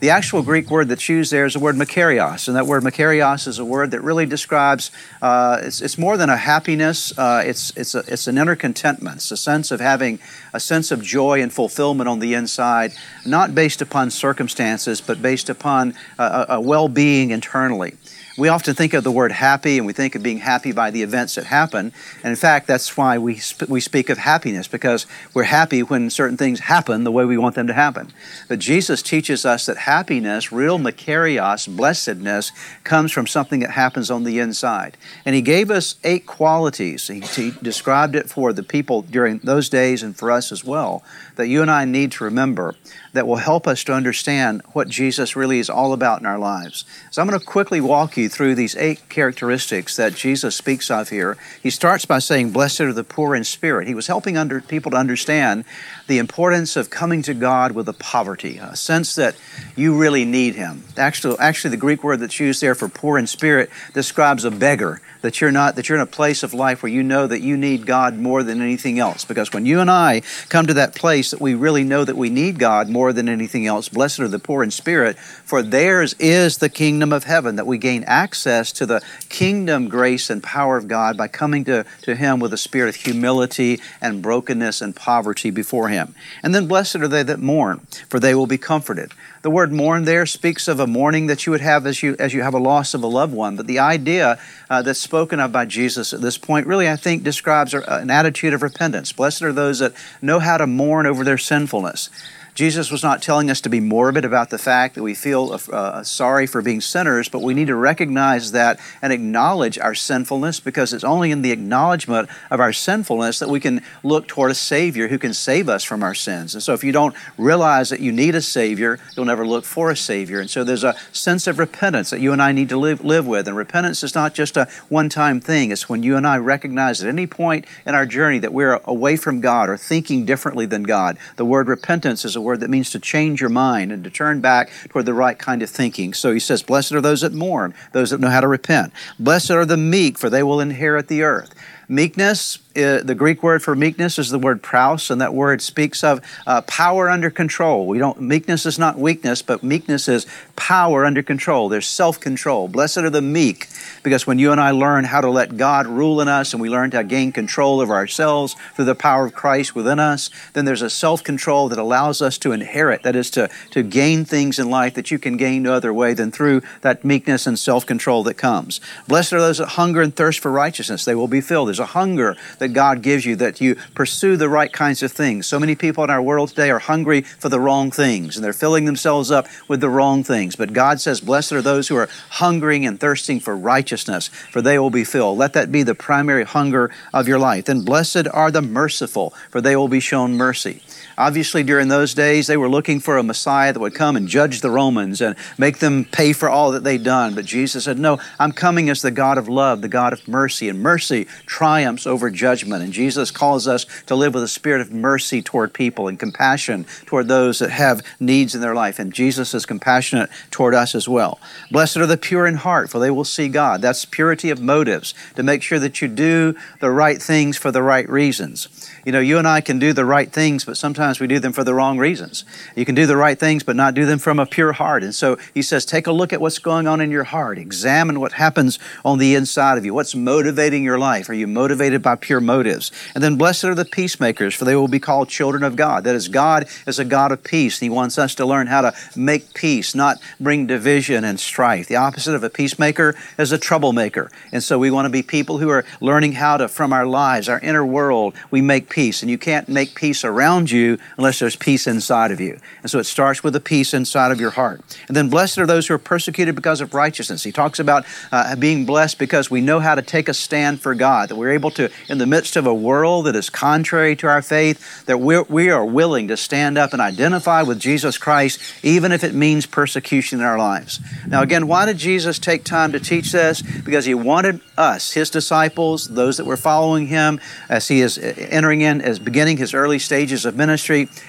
The 0.00 0.10
actual 0.10 0.42
Greek 0.42 0.70
word 0.70 0.88
that's 0.88 1.08
used 1.08 1.32
there 1.32 1.46
is 1.46 1.54
the 1.54 1.60
word 1.60 1.76
makarios, 1.76 2.48
and 2.48 2.56
that 2.56 2.66
word 2.66 2.82
makarios 2.82 3.46
is 3.46 3.58
a 3.58 3.64
word 3.64 3.92
that 3.92 4.02
really 4.02 4.26
describes, 4.26 4.90
uh, 5.22 5.60
it's, 5.62 5.80
it's, 5.80 5.96
more 5.96 6.16
than 6.16 6.28
a 6.28 6.36
happiness, 6.36 7.16
uh, 7.16 7.42
it's, 7.46 7.72
it's, 7.76 7.94
a, 7.94 8.02
it's 8.08 8.26
an 8.26 8.36
inner 8.36 8.56
contentment. 8.56 9.16
It's 9.16 9.30
a 9.30 9.36
sense 9.36 9.70
of 9.70 9.80
having 9.80 10.18
a 10.52 10.58
sense 10.58 10.90
of 10.90 11.02
joy 11.02 11.40
and 11.40 11.52
fulfillment 11.52 12.08
on 12.08 12.18
the 12.18 12.34
inside, 12.34 12.92
not 13.24 13.54
based 13.54 13.80
upon 13.80 14.10
circumstances, 14.10 15.00
but 15.00 15.22
based 15.22 15.48
upon 15.48 15.94
a, 16.18 16.46
a 16.50 16.60
well 16.60 16.88
being 16.88 17.30
internally. 17.30 17.94
We 18.36 18.48
often 18.48 18.74
think 18.74 18.94
of 18.94 19.04
the 19.04 19.12
word 19.12 19.30
happy 19.30 19.78
and 19.78 19.86
we 19.86 19.92
think 19.92 20.16
of 20.16 20.22
being 20.22 20.38
happy 20.38 20.72
by 20.72 20.90
the 20.90 21.02
events 21.02 21.36
that 21.36 21.44
happen. 21.44 21.92
And 22.24 22.30
in 22.30 22.36
fact, 22.36 22.66
that's 22.66 22.96
why 22.96 23.16
we, 23.16 23.36
sp- 23.38 23.68
we 23.68 23.80
speak 23.80 24.10
of 24.10 24.18
happiness, 24.18 24.66
because 24.66 25.06
we're 25.34 25.44
happy 25.44 25.84
when 25.84 26.10
certain 26.10 26.36
things 26.36 26.58
happen 26.60 27.04
the 27.04 27.12
way 27.12 27.24
we 27.24 27.38
want 27.38 27.54
them 27.54 27.68
to 27.68 27.72
happen. 27.72 28.12
But 28.48 28.58
Jesus 28.58 29.02
teaches 29.02 29.46
us 29.46 29.66
that 29.66 29.76
happiness, 29.76 30.50
real 30.50 30.80
makarios, 30.80 31.68
blessedness, 31.76 32.50
comes 32.82 33.12
from 33.12 33.28
something 33.28 33.60
that 33.60 33.70
happens 33.70 34.10
on 34.10 34.24
the 34.24 34.40
inside. 34.40 34.96
And 35.24 35.36
He 35.36 35.42
gave 35.42 35.70
us 35.70 35.94
eight 36.02 36.26
qualities. 36.26 37.06
He, 37.06 37.20
he 37.20 37.52
described 37.62 38.16
it 38.16 38.28
for 38.28 38.52
the 38.52 38.64
people 38.64 39.02
during 39.02 39.38
those 39.38 39.68
days 39.68 40.02
and 40.02 40.16
for 40.16 40.32
us 40.32 40.50
as 40.50 40.64
well 40.64 41.04
that 41.36 41.48
you 41.48 41.62
and 41.62 41.70
I 41.70 41.84
need 41.84 42.12
to 42.12 42.24
remember 42.24 42.74
that 43.12 43.26
will 43.26 43.36
help 43.36 43.66
us 43.66 43.84
to 43.84 43.92
understand 43.92 44.62
what 44.72 44.88
Jesus 44.88 45.36
really 45.36 45.58
is 45.58 45.70
all 45.70 45.92
about 45.92 46.20
in 46.20 46.26
our 46.26 46.38
lives. 46.38 46.84
So 47.10 47.22
I'm 47.22 47.28
going 47.28 47.38
to 47.38 47.44
quickly 47.44 47.80
walk 47.80 48.16
you 48.16 48.23
through 48.28 48.54
these 48.54 48.76
eight 48.76 49.08
characteristics 49.08 49.96
that 49.96 50.14
Jesus 50.14 50.56
speaks 50.56 50.90
of 50.90 51.08
here. 51.08 51.36
He 51.62 51.70
starts 51.70 52.04
by 52.04 52.18
saying, 52.18 52.50
Blessed 52.50 52.80
are 52.80 52.92
the 52.92 53.04
poor 53.04 53.34
in 53.34 53.44
spirit. 53.44 53.88
He 53.88 53.94
was 53.94 54.06
helping 54.06 54.36
under, 54.36 54.60
people 54.60 54.90
to 54.92 54.96
understand 54.96 55.64
the 56.06 56.18
importance 56.18 56.76
of 56.76 56.90
coming 56.90 57.22
to 57.22 57.34
God 57.34 57.72
with 57.72 57.88
a 57.88 57.92
poverty, 57.92 58.58
a 58.58 58.76
sense 58.76 59.14
that 59.14 59.36
you 59.76 59.96
really 59.96 60.24
need 60.24 60.54
Him. 60.54 60.84
Actually, 60.96 61.38
actually, 61.38 61.70
the 61.70 61.76
Greek 61.76 62.04
word 62.04 62.20
that's 62.20 62.40
used 62.40 62.60
there 62.60 62.74
for 62.74 62.88
poor 62.88 63.18
in 63.18 63.26
spirit 63.26 63.70
describes 63.92 64.44
a 64.44 64.50
beggar, 64.50 65.00
that 65.24 65.40
you're 65.40 65.50
not, 65.50 65.74
that 65.74 65.88
you're 65.88 65.96
in 65.96 66.02
a 66.02 66.06
place 66.06 66.42
of 66.42 66.52
life 66.52 66.82
where 66.82 66.92
you 66.92 67.02
know 67.02 67.26
that 67.26 67.40
you 67.40 67.56
need 67.56 67.86
God 67.86 68.18
more 68.18 68.42
than 68.42 68.60
anything 68.60 68.98
else. 68.98 69.24
Because 69.24 69.54
when 69.54 69.64
you 69.64 69.80
and 69.80 69.90
I 69.90 70.20
come 70.50 70.66
to 70.66 70.74
that 70.74 70.94
place 70.94 71.30
that 71.30 71.40
we 71.40 71.54
really 71.54 71.82
know 71.82 72.04
that 72.04 72.18
we 72.18 72.28
need 72.28 72.58
God 72.58 72.90
more 72.90 73.10
than 73.10 73.26
anything 73.26 73.66
else, 73.66 73.88
blessed 73.88 74.20
are 74.20 74.28
the 74.28 74.38
poor 74.38 74.62
in 74.62 74.70
spirit, 74.70 75.16
for 75.18 75.62
theirs 75.62 76.14
is 76.18 76.58
the 76.58 76.68
kingdom 76.68 77.10
of 77.10 77.24
heaven, 77.24 77.56
that 77.56 77.66
we 77.66 77.78
gain 77.78 78.04
access 78.04 78.70
to 78.72 78.84
the 78.84 79.02
kingdom 79.30 79.88
grace 79.88 80.28
and 80.28 80.42
power 80.42 80.76
of 80.76 80.88
God 80.88 81.16
by 81.16 81.26
coming 81.26 81.64
to, 81.64 81.86
to 82.02 82.14
Him 82.14 82.38
with 82.38 82.52
a 82.52 82.58
spirit 82.58 82.90
of 82.90 82.96
humility 82.96 83.80
and 84.02 84.20
brokenness 84.20 84.82
and 84.82 84.94
poverty 84.94 85.50
before 85.50 85.88
Him. 85.88 86.14
And 86.42 86.54
then 86.54 86.68
blessed 86.68 86.96
are 86.96 87.08
they 87.08 87.22
that 87.22 87.40
mourn, 87.40 87.78
for 88.10 88.20
they 88.20 88.34
will 88.34 88.46
be 88.46 88.58
comforted. 88.58 89.12
The 89.44 89.50
word 89.50 89.74
mourn 89.74 90.04
there 90.04 90.24
speaks 90.24 90.68
of 90.68 90.80
a 90.80 90.86
mourning 90.86 91.26
that 91.26 91.44
you 91.44 91.50
would 91.50 91.60
have 91.60 91.84
as 91.84 92.02
you, 92.02 92.16
as 92.18 92.32
you 92.32 92.40
have 92.40 92.54
a 92.54 92.58
loss 92.58 92.94
of 92.94 93.02
a 93.02 93.06
loved 93.06 93.34
one. 93.34 93.56
But 93.56 93.66
the 93.66 93.78
idea 93.78 94.38
uh, 94.70 94.80
that's 94.80 94.98
spoken 94.98 95.38
of 95.38 95.52
by 95.52 95.66
Jesus 95.66 96.14
at 96.14 96.22
this 96.22 96.38
point 96.38 96.66
really, 96.66 96.88
I 96.88 96.96
think, 96.96 97.24
describes 97.24 97.74
an 97.74 98.08
attitude 98.08 98.54
of 98.54 98.62
repentance. 98.62 99.12
Blessed 99.12 99.42
are 99.42 99.52
those 99.52 99.80
that 99.80 99.92
know 100.22 100.38
how 100.38 100.56
to 100.56 100.66
mourn 100.66 101.04
over 101.04 101.24
their 101.24 101.36
sinfulness. 101.36 102.08
Jesus 102.54 102.92
was 102.92 103.02
not 103.02 103.20
telling 103.20 103.50
us 103.50 103.60
to 103.62 103.68
be 103.68 103.80
morbid 103.80 104.24
about 104.24 104.50
the 104.50 104.58
fact 104.58 104.94
that 104.94 105.02
we 105.02 105.14
feel 105.14 105.52
uh, 105.52 105.72
uh, 105.74 106.04
sorry 106.04 106.46
for 106.46 106.62
being 106.62 106.80
sinners, 106.80 107.28
but 107.28 107.42
we 107.42 107.52
need 107.52 107.66
to 107.66 107.74
recognize 107.74 108.52
that 108.52 108.78
and 109.02 109.12
acknowledge 109.12 109.76
our 109.76 109.94
sinfulness 109.94 110.60
because 110.60 110.92
it's 110.92 111.02
only 111.02 111.32
in 111.32 111.42
the 111.42 111.50
acknowledgement 111.50 112.28
of 112.52 112.60
our 112.60 112.72
sinfulness 112.72 113.40
that 113.40 113.48
we 113.48 113.58
can 113.58 113.82
look 114.04 114.28
toward 114.28 114.52
a 114.52 114.54
Savior 114.54 115.08
who 115.08 115.18
can 115.18 115.34
save 115.34 115.68
us 115.68 115.82
from 115.82 116.04
our 116.04 116.14
sins. 116.14 116.54
And 116.54 116.62
so 116.62 116.74
if 116.74 116.84
you 116.84 116.92
don't 116.92 117.16
realize 117.36 117.90
that 117.90 117.98
you 117.98 118.12
need 118.12 118.36
a 118.36 118.40
Savior, 118.40 119.00
you'll 119.16 119.26
never 119.26 119.44
look 119.44 119.64
for 119.64 119.90
a 119.90 119.96
Savior. 119.96 120.38
And 120.38 120.48
so 120.48 120.62
there's 120.62 120.84
a 120.84 120.94
sense 121.10 121.48
of 121.48 121.58
repentance 121.58 122.10
that 122.10 122.20
you 122.20 122.32
and 122.32 122.40
I 122.40 122.52
need 122.52 122.68
to 122.68 122.76
live, 122.76 123.04
live 123.04 123.26
with. 123.26 123.48
And 123.48 123.56
repentance 123.56 124.04
is 124.04 124.14
not 124.14 124.32
just 124.32 124.56
a 124.56 124.68
one 124.88 125.08
time 125.08 125.40
thing, 125.40 125.72
it's 125.72 125.88
when 125.88 126.04
you 126.04 126.16
and 126.16 126.26
I 126.26 126.38
recognize 126.38 127.02
at 127.02 127.08
any 127.08 127.26
point 127.26 127.66
in 127.84 127.96
our 127.96 128.06
journey 128.06 128.38
that 128.38 128.52
we're 128.52 128.80
away 128.84 129.16
from 129.16 129.40
God 129.40 129.68
or 129.68 129.76
thinking 129.76 130.24
differently 130.24 130.66
than 130.66 130.84
God. 130.84 131.18
The 131.34 131.44
word 131.44 131.66
repentance 131.66 132.24
is 132.24 132.36
a 132.36 132.43
word 132.44 132.60
that 132.60 132.70
means 132.70 132.90
to 132.90 133.00
change 133.00 133.40
your 133.40 133.50
mind 133.50 133.90
and 133.90 134.04
to 134.04 134.10
turn 134.10 134.40
back 134.40 134.70
toward 134.88 135.06
the 135.06 135.14
right 135.14 135.38
kind 135.38 135.62
of 135.62 135.70
thinking. 135.70 136.14
So 136.14 136.32
he 136.32 136.40
says, 136.40 136.62
Blessed 136.62 136.92
are 136.92 137.00
those 137.00 137.22
that 137.22 137.32
mourn, 137.32 137.74
those 137.92 138.10
that 138.10 138.20
know 138.20 138.30
how 138.30 138.40
to 138.40 138.48
repent. 138.48 138.92
Blessed 139.18 139.50
are 139.50 139.64
the 139.64 139.76
meek, 139.76 140.18
for 140.18 140.30
they 140.30 140.42
will 140.42 140.60
inherit 140.60 141.08
the 141.08 141.22
earth. 141.22 141.54
Meekness 141.88 142.58
uh, 142.76 143.02
the 143.02 143.14
Greek 143.14 143.42
word 143.42 143.62
for 143.62 143.74
meekness 143.74 144.18
is 144.18 144.30
the 144.30 144.38
word 144.38 144.62
praus, 144.62 145.10
and 145.10 145.20
that 145.20 145.34
word 145.34 145.62
speaks 145.62 146.02
of 146.02 146.20
uh, 146.46 146.62
power 146.62 147.08
under 147.08 147.30
control. 147.30 147.86
We 147.86 147.98
don't 147.98 148.20
meekness 148.20 148.66
is 148.66 148.78
not 148.78 148.98
weakness, 148.98 149.42
but 149.42 149.62
meekness 149.62 150.08
is 150.08 150.26
power 150.56 151.04
under 151.04 151.22
control. 151.22 151.68
There's 151.68 151.86
self-control. 151.86 152.68
Blessed 152.68 152.98
are 152.98 153.10
the 153.10 153.22
meek, 153.22 153.68
because 154.02 154.26
when 154.26 154.38
you 154.38 154.52
and 154.52 154.60
I 154.60 154.70
learn 154.70 155.04
how 155.04 155.20
to 155.20 155.30
let 155.30 155.56
God 155.56 155.86
rule 155.86 156.20
in 156.20 156.28
us, 156.28 156.52
and 156.52 156.60
we 156.60 156.68
learn 156.68 156.90
to 156.90 157.04
gain 157.04 157.32
control 157.32 157.80
over 157.80 157.94
ourselves 157.94 158.56
through 158.74 158.86
the 158.86 158.94
power 158.94 159.26
of 159.26 159.34
Christ 159.34 159.74
within 159.74 159.98
us, 159.98 160.30
then 160.52 160.64
there's 160.64 160.82
a 160.82 160.90
self-control 160.90 161.68
that 161.68 161.78
allows 161.78 162.20
us 162.22 162.38
to 162.38 162.52
inherit. 162.52 163.02
That 163.02 163.16
is 163.16 163.30
to 163.30 163.48
to 163.70 163.82
gain 163.82 164.24
things 164.24 164.58
in 164.58 164.70
life 164.70 164.94
that 164.94 165.10
you 165.10 165.18
can 165.18 165.36
gain 165.36 165.62
no 165.62 165.74
other 165.74 165.92
way 165.92 166.14
than 166.14 166.30
through 166.30 166.62
that 166.80 167.04
meekness 167.04 167.46
and 167.46 167.58
self-control 167.58 168.24
that 168.24 168.34
comes. 168.34 168.80
Blessed 169.06 169.32
are 169.32 169.40
those 169.40 169.58
that 169.58 169.68
hunger 169.68 170.02
and 170.02 170.14
thirst 170.14 170.40
for 170.40 170.50
righteousness; 170.50 171.04
they 171.04 171.14
will 171.14 171.28
be 171.28 171.40
filled. 171.40 171.68
There's 171.68 171.78
a 171.78 171.86
hunger 171.86 172.36
that 172.58 172.63
God 172.68 173.02
gives 173.02 173.24
you, 173.24 173.36
that 173.36 173.60
you 173.60 173.76
pursue 173.94 174.36
the 174.36 174.48
right 174.48 174.72
kinds 174.72 175.02
of 175.02 175.12
things. 175.12 175.46
So 175.46 175.58
many 175.58 175.74
people 175.74 176.04
in 176.04 176.10
our 176.10 176.22
world 176.22 176.50
today 176.50 176.70
are 176.70 176.78
hungry 176.78 177.22
for 177.22 177.48
the 177.48 177.60
wrong 177.60 177.90
things, 177.90 178.36
and 178.36 178.44
they're 178.44 178.52
filling 178.52 178.84
themselves 178.84 179.30
up 179.30 179.46
with 179.68 179.80
the 179.80 179.88
wrong 179.88 180.24
things. 180.24 180.56
But 180.56 180.72
God 180.72 181.00
says, 181.00 181.20
Blessed 181.20 181.52
are 181.52 181.62
those 181.62 181.88
who 181.88 181.96
are 181.96 182.08
hungering 182.30 182.86
and 182.86 182.98
thirsting 182.98 183.40
for 183.40 183.56
righteousness, 183.56 184.28
for 184.28 184.62
they 184.62 184.78
will 184.78 184.90
be 184.90 185.04
filled. 185.04 185.38
Let 185.38 185.52
that 185.54 185.72
be 185.72 185.82
the 185.82 185.94
primary 185.94 186.44
hunger 186.44 186.90
of 187.12 187.28
your 187.28 187.38
life. 187.38 187.68
And 187.68 187.84
blessed 187.84 188.28
are 188.32 188.50
the 188.50 188.62
merciful, 188.62 189.34
for 189.50 189.60
they 189.60 189.76
will 189.76 189.88
be 189.88 190.00
shown 190.00 190.34
mercy. 190.36 190.82
Obviously, 191.16 191.62
during 191.62 191.88
those 191.88 192.14
days, 192.14 192.46
they 192.46 192.56
were 192.56 192.68
looking 192.68 193.00
for 193.00 193.16
a 193.16 193.22
Messiah 193.22 193.72
that 193.72 193.80
would 193.80 193.94
come 193.94 194.16
and 194.16 194.28
judge 194.28 194.60
the 194.60 194.70
Romans 194.70 195.20
and 195.20 195.36
make 195.58 195.78
them 195.78 196.04
pay 196.04 196.32
for 196.32 196.48
all 196.48 196.72
that 196.72 196.84
they'd 196.84 197.04
done. 197.04 197.34
But 197.34 197.44
Jesus 197.44 197.84
said, 197.84 197.98
No, 197.98 198.18
I'm 198.38 198.52
coming 198.52 198.90
as 198.90 199.02
the 199.02 199.10
God 199.10 199.38
of 199.38 199.48
love, 199.48 199.80
the 199.80 199.88
God 199.88 200.12
of 200.12 200.26
mercy, 200.26 200.68
and 200.68 200.80
mercy 200.80 201.26
triumphs 201.46 202.06
over 202.06 202.30
judgment. 202.30 202.82
And 202.82 202.92
Jesus 202.92 203.30
calls 203.30 203.68
us 203.68 203.86
to 204.06 204.14
live 204.14 204.34
with 204.34 204.42
a 204.42 204.48
spirit 204.48 204.80
of 204.80 204.92
mercy 204.92 205.42
toward 205.42 205.72
people 205.72 206.08
and 206.08 206.18
compassion 206.18 206.86
toward 207.06 207.28
those 207.28 207.58
that 207.58 207.70
have 207.70 208.02
needs 208.18 208.54
in 208.54 208.60
their 208.60 208.74
life. 208.74 208.98
And 208.98 209.12
Jesus 209.12 209.54
is 209.54 209.66
compassionate 209.66 210.30
toward 210.50 210.74
us 210.74 210.94
as 210.94 211.08
well. 211.08 211.38
Blessed 211.70 211.98
are 211.98 212.06
the 212.06 212.16
pure 212.16 212.46
in 212.46 212.56
heart, 212.56 212.90
for 212.90 212.98
they 212.98 213.10
will 213.10 213.24
see 213.24 213.48
God. 213.48 213.82
That's 213.82 214.04
purity 214.04 214.50
of 214.50 214.60
motives, 214.60 215.14
to 215.36 215.42
make 215.42 215.62
sure 215.62 215.78
that 215.78 216.00
you 216.00 216.08
do 216.08 216.56
the 216.80 216.90
right 216.90 217.20
things 217.20 217.56
for 217.56 217.70
the 217.70 217.82
right 217.82 218.08
reasons. 218.08 218.90
You 219.04 219.12
know, 219.12 219.20
you 219.20 219.38
and 219.38 219.46
I 219.46 219.60
can 219.60 219.78
do 219.78 219.92
the 219.92 220.04
right 220.04 220.30
things, 220.32 220.64
but 220.64 220.76
sometimes 220.76 221.03
we 221.20 221.26
do 221.26 221.38
them 221.38 221.52
for 221.52 221.64
the 221.64 221.74
wrong 221.74 221.98
reasons. 221.98 222.44
You 222.76 222.84
can 222.84 222.94
do 222.94 223.06
the 223.06 223.16
right 223.16 223.38
things, 223.38 223.62
but 223.62 223.76
not 223.76 223.94
do 223.94 224.06
them 224.06 224.18
from 224.18 224.38
a 224.38 224.46
pure 224.46 224.72
heart. 224.72 225.02
And 225.02 225.14
so 225.14 225.38
he 225.54 225.62
says, 225.62 225.84
take 225.84 226.06
a 226.06 226.12
look 226.12 226.32
at 226.32 226.40
what's 226.40 226.58
going 226.58 226.86
on 226.86 227.00
in 227.00 227.10
your 227.10 227.24
heart. 227.24 227.58
Examine 227.58 228.20
what 228.20 228.32
happens 228.32 228.78
on 229.04 229.18
the 229.18 229.34
inside 229.34 229.78
of 229.78 229.84
you. 229.84 229.94
What's 229.94 230.14
motivating 230.14 230.82
your 230.82 230.98
life? 230.98 231.28
Are 231.28 231.34
you 231.34 231.46
motivated 231.46 232.02
by 232.02 232.16
pure 232.16 232.40
motives. 232.40 232.92
And 233.14 233.24
then 233.24 233.36
blessed 233.36 233.64
are 233.64 233.74
the 233.74 233.84
peacemakers, 233.84 234.54
for 234.54 234.64
they 234.64 234.76
will 234.76 234.88
be 234.88 235.00
called 235.00 235.28
children 235.28 235.62
of 235.62 235.76
God. 235.76 236.04
That 236.04 236.14
is, 236.14 236.28
God 236.28 236.68
is 236.86 236.98
a 236.98 237.04
God 237.04 237.32
of 237.32 237.42
peace. 237.42 237.80
He 237.80 237.90
wants 237.90 238.18
us 238.18 238.34
to 238.36 238.46
learn 238.46 238.66
how 238.66 238.82
to 238.82 238.92
make 239.16 239.54
peace, 239.54 239.94
not 239.94 240.20
bring 240.40 240.66
division 240.66 241.24
and 241.24 241.40
strife. 241.40 241.88
The 241.88 241.96
opposite 241.96 242.34
of 242.34 242.44
a 242.44 242.50
peacemaker 242.50 243.14
is 243.38 243.52
a 243.52 243.58
troublemaker. 243.58 244.30
And 244.52 244.62
so 244.62 244.78
we 244.78 244.90
want 244.90 245.06
to 245.06 245.10
be 245.10 245.22
people 245.22 245.58
who 245.58 245.68
are 245.70 245.84
learning 246.00 246.32
how 246.32 246.56
to, 246.58 246.68
from 246.68 246.92
our 246.92 247.06
lives, 247.06 247.48
our 247.48 247.60
inner 247.60 247.84
world, 247.84 248.34
we 248.50 248.60
make 248.60 248.90
peace. 248.90 249.22
And 249.22 249.30
you 249.30 249.38
can't 249.38 249.68
make 249.68 249.94
peace 249.94 250.24
around 250.24 250.70
you 250.70 250.93
unless 251.16 251.38
there's 251.38 251.56
peace 251.56 251.86
inside 251.86 252.30
of 252.30 252.40
you. 252.40 252.58
And 252.82 252.90
so 252.90 252.98
it 252.98 253.04
starts 253.04 253.42
with 253.42 253.52
the 253.52 253.60
peace 253.60 253.94
inside 253.94 254.32
of 254.32 254.40
your 254.40 254.50
heart. 254.50 254.82
And 255.08 255.16
then 255.16 255.28
blessed 255.28 255.58
are 255.58 255.66
those 255.66 255.86
who 255.86 255.94
are 255.94 255.98
persecuted 255.98 256.54
because 256.54 256.80
of 256.80 256.94
righteousness. 256.94 257.44
He 257.44 257.52
talks 257.52 257.78
about 257.78 258.04
uh, 258.32 258.56
being 258.56 258.86
blessed 258.86 259.18
because 259.18 259.50
we 259.50 259.60
know 259.60 259.80
how 259.80 259.94
to 259.94 260.02
take 260.02 260.28
a 260.28 260.34
stand 260.34 260.80
for 260.80 260.94
God, 260.94 261.28
that 261.28 261.36
we're 261.36 261.52
able 261.52 261.70
to, 261.72 261.90
in 262.08 262.18
the 262.18 262.26
midst 262.26 262.56
of 262.56 262.66
a 262.66 262.74
world 262.74 263.26
that 263.26 263.36
is 263.36 263.50
contrary 263.50 264.16
to 264.16 264.26
our 264.26 264.42
faith, 264.42 265.04
that 265.06 265.18
we're, 265.18 265.42
we 265.44 265.70
are 265.70 265.84
willing 265.84 266.28
to 266.28 266.36
stand 266.36 266.78
up 266.78 266.92
and 266.92 267.00
identify 267.00 267.62
with 267.62 267.78
Jesus 267.78 268.18
Christ, 268.18 268.60
even 268.82 269.12
if 269.12 269.24
it 269.24 269.34
means 269.34 269.66
persecution 269.66 270.40
in 270.40 270.44
our 270.44 270.58
lives. 270.58 271.00
Now, 271.26 271.42
again, 271.42 271.66
why 271.66 271.86
did 271.86 271.98
Jesus 271.98 272.38
take 272.38 272.64
time 272.64 272.92
to 272.92 273.00
teach 273.00 273.32
this? 273.32 273.62
Because 273.62 274.04
he 274.04 274.14
wanted 274.14 274.60
us, 274.76 275.12
his 275.12 275.30
disciples, 275.30 276.08
those 276.08 276.36
that 276.36 276.44
were 276.44 276.56
following 276.56 277.06
him, 277.06 277.40
as 277.68 277.88
he 277.88 278.00
is 278.00 278.18
entering 278.18 278.80
in, 278.80 279.00
as 279.00 279.18
beginning 279.18 279.56
his 279.56 279.74
early 279.74 279.98
stages 279.98 280.44
of 280.44 280.56
ministry, 280.56 280.83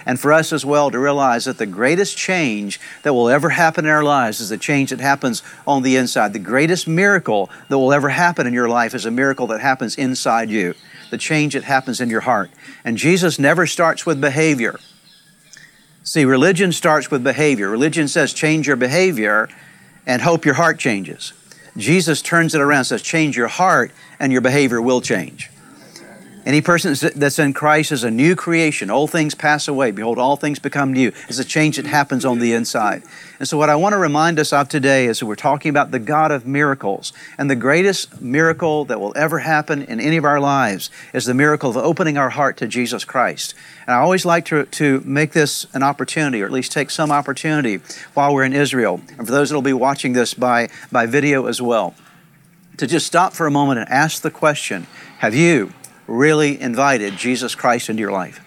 and 0.06 0.20
for 0.20 0.34
us 0.34 0.54
as 0.54 0.66
well 0.66 0.92
to 0.92 1.00
realize 1.00 1.46
that 1.46 1.58
the 1.58 1.66
greatest 1.66 2.18
change 2.18 2.80
that 3.04 3.14
will 3.14 3.30
ever 3.30 3.50
happen 3.50 3.86
in 3.86 3.92
our 3.92 4.04
lives 4.04 4.40
is 4.40 4.50
the 4.50 4.58
change 4.58 4.90
that 4.90 5.00
happens 5.00 5.42
on 5.66 5.84
the 5.84 5.96
inside. 5.96 6.34
The 6.34 6.40
greatest 6.40 6.88
miracle 6.88 7.50
that 7.70 7.78
will 7.78 7.94
ever 7.94 8.10
happen 8.10 8.48
in 8.48 8.54
your 8.54 8.70
life 8.70 8.94
is 8.94 9.06
a 9.06 9.12
miracle 9.12 9.48
that 9.48 9.62
happens 9.62 9.96
inside 9.98 10.50
you, 10.50 10.74
the 11.10 11.18
change 11.18 11.54
that 11.54 11.64
happens 11.64 12.02
in 12.02 12.10
your 12.10 12.22
heart. 12.22 12.52
And 12.84 12.98
Jesus 12.98 13.40
never 13.40 13.66
starts 13.66 14.06
with 14.06 14.22
behavior. 14.22 14.80
See, 16.04 16.26
religion 16.26 16.72
starts 16.72 17.10
with 17.10 17.24
behavior. 17.24 17.70
Religion 17.70 18.08
says 18.08 18.34
change 18.34 18.68
your 18.68 18.76
behavior 18.76 19.50
and 20.06 20.22
hope 20.22 20.46
your 20.46 20.54
heart 20.56 20.78
changes. 20.78 21.34
Jesus 21.78 22.22
turns 22.22 22.56
it 22.56 22.62
around 22.62 22.86
says 22.86 23.02
change 23.02 23.36
your 23.36 23.48
heart 23.48 23.92
and 24.20 24.32
your 24.32 24.42
behavior 24.42 24.82
will 24.82 25.02
change. 25.02 25.50
Any 26.46 26.62
person 26.62 26.96
that's 27.16 27.40
in 27.40 27.54
Christ 27.54 27.92
is 27.92 28.04
a 28.04 28.12
new 28.12 28.36
creation. 28.36 28.92
Old 28.92 29.10
things 29.10 29.34
pass 29.34 29.68
away. 29.68 29.90
Behold, 29.90 30.20
all 30.20 30.36
things 30.36 30.60
become 30.60 30.94
new. 30.94 31.12
It's 31.28 31.40
a 31.40 31.44
change 31.44 31.78
that 31.78 31.88
happens 31.88 32.24
on 32.24 32.38
the 32.38 32.54
inside. 32.54 33.02
And 33.40 33.48
so, 33.48 33.58
what 33.58 33.72
I 33.72 33.76
want 33.76 33.94
to 33.94 33.98
remind 33.98 34.38
us 34.38 34.54
of 34.54 34.70
today 34.70 35.08
is 35.08 35.20
that 35.20 35.26
we're 35.26 35.36
talking 35.36 35.70
about 35.70 35.90
the 35.90 35.98
God 35.98 36.32
of 36.32 36.46
miracles. 36.46 37.14
And 37.40 37.50
the 37.50 37.56
greatest 37.56 38.22
miracle 38.22 38.86
that 38.86 39.00
will 39.00 39.12
ever 39.16 39.40
happen 39.40 39.82
in 39.82 40.00
any 40.00 40.18
of 40.18 40.26
our 40.26 40.40
lives 40.40 40.92
is 41.14 41.26
the 41.26 41.34
miracle 41.34 41.72
of 41.72 41.78
opening 41.78 42.16
our 42.16 42.30
heart 42.30 42.58
to 42.58 42.68
Jesus 42.68 43.04
Christ. 43.06 43.56
And 43.88 43.96
I 43.96 44.00
always 44.00 44.24
like 44.24 44.46
to, 44.46 44.66
to 44.66 45.02
make 45.04 45.32
this 45.32 45.66
an 45.74 45.82
opportunity, 45.82 46.44
or 46.44 46.46
at 46.46 46.52
least 46.52 46.72
take 46.72 46.92
some 46.92 47.12
opportunity 47.12 47.80
while 48.14 48.32
we're 48.32 48.44
in 48.44 48.54
Israel. 48.54 49.02
And 49.18 49.26
for 49.26 49.34
those 49.34 49.50
that 49.50 49.56
will 49.56 49.64
be 49.64 49.74
watching 49.74 50.14
this 50.14 50.36
by, 50.36 50.70
by 50.92 51.08
video 51.08 51.48
as 51.48 51.60
well, 51.60 51.96
to 52.78 52.86
just 52.86 53.08
stop 53.08 53.34
for 53.34 53.48
a 53.48 53.52
moment 53.52 53.80
and 53.80 53.90
ask 53.90 54.22
the 54.22 54.30
question 54.30 54.86
Have 55.18 55.34
you? 55.34 55.74
Really 56.08 56.60
invited 56.60 57.18
Jesus 57.18 57.56
Christ 57.56 57.90
into 57.90 58.02
your 58.02 58.12
life? 58.12 58.42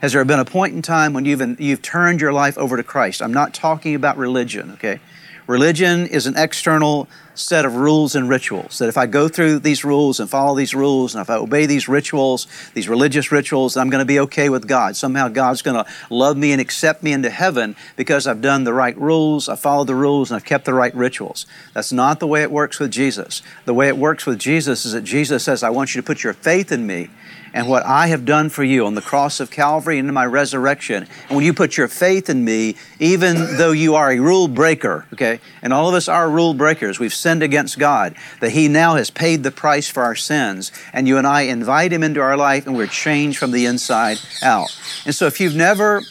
Has 0.00 0.12
there 0.12 0.24
been 0.24 0.38
a 0.38 0.44
point 0.44 0.74
in 0.74 0.82
time 0.82 1.12
when 1.12 1.24
you've, 1.24 1.60
you've 1.60 1.82
turned 1.82 2.20
your 2.20 2.32
life 2.32 2.56
over 2.56 2.76
to 2.76 2.82
Christ? 2.82 3.20
I'm 3.20 3.32
not 3.32 3.52
talking 3.52 3.94
about 3.94 4.16
religion, 4.16 4.72
okay? 4.72 5.00
Religion 5.46 6.06
is 6.06 6.26
an 6.26 6.36
external 6.36 7.08
set 7.38 7.64
of 7.64 7.76
rules 7.76 8.14
and 8.14 8.28
rituals. 8.28 8.78
That 8.78 8.88
if 8.88 8.96
I 8.96 9.06
go 9.06 9.28
through 9.28 9.60
these 9.60 9.84
rules 9.84 10.20
and 10.20 10.28
follow 10.28 10.56
these 10.56 10.74
rules, 10.74 11.14
and 11.14 11.22
if 11.22 11.30
I 11.30 11.36
obey 11.36 11.66
these 11.66 11.88
rituals, 11.88 12.46
these 12.74 12.88
religious 12.88 13.30
rituals, 13.30 13.76
I'm 13.76 13.90
going 13.90 14.00
to 14.00 14.06
be 14.06 14.20
okay 14.20 14.48
with 14.48 14.66
God. 14.66 14.96
Somehow 14.96 15.28
God's 15.28 15.62
going 15.62 15.82
to 15.82 15.90
love 16.10 16.36
me 16.36 16.52
and 16.52 16.60
accept 16.60 17.02
me 17.02 17.12
into 17.12 17.30
heaven 17.30 17.76
because 17.96 18.26
I've 18.26 18.40
done 18.40 18.64
the 18.64 18.74
right 18.74 18.98
rules, 18.98 19.48
I've 19.48 19.60
followed 19.60 19.86
the 19.86 19.94
rules, 19.94 20.30
and 20.30 20.36
I've 20.36 20.44
kept 20.44 20.64
the 20.64 20.74
right 20.74 20.94
rituals. 20.94 21.46
That's 21.74 21.92
not 21.92 22.20
the 22.20 22.26
way 22.26 22.42
it 22.42 22.50
works 22.50 22.78
with 22.78 22.90
Jesus. 22.90 23.42
The 23.64 23.74
way 23.74 23.88
it 23.88 23.96
works 23.96 24.26
with 24.26 24.38
Jesus 24.38 24.84
is 24.84 24.92
that 24.92 25.04
Jesus 25.04 25.44
says, 25.44 25.62
I 25.62 25.70
want 25.70 25.94
you 25.94 26.02
to 26.02 26.06
put 26.06 26.24
your 26.24 26.32
faith 26.32 26.72
in 26.72 26.86
me 26.86 27.10
and 27.52 27.68
what 27.68 27.84
I 27.84 28.08
have 28.08 28.24
done 28.24 28.48
for 28.48 28.64
you 28.64 28.86
on 28.86 28.94
the 28.94 29.02
cross 29.02 29.40
of 29.40 29.50
Calvary 29.50 29.98
and 29.98 30.08
in 30.08 30.14
my 30.14 30.26
resurrection. 30.26 31.06
And 31.28 31.36
when 31.36 31.44
you 31.44 31.52
put 31.52 31.76
your 31.76 31.88
faith 31.88 32.28
in 32.28 32.44
me, 32.44 32.76
even 32.98 33.56
though 33.56 33.72
you 33.72 33.94
are 33.94 34.12
a 34.12 34.18
rule 34.18 34.48
breaker, 34.48 35.06
okay, 35.12 35.40
and 35.62 35.72
all 35.72 35.88
of 35.88 35.94
us 35.94 36.08
are 36.08 36.30
rule 36.30 36.54
breakers, 36.54 36.98
we've 36.98 37.14
sinned 37.14 37.42
against 37.42 37.78
God, 37.78 38.14
that 38.40 38.50
He 38.50 38.68
now 38.68 38.96
has 38.96 39.10
paid 39.10 39.42
the 39.42 39.50
price 39.50 39.88
for 39.88 40.02
our 40.02 40.16
sins, 40.16 40.72
and 40.92 41.08
you 41.08 41.18
and 41.18 41.26
I 41.26 41.42
invite 41.42 41.92
Him 41.92 42.02
into 42.02 42.20
our 42.20 42.36
life, 42.36 42.66
and 42.66 42.76
we're 42.76 42.86
changed 42.86 43.38
from 43.38 43.50
the 43.50 43.66
inside 43.66 44.18
out. 44.42 44.76
And 45.04 45.14
so 45.14 45.26
if 45.26 45.40
you've 45.40 45.56
never 45.56 46.02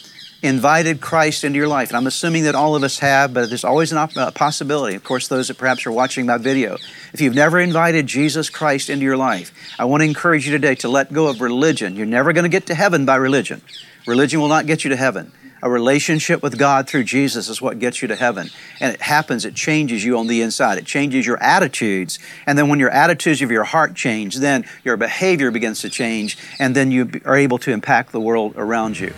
invited 0.42 1.00
Christ 1.00 1.42
into 1.42 1.56
your 1.56 1.68
life. 1.68 1.88
And 1.88 1.96
I'm 1.96 2.06
assuming 2.06 2.44
that 2.44 2.54
all 2.54 2.76
of 2.76 2.84
us 2.84 3.00
have, 3.00 3.34
but 3.34 3.48
there's 3.48 3.64
always 3.64 3.92
a 3.92 3.96
op- 3.98 4.34
possibility. 4.34 4.94
Of 4.94 5.04
course, 5.04 5.28
those 5.28 5.48
that 5.48 5.58
perhaps 5.58 5.86
are 5.86 5.92
watching 5.92 6.26
my 6.26 6.38
video. 6.38 6.78
If 7.12 7.20
you've 7.20 7.34
never 7.34 7.58
invited 7.58 8.06
Jesus 8.06 8.48
Christ 8.48 8.88
into 8.88 9.04
your 9.04 9.16
life, 9.16 9.52
I 9.78 9.84
want 9.84 10.02
to 10.02 10.04
encourage 10.04 10.46
you 10.46 10.52
today 10.52 10.74
to 10.76 10.88
let 10.88 11.12
go 11.12 11.28
of 11.28 11.40
religion. 11.40 11.96
You're 11.96 12.06
never 12.06 12.32
going 12.32 12.44
to 12.44 12.48
get 12.48 12.66
to 12.66 12.74
heaven 12.74 13.04
by 13.04 13.16
religion. 13.16 13.62
Religion 14.06 14.40
will 14.40 14.48
not 14.48 14.66
get 14.66 14.84
you 14.84 14.90
to 14.90 14.96
heaven. 14.96 15.32
A 15.60 15.68
relationship 15.68 16.40
with 16.40 16.56
God 16.56 16.88
through 16.88 17.02
Jesus 17.02 17.48
is 17.48 17.60
what 17.60 17.80
gets 17.80 18.00
you 18.00 18.06
to 18.06 18.14
heaven. 18.14 18.48
And 18.78 18.94
it 18.94 19.02
happens, 19.02 19.44
it 19.44 19.56
changes 19.56 20.04
you 20.04 20.16
on 20.16 20.28
the 20.28 20.40
inside. 20.40 20.78
It 20.78 20.86
changes 20.86 21.26
your 21.26 21.42
attitudes. 21.42 22.20
And 22.46 22.56
then 22.56 22.68
when 22.68 22.78
your 22.78 22.90
attitudes 22.90 23.42
of 23.42 23.50
your 23.50 23.64
heart 23.64 23.96
change, 23.96 24.36
then 24.36 24.64
your 24.84 24.96
behavior 24.96 25.50
begins 25.50 25.80
to 25.80 25.90
change. 25.90 26.38
And 26.60 26.76
then 26.76 26.92
you 26.92 27.10
are 27.24 27.36
able 27.36 27.58
to 27.58 27.72
impact 27.72 28.12
the 28.12 28.20
world 28.20 28.54
around 28.56 29.00
you. 29.00 29.12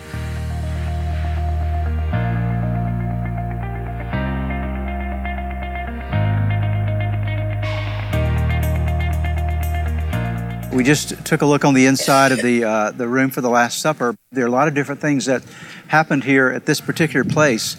We 10.71 10.85
just 10.85 11.25
took 11.25 11.41
a 11.41 11.45
look 11.45 11.65
on 11.65 11.73
the 11.73 11.85
inside 11.85 12.31
of 12.31 12.41
the, 12.41 12.63
uh, 12.63 12.91
the 12.91 13.05
room 13.05 13.29
for 13.29 13.41
the 13.41 13.49
Last 13.49 13.81
Supper. 13.81 14.15
There 14.31 14.45
are 14.45 14.47
a 14.47 14.51
lot 14.51 14.69
of 14.69 14.73
different 14.73 15.01
things 15.01 15.25
that 15.25 15.43
happened 15.87 16.23
here 16.23 16.47
at 16.47 16.65
this 16.65 16.79
particular 16.79 17.25
place. 17.25 17.75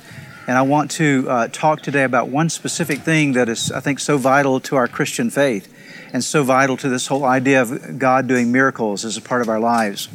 And 0.46 0.59
I 0.59 0.62
want 0.62 0.90
to 0.92 1.26
uh, 1.26 1.48
talk 1.48 1.81
today 1.81 2.02
about 2.02 2.28
one 2.28 2.50
specific 2.50 2.98
thing 2.98 3.33
that 3.33 3.48
is, 3.48 3.72
I 3.72 3.81
think, 3.81 3.98
so 3.98 4.18
vital 4.18 4.61
to 4.61 4.76
our 4.76 4.88
Christian 4.88 5.31
faith 5.31 5.72
and 6.12 6.22
so 6.22 6.44
vital 6.44 6.76
to 6.76 6.90
this 6.90 7.07
whole 7.07 7.24
idea 7.24 7.62
of 7.62 7.98
God 7.98 8.28
doing 8.28 8.52
miracles 8.52 9.07
as 9.07 9.16
a 9.16 9.22
part 9.22 9.40
of 9.40 9.48
our 9.48 9.61
lives. 9.61 10.11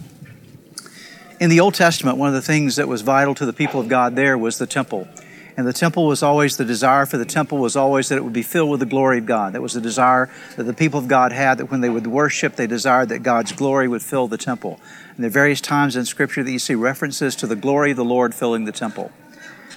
In 1.39 1.49
the 1.49 1.59
Old 1.59 1.73
Testament, 1.73 2.19
one 2.19 2.27
of 2.27 2.35
the 2.35 2.43
things 2.43 2.75
that 2.75 2.87
was 2.87 3.01
vital 3.01 3.33
to 3.35 3.45
the 3.47 3.53
people 3.53 3.79
of 3.79 3.87
God 3.87 4.15
there 4.15 4.37
was 4.37 4.59
the 4.59 4.67
temple. 4.67 5.07
And 5.57 5.65
the 5.67 5.73
temple 5.73 6.05
was 6.05 6.21
always, 6.21 6.55
the 6.55 6.63
desire 6.63 7.07
for 7.07 7.17
the 7.17 7.25
temple 7.25 7.57
was 7.57 7.75
always 7.75 8.09
that 8.09 8.17
it 8.17 8.23
would 8.23 8.31
be 8.31 8.43
filled 8.43 8.69
with 8.69 8.79
the 8.79 8.85
glory 8.85 9.17
of 9.17 9.25
God. 9.25 9.53
That 9.53 9.61
was 9.63 9.73
the 9.73 9.81
desire 9.81 10.29
that 10.55 10.63
the 10.63 10.73
people 10.73 10.99
of 10.99 11.07
God 11.07 11.31
had, 11.31 11.57
that 11.57 11.71
when 11.71 11.81
they 11.81 11.89
would 11.89 12.05
worship, 12.05 12.55
they 12.55 12.67
desired 12.67 13.09
that 13.09 13.23
God's 13.23 13.51
glory 13.51 13.87
would 13.87 14.03
fill 14.03 14.27
the 14.27 14.37
temple. 14.37 14.79
And 15.15 15.23
there 15.23 15.29
are 15.29 15.31
various 15.31 15.59
times 15.59 15.95
in 15.95 16.05
Scripture 16.05 16.43
that 16.43 16.51
you 16.51 16.59
see 16.59 16.75
references 16.75 17.35
to 17.37 17.47
the 17.47 17.55
glory 17.55 17.89
of 17.89 17.97
the 17.97 18.05
Lord 18.05 18.35
filling 18.35 18.65
the 18.65 18.71
temple. 18.71 19.11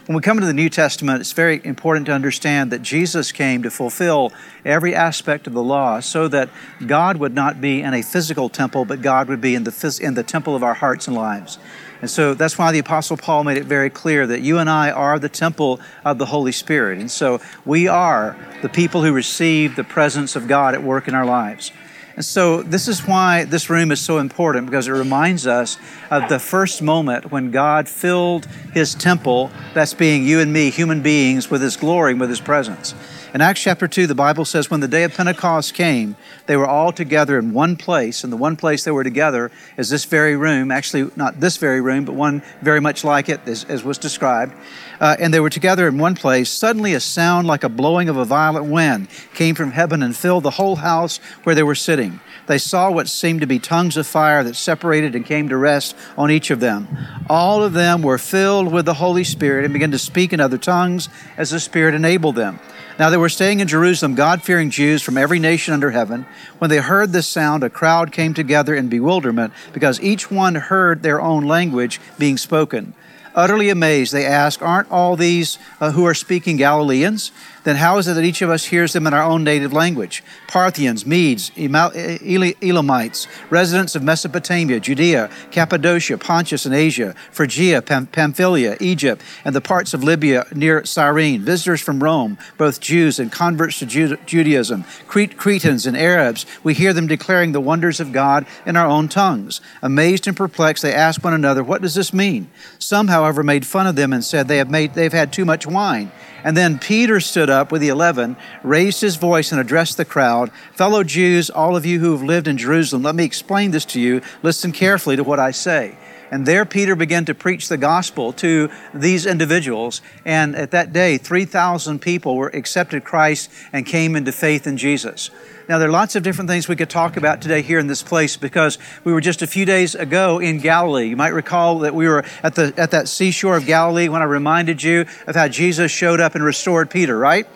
When 0.04 0.16
we 0.16 0.22
come 0.22 0.40
to 0.40 0.46
the 0.46 0.52
New 0.52 0.68
Testament, 0.68 1.20
it's 1.20 1.32
very 1.32 1.64
important 1.64 2.06
to 2.06 2.12
understand 2.12 2.72
that 2.72 2.82
Jesus 2.82 3.32
came 3.32 3.62
to 3.62 3.70
fulfill 3.70 4.32
every 4.64 4.94
aspect 4.94 5.46
of 5.46 5.54
the 5.54 5.62
law 5.62 6.00
so 6.00 6.28
that 6.28 6.50
God 6.86 7.16
would 7.16 7.34
not 7.34 7.60
be 7.60 7.80
in 7.80 7.94
a 7.94 8.02
physical 8.02 8.48
temple, 8.50 8.84
but 8.84 9.00
God 9.00 9.28
would 9.28 9.40
be 9.40 9.54
in 9.54 9.64
the, 9.64 10.00
in 10.02 10.14
the 10.14 10.22
temple 10.22 10.54
of 10.54 10.62
our 10.62 10.74
hearts 10.74 11.06
and 11.06 11.16
lives. 11.16 11.58
And 12.00 12.10
so 12.10 12.34
that's 12.34 12.56
why 12.56 12.72
the 12.72 12.78
Apostle 12.78 13.16
Paul 13.16 13.44
made 13.44 13.58
it 13.58 13.64
very 13.64 13.90
clear 13.90 14.26
that 14.26 14.40
you 14.40 14.58
and 14.58 14.70
I 14.70 14.90
are 14.90 15.18
the 15.18 15.28
temple 15.28 15.80
of 16.04 16.18
the 16.18 16.26
Holy 16.26 16.52
Spirit. 16.52 16.98
And 16.98 17.10
so 17.10 17.40
we 17.64 17.88
are 17.88 18.36
the 18.62 18.68
people 18.68 19.02
who 19.04 19.12
receive 19.12 19.76
the 19.76 19.84
presence 19.84 20.34
of 20.34 20.48
God 20.48 20.74
at 20.74 20.82
work 20.82 21.08
in 21.08 21.14
our 21.14 21.26
lives. 21.26 21.72
And 22.16 22.24
so 22.24 22.62
this 22.62 22.88
is 22.88 23.06
why 23.06 23.44
this 23.44 23.70
room 23.70 23.92
is 23.92 24.00
so 24.00 24.18
important 24.18 24.66
because 24.66 24.88
it 24.88 24.92
reminds 24.92 25.46
us 25.46 25.78
of 26.10 26.28
the 26.28 26.38
first 26.38 26.82
moment 26.82 27.30
when 27.30 27.50
God 27.50 27.88
filled 27.88 28.46
his 28.74 28.94
temple, 28.94 29.50
that's 29.74 29.94
being 29.94 30.24
you 30.24 30.40
and 30.40 30.52
me, 30.52 30.70
human 30.70 31.02
beings, 31.02 31.50
with 31.50 31.62
his 31.62 31.76
glory 31.76 32.12
and 32.12 32.20
with 32.20 32.28
his 32.28 32.40
presence. 32.40 32.94
In 33.32 33.40
Acts 33.40 33.62
chapter 33.62 33.86
2, 33.86 34.08
the 34.08 34.14
Bible 34.16 34.44
says, 34.44 34.70
when 34.70 34.80
the 34.80 34.88
day 34.88 35.04
of 35.04 35.14
Pentecost 35.14 35.72
came, 35.74 36.16
they 36.46 36.56
were 36.56 36.66
all 36.66 36.90
together 36.90 37.38
in 37.38 37.52
one 37.52 37.76
place. 37.76 38.24
And 38.24 38.32
the 38.32 38.36
one 38.36 38.56
place 38.56 38.82
they 38.82 38.90
were 38.90 39.04
together 39.04 39.52
is 39.76 39.88
this 39.88 40.04
very 40.04 40.34
room, 40.34 40.72
actually, 40.72 41.08
not 41.14 41.38
this 41.38 41.56
very 41.56 41.80
room, 41.80 42.04
but 42.04 42.16
one 42.16 42.42
very 42.60 42.80
much 42.80 43.04
like 43.04 43.28
it, 43.28 43.40
as, 43.46 43.62
as 43.64 43.84
was 43.84 43.98
described. 43.98 44.52
Uh, 44.98 45.14
and 45.20 45.32
they 45.32 45.38
were 45.38 45.48
together 45.48 45.86
in 45.86 45.96
one 45.96 46.16
place. 46.16 46.50
Suddenly, 46.50 46.92
a 46.92 46.98
sound 46.98 47.46
like 47.46 47.62
a 47.62 47.68
blowing 47.68 48.08
of 48.08 48.16
a 48.16 48.24
violent 48.24 48.66
wind 48.66 49.06
came 49.32 49.54
from 49.54 49.70
heaven 49.70 50.02
and 50.02 50.16
filled 50.16 50.42
the 50.42 50.50
whole 50.50 50.76
house 50.76 51.18
where 51.44 51.54
they 51.54 51.62
were 51.62 51.76
sitting. 51.76 52.18
They 52.48 52.58
saw 52.58 52.90
what 52.90 53.08
seemed 53.08 53.42
to 53.42 53.46
be 53.46 53.60
tongues 53.60 53.96
of 53.96 54.08
fire 54.08 54.42
that 54.42 54.56
separated 54.56 55.14
and 55.14 55.24
came 55.24 55.48
to 55.50 55.56
rest 55.56 55.94
on 56.18 56.32
each 56.32 56.50
of 56.50 56.58
them. 56.58 56.88
All 57.28 57.62
of 57.62 57.74
them 57.74 58.02
were 58.02 58.18
filled 58.18 58.72
with 58.72 58.86
the 58.86 58.94
Holy 58.94 59.22
Spirit 59.22 59.64
and 59.64 59.72
began 59.72 59.92
to 59.92 59.98
speak 60.00 60.32
in 60.32 60.40
other 60.40 60.58
tongues 60.58 61.08
as 61.36 61.50
the 61.50 61.60
Spirit 61.60 61.94
enabled 61.94 62.34
them. 62.34 62.58
Now 63.00 63.08
they 63.08 63.16
were 63.16 63.30
staying 63.30 63.60
in 63.60 63.66
Jerusalem, 63.66 64.14
God 64.14 64.42
fearing 64.42 64.68
Jews 64.68 65.02
from 65.02 65.16
every 65.16 65.38
nation 65.38 65.72
under 65.72 65.90
heaven. 65.90 66.26
When 66.58 66.68
they 66.68 66.80
heard 66.80 67.12
this 67.12 67.26
sound, 67.26 67.64
a 67.64 67.70
crowd 67.70 68.12
came 68.12 68.34
together 68.34 68.74
in 68.74 68.90
bewilderment 68.90 69.54
because 69.72 69.98
each 70.02 70.30
one 70.30 70.54
heard 70.54 71.02
their 71.02 71.18
own 71.18 71.46
language 71.46 71.98
being 72.18 72.36
spoken. 72.36 72.92
Utterly 73.34 73.70
amazed, 73.70 74.12
they 74.12 74.26
asked, 74.26 74.60
Aren't 74.60 74.90
all 74.90 75.16
these 75.16 75.58
uh, 75.80 75.92
who 75.92 76.04
are 76.04 76.12
speaking 76.12 76.58
Galileans? 76.58 77.32
Then 77.64 77.76
how 77.76 77.98
is 77.98 78.08
it 78.08 78.14
that 78.14 78.24
each 78.24 78.42
of 78.42 78.50
us 78.50 78.66
hears 78.66 78.92
them 78.92 79.06
in 79.06 79.14
our 79.14 79.22
own 79.22 79.44
native 79.44 79.72
language? 79.72 80.22
Parthians, 80.48 81.06
Medes, 81.06 81.50
Elamites, 81.56 83.26
residents 83.50 83.94
of 83.94 84.02
Mesopotamia, 84.02 84.80
Judea, 84.80 85.30
Cappadocia, 85.50 86.18
Pontus 86.18 86.66
and 86.66 86.74
Asia, 86.74 87.14
Phrygia, 87.30 87.82
Pamphylia, 87.82 88.76
Egypt, 88.80 89.22
and 89.44 89.54
the 89.54 89.60
parts 89.60 89.94
of 89.94 90.02
Libya 90.02 90.46
near 90.54 90.84
Cyrene, 90.84 91.42
visitors 91.42 91.80
from 91.80 92.02
Rome, 92.02 92.38
both 92.58 92.80
Jews 92.80 93.18
and 93.18 93.30
converts 93.30 93.78
to 93.80 93.86
Judaism, 93.86 94.84
Cretans 95.06 95.86
and 95.86 95.96
Arabs, 95.96 96.46
we 96.62 96.74
hear 96.74 96.92
them 96.92 97.06
declaring 97.06 97.52
the 97.52 97.60
wonders 97.60 98.00
of 98.00 98.12
God 98.12 98.46
in 98.66 98.76
our 98.76 98.86
own 98.86 99.08
tongues. 99.08 99.60
Amazed 99.82 100.26
and 100.26 100.36
perplexed, 100.36 100.82
they 100.82 100.94
ask 100.94 101.22
one 101.22 101.34
another, 101.34 101.62
What 101.62 101.82
does 101.82 101.94
this 101.94 102.12
mean? 102.12 102.50
Some, 102.78 103.08
however, 103.08 103.42
made 103.42 103.66
fun 103.66 103.86
of 103.86 103.96
them 103.96 104.12
and 104.12 104.24
said, 104.24 104.48
They 104.48 104.58
have 104.58 104.70
made 104.70 104.94
they've 104.94 105.12
had 105.12 105.32
too 105.32 105.44
much 105.44 105.66
wine. 105.66 106.10
And 106.44 106.56
then 106.56 106.78
Peter 106.78 107.20
stood 107.20 107.50
up 107.50 107.70
with 107.70 107.80
the 107.80 107.88
eleven, 107.88 108.36
raised 108.62 109.00
his 109.00 109.16
voice, 109.16 109.52
and 109.52 109.60
addressed 109.60 109.96
the 109.96 110.04
crowd 110.04 110.50
Fellow 110.72 111.04
Jews, 111.04 111.50
all 111.50 111.76
of 111.76 111.84
you 111.84 112.00
who 112.00 112.12
have 112.12 112.22
lived 112.22 112.48
in 112.48 112.56
Jerusalem, 112.56 113.02
let 113.02 113.14
me 113.14 113.24
explain 113.24 113.70
this 113.70 113.84
to 113.86 114.00
you. 114.00 114.22
Listen 114.42 114.72
carefully 114.72 115.16
to 115.16 115.24
what 115.24 115.38
I 115.38 115.50
say. 115.50 115.96
And 116.30 116.46
there 116.46 116.64
Peter 116.64 116.94
began 116.94 117.24
to 117.24 117.34
preach 117.34 117.68
the 117.68 117.76
gospel 117.76 118.32
to 118.34 118.70
these 118.94 119.26
individuals. 119.26 120.00
And 120.24 120.54
at 120.54 120.70
that 120.70 120.92
day, 120.92 121.18
3,000 121.18 122.00
people 122.00 122.36
were 122.36 122.48
accepted 122.48 123.04
Christ 123.04 123.50
and 123.72 123.84
came 123.84 124.14
into 124.14 124.32
faith 124.32 124.66
in 124.66 124.76
Jesus. 124.76 125.30
Now, 125.70 125.78
there 125.78 125.88
are 125.88 125.92
lots 125.92 126.16
of 126.16 126.24
different 126.24 126.50
things 126.50 126.66
we 126.66 126.74
could 126.74 126.90
talk 126.90 127.16
about 127.16 127.40
today 127.40 127.62
here 127.62 127.78
in 127.78 127.86
this 127.86 128.02
place 128.02 128.36
because 128.36 128.76
we 129.04 129.12
were 129.12 129.20
just 129.20 129.40
a 129.40 129.46
few 129.46 129.64
days 129.64 129.94
ago 129.94 130.40
in 130.40 130.58
Galilee. 130.58 131.06
You 131.06 131.16
might 131.16 131.28
recall 131.28 131.78
that 131.78 131.94
we 131.94 132.08
were 132.08 132.24
at, 132.42 132.56
the, 132.56 132.74
at 132.76 132.90
that 132.90 133.06
seashore 133.06 133.56
of 133.56 133.66
Galilee 133.66 134.08
when 134.08 134.20
I 134.20 134.24
reminded 134.24 134.82
you 134.82 135.06
of 135.28 135.36
how 135.36 135.46
Jesus 135.46 135.92
showed 135.92 136.18
up 136.18 136.34
and 136.34 136.42
restored 136.42 136.90
Peter, 136.90 137.16
right? 137.16 137.46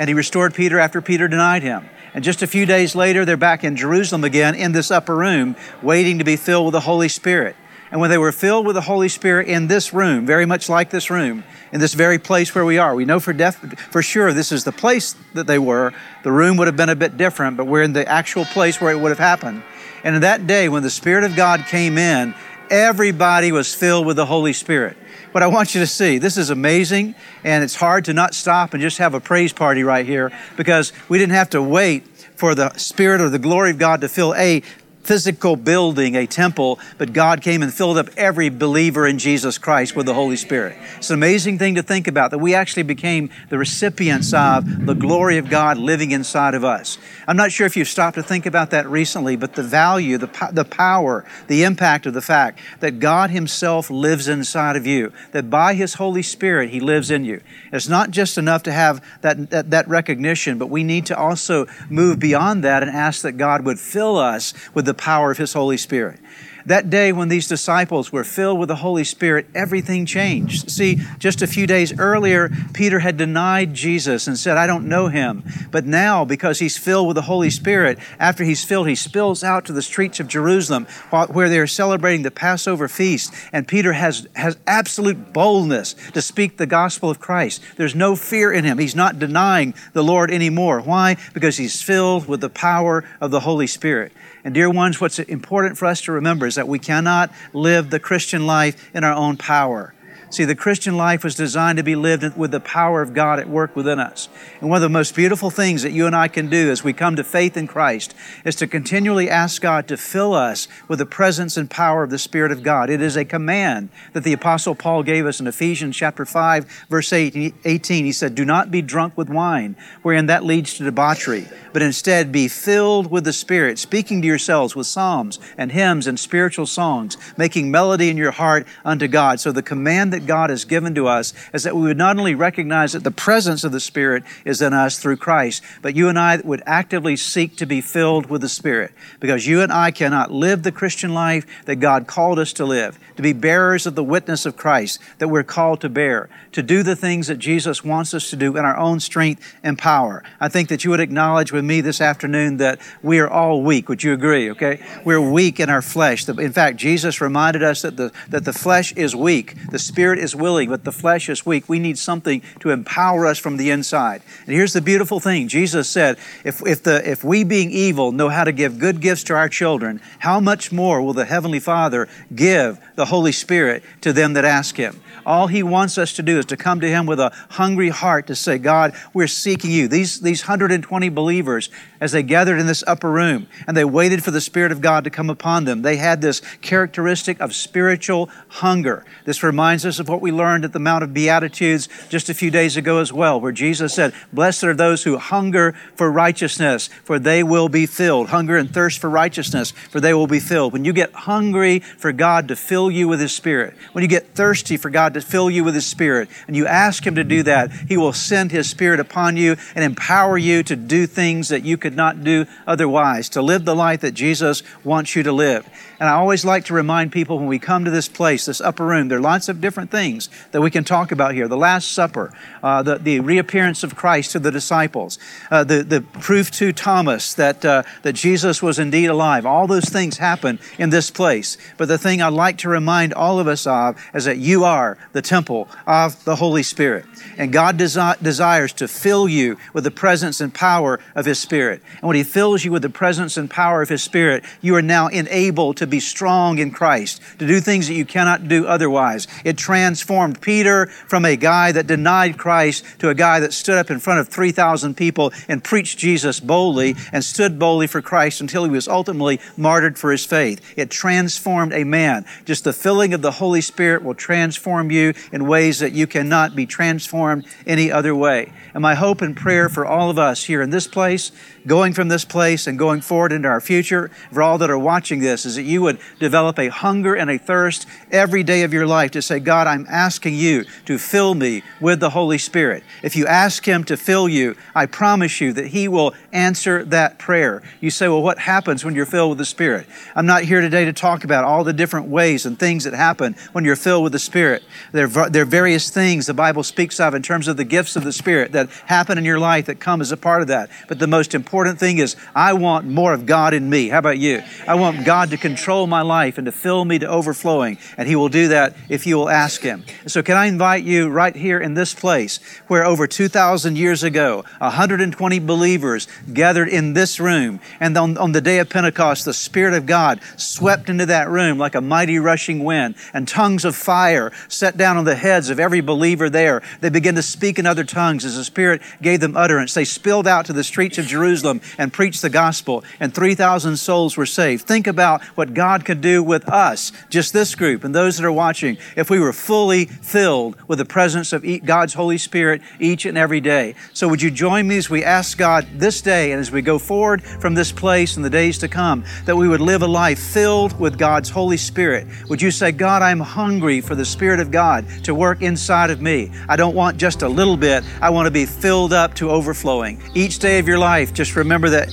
And 0.00 0.08
he 0.08 0.14
restored 0.14 0.52
Peter 0.52 0.80
after 0.80 1.00
Peter 1.00 1.28
denied 1.28 1.62
him. 1.62 1.88
And 2.12 2.24
just 2.24 2.42
a 2.42 2.48
few 2.48 2.66
days 2.66 2.96
later, 2.96 3.24
they're 3.24 3.36
back 3.36 3.62
in 3.62 3.76
Jerusalem 3.76 4.24
again 4.24 4.56
in 4.56 4.72
this 4.72 4.90
upper 4.90 5.14
room, 5.14 5.54
waiting 5.80 6.18
to 6.18 6.24
be 6.24 6.34
filled 6.34 6.66
with 6.66 6.72
the 6.72 6.80
Holy 6.80 7.08
Spirit. 7.08 7.54
And 7.90 8.00
when 8.00 8.10
they 8.10 8.18
were 8.18 8.30
filled 8.30 8.66
with 8.66 8.76
the 8.76 8.82
Holy 8.82 9.08
Spirit 9.08 9.48
in 9.48 9.66
this 9.66 9.92
room, 9.92 10.24
very 10.24 10.46
much 10.46 10.68
like 10.68 10.90
this 10.90 11.10
room, 11.10 11.42
in 11.72 11.80
this 11.80 11.94
very 11.94 12.18
place 12.18 12.54
where 12.54 12.64
we 12.64 12.78
are, 12.78 12.94
we 12.94 13.04
know 13.04 13.18
for, 13.18 13.32
def- 13.32 13.78
for 13.90 14.00
sure 14.00 14.32
this 14.32 14.52
is 14.52 14.62
the 14.62 14.72
place 14.72 15.16
that 15.34 15.48
they 15.48 15.58
were. 15.58 15.92
The 16.22 16.30
room 16.30 16.56
would 16.56 16.68
have 16.68 16.76
been 16.76 16.88
a 16.88 16.96
bit 16.96 17.16
different, 17.16 17.56
but 17.56 17.66
we're 17.66 17.82
in 17.82 17.92
the 17.92 18.06
actual 18.08 18.44
place 18.44 18.80
where 18.80 18.92
it 18.92 19.00
would 19.00 19.10
have 19.10 19.18
happened. 19.18 19.62
And 20.04 20.14
in 20.14 20.22
that 20.22 20.46
day, 20.46 20.68
when 20.68 20.82
the 20.82 20.90
Spirit 20.90 21.24
of 21.24 21.34
God 21.34 21.66
came 21.66 21.98
in, 21.98 22.34
everybody 22.70 23.50
was 23.50 23.74
filled 23.74 24.06
with 24.06 24.16
the 24.16 24.26
Holy 24.26 24.52
Spirit. 24.52 24.96
What 25.32 25.42
I 25.42 25.48
want 25.48 25.74
you 25.74 25.80
to 25.80 25.86
see, 25.86 26.18
this 26.18 26.36
is 26.36 26.50
amazing, 26.50 27.14
and 27.44 27.62
it's 27.62 27.76
hard 27.76 28.04
to 28.06 28.12
not 28.12 28.34
stop 28.34 28.72
and 28.72 28.80
just 28.80 28.98
have 28.98 29.14
a 29.14 29.20
praise 29.20 29.52
party 29.52 29.82
right 29.82 30.06
here 30.06 30.32
because 30.56 30.92
we 31.08 31.18
didn't 31.18 31.34
have 31.34 31.50
to 31.50 31.62
wait 31.62 32.06
for 32.40 32.54
the 32.54 32.72
Spirit 32.78 33.20
or 33.20 33.28
the 33.28 33.38
glory 33.38 33.70
of 33.70 33.78
God 33.78 34.00
to 34.00 34.08
fill 34.08 34.34
a 34.34 34.62
physical 35.02 35.56
building, 35.56 36.14
a 36.14 36.26
temple, 36.26 36.78
but 36.98 37.12
God 37.12 37.42
came 37.42 37.62
and 37.62 37.72
filled 37.72 37.98
up 37.98 38.08
every 38.16 38.48
believer 38.48 39.06
in 39.06 39.18
Jesus 39.18 39.58
Christ 39.58 39.96
with 39.96 40.06
the 40.06 40.14
Holy 40.14 40.36
Spirit. 40.36 40.76
It's 40.98 41.10
an 41.10 41.14
amazing 41.14 41.58
thing 41.58 41.74
to 41.76 41.82
think 41.82 42.06
about 42.06 42.30
that 42.30 42.38
we 42.38 42.54
actually 42.54 42.82
became 42.84 43.30
the 43.48 43.58
recipients 43.58 44.32
of 44.32 44.86
the 44.86 44.94
glory 44.94 45.38
of 45.38 45.48
God 45.48 45.78
living 45.78 46.10
inside 46.10 46.54
of 46.54 46.64
us. 46.64 46.98
I'm 47.26 47.36
not 47.36 47.52
sure 47.52 47.66
if 47.66 47.76
you've 47.76 47.88
stopped 47.88 48.16
to 48.16 48.22
think 48.22 48.46
about 48.46 48.70
that 48.70 48.88
recently, 48.88 49.36
but 49.36 49.54
the 49.54 49.62
value, 49.62 50.18
the, 50.18 50.50
the 50.52 50.64
power, 50.64 51.24
the 51.48 51.64
impact 51.64 52.06
of 52.06 52.14
the 52.14 52.22
fact 52.22 52.60
that 52.80 53.00
God 53.00 53.30
Himself 53.30 53.90
lives 53.90 54.28
inside 54.28 54.76
of 54.76 54.86
you, 54.86 55.12
that 55.32 55.50
by 55.50 55.74
His 55.74 55.94
Holy 55.94 56.22
Spirit 56.22 56.70
He 56.70 56.80
lives 56.80 57.10
in 57.10 57.24
you. 57.24 57.40
It's 57.72 57.88
not 57.88 58.10
just 58.10 58.38
enough 58.38 58.62
to 58.64 58.72
have 58.72 59.04
that, 59.22 59.50
that, 59.50 59.70
that 59.70 59.88
recognition, 59.88 60.58
but 60.58 60.68
we 60.68 60.84
need 60.84 61.06
to 61.06 61.16
also 61.16 61.66
move 61.88 62.18
beyond 62.18 62.64
that 62.64 62.82
and 62.82 62.90
ask 62.90 63.22
that 63.22 63.32
God 63.32 63.64
would 63.64 63.78
fill 63.78 64.18
us 64.18 64.52
with 64.74 64.84
the 64.84 64.89
power 64.94 65.30
of 65.30 65.38
His 65.38 65.52
Holy 65.52 65.76
Spirit. 65.76 66.20
That 66.66 66.90
day 66.90 67.12
when 67.12 67.28
these 67.28 67.48
disciples 67.48 68.12
were 68.12 68.24
filled 68.24 68.58
with 68.58 68.68
the 68.68 68.76
Holy 68.76 69.04
Spirit, 69.04 69.46
everything 69.54 70.06
changed. 70.06 70.70
See, 70.70 70.98
just 71.18 71.42
a 71.42 71.46
few 71.46 71.66
days 71.66 71.98
earlier, 71.98 72.50
Peter 72.74 72.98
had 72.98 73.16
denied 73.16 73.74
Jesus 73.74 74.26
and 74.26 74.38
said, 74.38 74.56
I 74.56 74.66
don't 74.66 74.88
know 74.88 75.08
him. 75.08 75.42
But 75.70 75.86
now, 75.86 76.24
because 76.24 76.58
he's 76.58 76.76
filled 76.76 77.08
with 77.08 77.14
the 77.14 77.22
Holy 77.22 77.50
Spirit, 77.50 77.98
after 78.18 78.44
he's 78.44 78.64
filled, 78.64 78.88
he 78.88 78.94
spills 78.94 79.42
out 79.42 79.64
to 79.66 79.72
the 79.72 79.82
streets 79.82 80.20
of 80.20 80.28
Jerusalem 80.28 80.86
where 81.10 81.48
they 81.48 81.58
are 81.58 81.66
celebrating 81.66 82.22
the 82.22 82.30
Passover 82.30 82.88
feast. 82.88 83.32
And 83.52 83.66
Peter 83.66 83.92
has, 83.92 84.28
has 84.36 84.58
absolute 84.66 85.32
boldness 85.32 85.94
to 86.12 86.22
speak 86.22 86.56
the 86.56 86.66
gospel 86.66 87.10
of 87.10 87.20
Christ. 87.20 87.62
There's 87.76 87.94
no 87.94 88.16
fear 88.16 88.52
in 88.52 88.64
him. 88.64 88.78
He's 88.78 88.96
not 88.96 89.18
denying 89.18 89.74
the 89.92 90.04
Lord 90.04 90.30
anymore. 90.30 90.80
Why? 90.80 91.16
Because 91.32 91.56
he's 91.56 91.80
filled 91.82 92.28
with 92.28 92.40
the 92.40 92.50
power 92.50 93.04
of 93.20 93.30
the 93.30 93.40
Holy 93.40 93.66
Spirit. 93.66 94.12
And, 94.44 94.54
dear 94.54 94.70
ones, 94.70 95.00
what's 95.00 95.18
important 95.18 95.76
for 95.76 95.86
us 95.86 96.00
to 96.02 96.12
remember 96.12 96.46
is 96.46 96.54
that 96.54 96.68
we 96.68 96.78
cannot 96.78 97.32
live 97.52 97.90
the 97.90 98.00
Christian 98.00 98.46
life 98.46 98.90
in 98.94 99.04
our 99.04 99.12
own 99.12 99.36
power. 99.36 99.94
See, 100.30 100.44
the 100.44 100.54
Christian 100.54 100.96
life 100.96 101.24
was 101.24 101.34
designed 101.34 101.78
to 101.78 101.82
be 101.82 101.96
lived 101.96 102.36
with 102.36 102.52
the 102.52 102.60
power 102.60 103.02
of 103.02 103.14
God 103.14 103.40
at 103.40 103.48
work 103.48 103.74
within 103.74 103.98
us. 103.98 104.28
And 104.60 104.70
one 104.70 104.76
of 104.76 104.82
the 104.82 104.88
most 104.88 105.16
beautiful 105.16 105.50
things 105.50 105.82
that 105.82 105.90
you 105.90 106.06
and 106.06 106.14
I 106.14 106.28
can 106.28 106.48
do 106.48 106.70
as 106.70 106.84
we 106.84 106.92
come 106.92 107.16
to 107.16 107.24
faith 107.24 107.56
in 107.56 107.66
Christ 107.66 108.14
is 108.44 108.54
to 108.56 108.68
continually 108.68 109.28
ask 109.28 109.60
God 109.60 109.88
to 109.88 109.96
fill 109.96 110.32
us 110.32 110.68
with 110.86 111.00
the 111.00 111.06
presence 111.06 111.56
and 111.56 111.68
power 111.68 112.04
of 112.04 112.10
the 112.10 112.18
Spirit 112.18 112.52
of 112.52 112.62
God. 112.62 112.90
It 112.90 113.02
is 113.02 113.16
a 113.16 113.24
command 113.24 113.88
that 114.12 114.22
the 114.22 114.32
Apostle 114.32 114.76
Paul 114.76 115.02
gave 115.02 115.26
us 115.26 115.40
in 115.40 115.48
Ephesians 115.48 115.96
chapter 115.96 116.24
5, 116.24 116.86
verse 116.88 117.12
18. 117.12 117.52
He 117.64 118.12
said, 118.12 118.36
Do 118.36 118.44
not 118.44 118.70
be 118.70 118.82
drunk 118.82 119.18
with 119.18 119.28
wine, 119.28 119.74
wherein 120.02 120.26
that 120.26 120.44
leads 120.44 120.74
to 120.74 120.84
debauchery, 120.84 121.48
but 121.72 121.82
instead 121.82 122.30
be 122.30 122.46
filled 122.46 123.10
with 123.10 123.24
the 123.24 123.32
Spirit, 123.32 123.80
speaking 123.80 124.22
to 124.22 124.28
yourselves 124.28 124.76
with 124.76 124.86
psalms 124.86 125.40
and 125.58 125.72
hymns 125.72 126.06
and 126.06 126.20
spiritual 126.20 126.66
songs, 126.66 127.16
making 127.36 127.68
melody 127.72 128.10
in 128.10 128.16
your 128.16 128.30
heart 128.30 128.64
unto 128.84 129.08
God. 129.08 129.40
So 129.40 129.50
the 129.50 129.60
command 129.60 130.12
that 130.12 130.19
that 130.20 130.26
God 130.26 130.50
has 130.50 130.64
given 130.64 130.94
to 130.94 131.06
us 131.06 131.32
is 131.52 131.64
that 131.64 131.74
we 131.74 131.82
would 131.82 131.96
not 131.96 132.18
only 132.18 132.34
recognize 132.34 132.92
that 132.92 133.04
the 133.04 133.10
presence 133.10 133.64
of 133.64 133.72
the 133.72 133.80
Spirit 133.80 134.24
is 134.44 134.62
in 134.62 134.72
us 134.72 134.98
through 134.98 135.16
Christ, 135.16 135.62
but 135.82 135.96
you 135.96 136.08
and 136.08 136.18
I 136.18 136.36
would 136.38 136.62
actively 136.66 137.16
seek 137.16 137.56
to 137.56 137.66
be 137.66 137.80
filled 137.80 138.26
with 138.26 138.40
the 138.40 138.48
Spirit. 138.48 138.92
Because 139.18 139.46
you 139.46 139.62
and 139.62 139.72
I 139.72 139.90
cannot 139.90 140.30
live 140.30 140.62
the 140.62 140.72
Christian 140.72 141.14
life 141.14 141.46
that 141.64 141.76
God 141.76 142.06
called 142.06 142.38
us 142.38 142.52
to 142.54 142.64
live, 142.64 142.98
to 143.16 143.22
be 143.22 143.32
bearers 143.32 143.86
of 143.86 143.94
the 143.94 144.04
witness 144.04 144.46
of 144.46 144.56
Christ 144.56 144.98
that 145.18 145.28
we're 145.28 145.42
called 145.42 145.80
to 145.80 145.88
bear, 145.88 146.28
to 146.52 146.62
do 146.62 146.82
the 146.82 146.96
things 146.96 147.28
that 147.28 147.38
Jesus 147.38 147.84
wants 147.84 148.14
us 148.14 148.30
to 148.30 148.36
do 148.36 148.56
in 148.56 148.64
our 148.64 148.76
own 148.76 149.00
strength 149.00 149.56
and 149.62 149.78
power. 149.78 150.22
I 150.40 150.48
think 150.48 150.68
that 150.68 150.84
you 150.84 150.90
would 150.90 151.00
acknowledge 151.00 151.52
with 151.52 151.64
me 151.64 151.80
this 151.80 152.00
afternoon 152.00 152.58
that 152.58 152.80
we 153.02 153.18
are 153.20 153.28
all 153.28 153.62
weak. 153.62 153.88
Would 153.88 154.02
you 154.02 154.12
agree? 154.12 154.50
Okay? 154.50 154.80
We're 155.04 155.20
weak 155.20 155.60
in 155.60 155.70
our 155.70 155.82
flesh. 155.82 156.28
In 156.28 156.52
fact, 156.52 156.76
Jesus 156.76 157.20
reminded 157.20 157.62
us 157.62 157.82
that 157.82 157.96
the, 157.96 158.12
that 158.28 158.44
the 158.44 158.52
flesh 158.52 158.92
is 158.92 159.14
weak, 159.14 159.54
the 159.70 159.78
Spirit 159.78 160.09
spirit 160.10 160.24
is 160.24 160.34
willing, 160.34 160.68
but 160.68 160.82
the 160.82 160.90
flesh 160.90 161.28
is 161.28 161.46
weak. 161.46 161.68
We 161.68 161.78
need 161.78 161.96
something 161.96 162.42
to 162.58 162.70
empower 162.70 163.26
us 163.26 163.38
from 163.38 163.58
the 163.58 163.70
inside. 163.70 164.22
And 164.44 164.56
here's 164.56 164.72
the 164.72 164.80
beautiful 164.80 165.20
thing 165.20 165.46
Jesus 165.46 165.88
said, 165.88 166.18
if, 166.44 166.66
if, 166.66 166.82
the, 166.82 167.08
if 167.08 167.22
we, 167.22 167.44
being 167.44 167.70
evil, 167.70 168.10
know 168.10 168.28
how 168.28 168.42
to 168.42 168.50
give 168.50 168.80
good 168.80 169.00
gifts 169.00 169.22
to 169.24 169.34
our 169.34 169.48
children, 169.48 170.00
how 170.18 170.40
much 170.40 170.72
more 170.72 171.00
will 171.00 171.12
the 171.12 171.26
Heavenly 171.26 171.60
Father 171.60 172.08
give 172.34 172.80
the 172.96 173.04
Holy 173.04 173.30
Spirit 173.30 173.84
to 174.00 174.12
them 174.12 174.32
that 174.32 174.44
ask 174.44 174.76
Him? 174.76 175.00
All 175.24 175.46
He 175.46 175.62
wants 175.62 175.96
us 175.96 176.12
to 176.14 176.24
do 176.24 176.40
is 176.40 176.46
to 176.46 176.56
come 176.56 176.80
to 176.80 176.88
Him 176.88 177.06
with 177.06 177.20
a 177.20 177.30
hungry 177.50 177.90
heart 177.90 178.26
to 178.26 178.34
say, 178.34 178.58
God, 178.58 178.94
we're 179.14 179.28
seeking 179.28 179.70
you. 179.70 179.86
These, 179.86 180.20
these 180.22 180.42
120 180.42 181.08
believers, 181.10 181.70
as 182.00 182.12
they 182.12 182.22
gathered 182.22 182.58
in 182.58 182.66
this 182.66 182.82
upper 182.86 183.10
room 183.10 183.46
and 183.66 183.76
they 183.76 183.84
waited 183.84 184.24
for 184.24 184.30
the 184.30 184.40
Spirit 184.40 184.72
of 184.72 184.80
God 184.80 185.04
to 185.04 185.10
come 185.10 185.28
upon 185.28 185.64
them, 185.64 185.82
they 185.82 185.96
had 185.96 186.20
this 186.20 186.40
characteristic 186.62 187.38
of 187.40 187.54
spiritual 187.54 188.30
hunger. 188.48 189.04
This 189.24 189.42
reminds 189.42 189.84
us 189.84 189.98
of 189.98 190.08
what 190.08 190.20
we 190.20 190.32
learned 190.32 190.64
at 190.64 190.72
the 190.72 190.78
Mount 190.78 191.04
of 191.04 191.12
Beatitudes 191.12 191.88
just 192.08 192.30
a 192.30 192.34
few 192.34 192.50
days 192.50 192.76
ago 192.76 192.98
as 192.98 193.12
well, 193.12 193.40
where 193.40 193.52
Jesus 193.52 193.94
said, 193.94 194.14
Blessed 194.32 194.64
are 194.64 194.74
those 194.74 195.04
who 195.04 195.18
hunger 195.18 195.72
for 195.94 196.10
righteousness, 196.10 196.88
for 197.04 197.18
they 197.18 197.42
will 197.42 197.68
be 197.68 197.86
filled. 197.86 198.30
Hunger 198.30 198.56
and 198.56 198.72
thirst 198.72 198.98
for 198.98 199.10
righteousness, 199.10 199.72
for 199.72 200.00
they 200.00 200.14
will 200.14 200.26
be 200.26 200.40
filled. 200.40 200.72
When 200.72 200.84
you 200.84 200.92
get 200.92 201.12
hungry 201.12 201.80
for 201.80 202.12
God 202.12 202.48
to 202.48 202.56
fill 202.56 202.90
you 202.90 203.08
with 203.08 203.20
His 203.20 203.32
Spirit, 203.32 203.74
when 203.92 204.02
you 204.02 204.08
get 204.08 204.34
thirsty 204.34 204.76
for 204.76 204.90
God 204.90 205.14
to 205.14 205.20
fill 205.20 205.50
you 205.50 205.64
with 205.64 205.74
His 205.74 205.86
Spirit, 205.86 206.28
and 206.46 206.56
you 206.56 206.66
ask 206.66 207.06
Him 207.06 207.14
to 207.16 207.24
do 207.24 207.42
that, 207.42 207.70
He 207.88 207.96
will 207.96 208.12
send 208.12 208.50
His 208.50 208.68
Spirit 208.70 209.00
upon 209.00 209.36
you 209.36 209.56
and 209.74 209.84
empower 209.84 210.38
you 210.38 210.62
to 210.62 210.76
do 210.76 211.06
things 211.06 211.48
that 211.48 211.64
you 211.64 211.76
could 211.76 211.89
could 211.90 211.96
not 211.96 212.22
do 212.22 212.46
otherwise, 212.68 213.28
to 213.30 213.42
live 213.42 213.64
the 213.64 213.74
life 213.74 214.00
that 214.00 214.12
Jesus 214.12 214.62
wants 214.84 215.16
you 215.16 215.24
to 215.24 215.32
live. 215.32 215.68
And 215.98 216.08
I 216.08 216.12
always 216.12 216.44
like 216.44 216.64
to 216.66 216.74
remind 216.74 217.10
people 217.10 217.38
when 217.38 217.48
we 217.48 217.58
come 217.58 217.84
to 217.84 217.90
this 217.90 218.08
place, 218.08 218.46
this 218.46 218.60
upper 218.60 218.86
room, 218.86 219.08
there 219.08 219.18
are 219.18 219.20
lots 219.20 219.48
of 219.48 219.60
different 219.60 219.90
things 219.90 220.28
that 220.52 220.60
we 220.60 220.70
can 220.70 220.84
talk 220.84 221.10
about 221.10 221.34
here. 221.34 221.48
The 221.48 221.56
Last 221.56 221.90
Supper, 221.90 222.32
uh, 222.62 222.82
the, 222.82 222.96
the 222.98 223.20
reappearance 223.20 223.82
of 223.82 223.96
Christ 223.96 224.30
to 224.32 224.38
the 224.38 224.52
disciples, 224.52 225.18
uh, 225.50 225.64
the, 225.64 225.82
the 225.82 226.00
proof 226.00 226.50
to 226.52 226.72
Thomas 226.72 227.34
that, 227.34 227.64
uh, 227.64 227.82
that 228.02 228.12
Jesus 228.12 228.62
was 228.62 228.78
indeed 228.78 229.06
alive. 229.06 229.44
All 229.44 229.66
those 229.66 229.88
things 229.88 230.18
happen 230.18 230.60
in 230.78 230.90
this 230.90 231.10
place. 231.10 231.58
But 231.76 231.88
the 231.88 231.98
thing 231.98 232.22
I'd 232.22 232.32
like 232.32 232.58
to 232.58 232.68
remind 232.68 233.12
all 233.12 233.40
of 233.40 233.48
us 233.48 233.66
of 233.66 234.00
is 234.14 234.24
that 234.26 234.38
you 234.38 234.64
are 234.64 234.96
the 235.12 235.22
temple 235.22 235.68
of 235.86 236.24
the 236.24 236.36
Holy 236.36 236.62
Spirit. 236.62 237.04
And 237.36 237.52
God 237.52 237.76
desi- 237.76 238.22
desires 238.22 238.72
to 238.74 238.86
fill 238.86 239.28
you 239.28 239.58
with 239.74 239.84
the 239.84 239.90
presence 239.90 240.40
and 240.40 240.54
power 240.54 241.00
of 241.14 241.26
His 241.26 241.38
Spirit. 241.38 241.79
And 241.94 242.02
when 242.02 242.16
He 242.16 242.22
fills 242.22 242.64
you 242.64 242.72
with 242.72 242.82
the 242.82 242.90
presence 242.90 243.36
and 243.36 243.50
power 243.50 243.82
of 243.82 243.88
His 243.88 244.02
Spirit, 244.02 244.44
you 244.60 244.74
are 244.74 244.82
now 244.82 245.08
enabled 245.08 245.76
to 245.78 245.86
be 245.86 246.00
strong 246.00 246.58
in 246.58 246.70
Christ, 246.70 247.20
to 247.38 247.46
do 247.46 247.60
things 247.60 247.88
that 247.88 247.94
you 247.94 248.04
cannot 248.04 248.48
do 248.48 248.66
otherwise. 248.66 249.26
It 249.44 249.56
transformed 249.58 250.40
Peter 250.40 250.86
from 250.86 251.24
a 251.24 251.36
guy 251.36 251.72
that 251.72 251.86
denied 251.86 252.38
Christ 252.38 252.84
to 253.00 253.08
a 253.08 253.14
guy 253.14 253.40
that 253.40 253.52
stood 253.52 253.78
up 253.78 253.90
in 253.90 253.98
front 253.98 254.20
of 254.20 254.28
3,000 254.28 254.96
people 254.96 255.32
and 255.48 255.62
preached 255.62 255.98
Jesus 255.98 256.40
boldly 256.40 256.96
and 257.12 257.24
stood 257.24 257.58
boldly 257.58 257.86
for 257.86 258.02
Christ 258.02 258.40
until 258.40 258.64
he 258.64 258.70
was 258.70 258.88
ultimately 258.88 259.40
martyred 259.56 259.98
for 259.98 260.10
his 260.10 260.24
faith. 260.24 260.60
It 260.76 260.90
transformed 260.90 261.72
a 261.72 261.84
man. 261.84 262.24
Just 262.44 262.64
the 262.64 262.72
filling 262.72 263.14
of 263.14 263.22
the 263.22 263.32
Holy 263.32 263.60
Spirit 263.60 264.02
will 264.02 264.14
transform 264.14 264.90
you 264.90 265.14
in 265.32 265.46
ways 265.46 265.78
that 265.80 265.92
you 265.92 266.06
cannot 266.06 266.54
be 266.54 266.66
transformed 266.66 267.46
any 267.66 267.90
other 267.90 268.14
way. 268.14 268.52
And 268.74 268.82
my 268.82 268.94
hope 268.94 269.22
and 269.22 269.36
prayer 269.36 269.68
for 269.68 269.84
all 269.84 270.10
of 270.10 270.18
us 270.18 270.44
here 270.44 270.62
in 270.62 270.70
this 270.70 270.86
place, 270.86 271.32
going 271.70 271.92
from 271.92 272.08
this 272.08 272.24
place 272.24 272.66
and 272.66 272.76
going 272.76 273.00
forward 273.00 273.30
into 273.30 273.46
our 273.46 273.60
future, 273.60 274.10
for 274.32 274.42
all 274.42 274.58
that 274.58 274.68
are 274.68 274.76
watching 274.76 275.20
this, 275.20 275.46
is 275.46 275.54
that 275.54 275.62
you 275.62 275.80
would 275.80 276.00
develop 276.18 276.58
a 276.58 276.66
hunger 276.66 277.14
and 277.14 277.30
a 277.30 277.38
thirst 277.38 277.86
every 278.10 278.42
day 278.42 278.64
of 278.64 278.74
your 278.74 278.88
life 278.88 279.12
to 279.12 279.22
say, 279.22 279.38
God, 279.38 279.68
I'm 279.68 279.86
asking 279.88 280.34
you 280.34 280.64
to 280.86 280.98
fill 280.98 281.36
me 281.36 281.62
with 281.80 282.00
the 282.00 282.10
Holy 282.10 282.38
Spirit. 282.38 282.82
If 283.04 283.14
you 283.14 283.24
ask 283.24 283.64
Him 283.64 283.84
to 283.84 283.96
fill 283.96 284.28
you, 284.28 284.56
I 284.74 284.86
promise 284.86 285.40
you 285.40 285.52
that 285.52 285.68
He 285.68 285.86
will 285.86 286.12
answer 286.32 286.84
that 286.86 287.20
prayer. 287.20 287.62
You 287.80 287.90
say, 287.90 288.08
well, 288.08 288.20
what 288.20 288.40
happens 288.40 288.84
when 288.84 288.96
you're 288.96 289.06
filled 289.06 289.28
with 289.28 289.38
the 289.38 289.44
Spirit? 289.44 289.86
I'm 290.16 290.26
not 290.26 290.42
here 290.42 290.60
today 290.60 290.86
to 290.86 290.92
talk 290.92 291.22
about 291.22 291.44
all 291.44 291.62
the 291.62 291.72
different 291.72 292.08
ways 292.08 292.46
and 292.46 292.58
things 292.58 292.82
that 292.82 292.94
happen 292.94 293.36
when 293.52 293.64
you're 293.64 293.76
filled 293.76 294.02
with 294.02 294.12
the 294.12 294.18
Spirit. 294.18 294.64
There, 294.90 295.06
there 295.06 295.42
are 295.42 295.46
various 295.46 295.88
things 295.88 296.26
the 296.26 296.34
Bible 296.34 296.64
speaks 296.64 296.98
of 296.98 297.14
in 297.14 297.22
terms 297.22 297.46
of 297.46 297.56
the 297.56 297.64
gifts 297.64 297.94
of 297.94 298.02
the 298.02 298.12
Spirit 298.12 298.50
that 298.50 298.70
happen 298.86 299.18
in 299.18 299.24
your 299.24 299.38
life 299.38 299.66
that 299.66 299.78
come 299.78 300.00
as 300.00 300.10
a 300.10 300.16
part 300.16 300.42
of 300.42 300.48
that. 300.48 300.68
But 300.88 300.98
the 300.98 301.06
most 301.06 301.32
important 301.32 301.59
thing 301.78 301.98
is, 301.98 302.16
I 302.34 302.52
want 302.52 302.86
more 302.86 303.12
of 303.12 303.26
God 303.26 303.54
in 303.54 303.68
me. 303.68 303.88
How 303.88 303.98
about 303.98 304.18
you? 304.18 304.42
I 304.66 304.74
want 304.74 305.04
God 305.04 305.30
to 305.30 305.36
control 305.36 305.86
my 305.86 306.02
life 306.02 306.38
and 306.38 306.44
to 306.46 306.52
fill 306.52 306.84
me 306.84 306.98
to 306.98 307.06
overflowing. 307.06 307.78
And 307.96 308.08
He 308.08 308.16
will 308.16 308.28
do 308.28 308.48
that 308.48 308.76
if 308.88 309.06
you 309.06 309.16
will 309.16 309.28
ask 309.28 309.62
Him. 309.62 309.84
So, 310.06 310.22
can 310.22 310.36
I 310.36 310.46
invite 310.46 310.84
you 310.84 311.08
right 311.08 311.34
here 311.34 311.58
in 311.58 311.74
this 311.74 311.94
place 311.94 312.40
where 312.68 312.84
over 312.84 313.06
2,000 313.06 313.76
years 313.76 314.02
ago, 314.02 314.44
120 314.58 315.38
believers 315.40 316.06
gathered 316.32 316.68
in 316.68 316.92
this 316.92 317.18
room, 317.18 317.60
and 317.80 317.96
on, 317.96 318.16
on 318.16 318.32
the 318.32 318.40
day 318.40 318.58
of 318.58 318.68
Pentecost, 318.68 319.24
the 319.24 319.34
Spirit 319.34 319.74
of 319.74 319.86
God 319.86 320.20
swept 320.36 320.88
into 320.88 321.06
that 321.06 321.28
room 321.28 321.58
like 321.58 321.74
a 321.74 321.80
mighty 321.80 322.18
rushing 322.18 322.64
wind, 322.64 322.94
and 323.12 323.26
tongues 323.26 323.64
of 323.64 323.74
fire 323.74 324.30
set 324.48 324.76
down 324.76 324.96
on 324.96 325.04
the 325.04 325.16
heads 325.16 325.50
of 325.50 325.58
every 325.58 325.80
believer 325.80 326.30
there. 326.30 326.62
They 326.80 326.90
began 326.90 327.16
to 327.16 327.22
speak 327.22 327.58
in 327.58 327.66
other 327.66 327.84
tongues 327.84 328.24
as 328.24 328.36
the 328.36 328.44
Spirit 328.44 328.82
gave 329.02 329.20
them 329.20 329.36
utterance. 329.36 329.74
They 329.74 329.84
spilled 329.84 330.28
out 330.28 330.46
to 330.46 330.52
the 330.52 330.62
streets 330.62 330.98
of 330.98 331.06
Jerusalem 331.06 331.49
and 331.78 331.92
preached 331.92 332.22
the 332.22 332.30
gospel, 332.30 332.84
and 333.00 333.14
3,000 333.14 333.76
souls 333.76 334.16
were 334.16 334.26
saved. 334.26 334.66
Think 334.66 334.86
about 334.86 335.22
what 335.36 335.54
God 335.54 335.84
could 335.84 336.00
do 336.00 336.22
with 336.22 336.48
us, 336.48 336.92
just 337.08 337.32
this 337.32 337.54
group, 337.54 337.82
and 337.84 337.94
those 337.94 338.16
that 338.18 338.26
are 338.26 338.32
watching, 338.32 338.76
if 338.96 339.10
we 339.10 339.18
were 339.18 339.32
fully 339.32 339.86
filled 339.86 340.56
with 340.68 340.78
the 340.78 340.84
presence 340.84 341.32
of 341.32 341.44
God's 341.64 341.94
Holy 341.94 342.18
Spirit 342.18 342.62
each 342.78 343.06
and 343.06 343.16
every 343.18 343.40
day. 343.40 343.74
So, 343.92 344.08
would 344.08 344.22
you 344.22 344.30
join 344.30 344.68
me 344.68 344.76
as 344.76 344.90
we 344.90 345.02
ask 345.02 345.36
God 345.38 345.66
this 345.74 346.00
day 346.00 346.32
and 346.32 346.40
as 346.40 346.50
we 346.50 346.62
go 346.62 346.78
forward 346.78 347.22
from 347.22 347.54
this 347.54 347.72
place 347.72 348.16
in 348.16 348.22
the 348.22 348.30
days 348.30 348.58
to 348.58 348.68
come 348.68 349.04
that 349.24 349.36
we 349.36 349.48
would 349.48 349.60
live 349.60 349.82
a 349.82 349.86
life 349.86 350.18
filled 350.18 350.78
with 350.78 350.98
God's 350.98 351.30
Holy 351.30 351.56
Spirit? 351.56 352.06
Would 352.28 352.42
you 352.42 352.50
say, 352.50 352.72
God, 352.72 353.02
I'm 353.02 353.20
hungry 353.20 353.80
for 353.80 353.94
the 353.94 354.04
Spirit 354.04 354.40
of 354.40 354.50
God 354.50 354.86
to 355.04 355.14
work 355.14 355.42
inside 355.42 355.90
of 355.90 356.00
me? 356.00 356.30
I 356.48 356.56
don't 356.56 356.74
want 356.74 356.96
just 356.96 357.22
a 357.22 357.28
little 357.28 357.56
bit, 357.56 357.84
I 358.00 358.10
want 358.10 358.26
to 358.26 358.30
be 358.30 358.46
filled 358.46 358.92
up 358.92 359.14
to 359.14 359.30
overflowing. 359.30 360.02
Each 360.14 360.38
day 360.38 360.58
of 360.58 360.68
your 360.68 360.78
life, 360.78 361.12
just 361.12 361.29
remember 361.36 361.70
that 361.70 361.92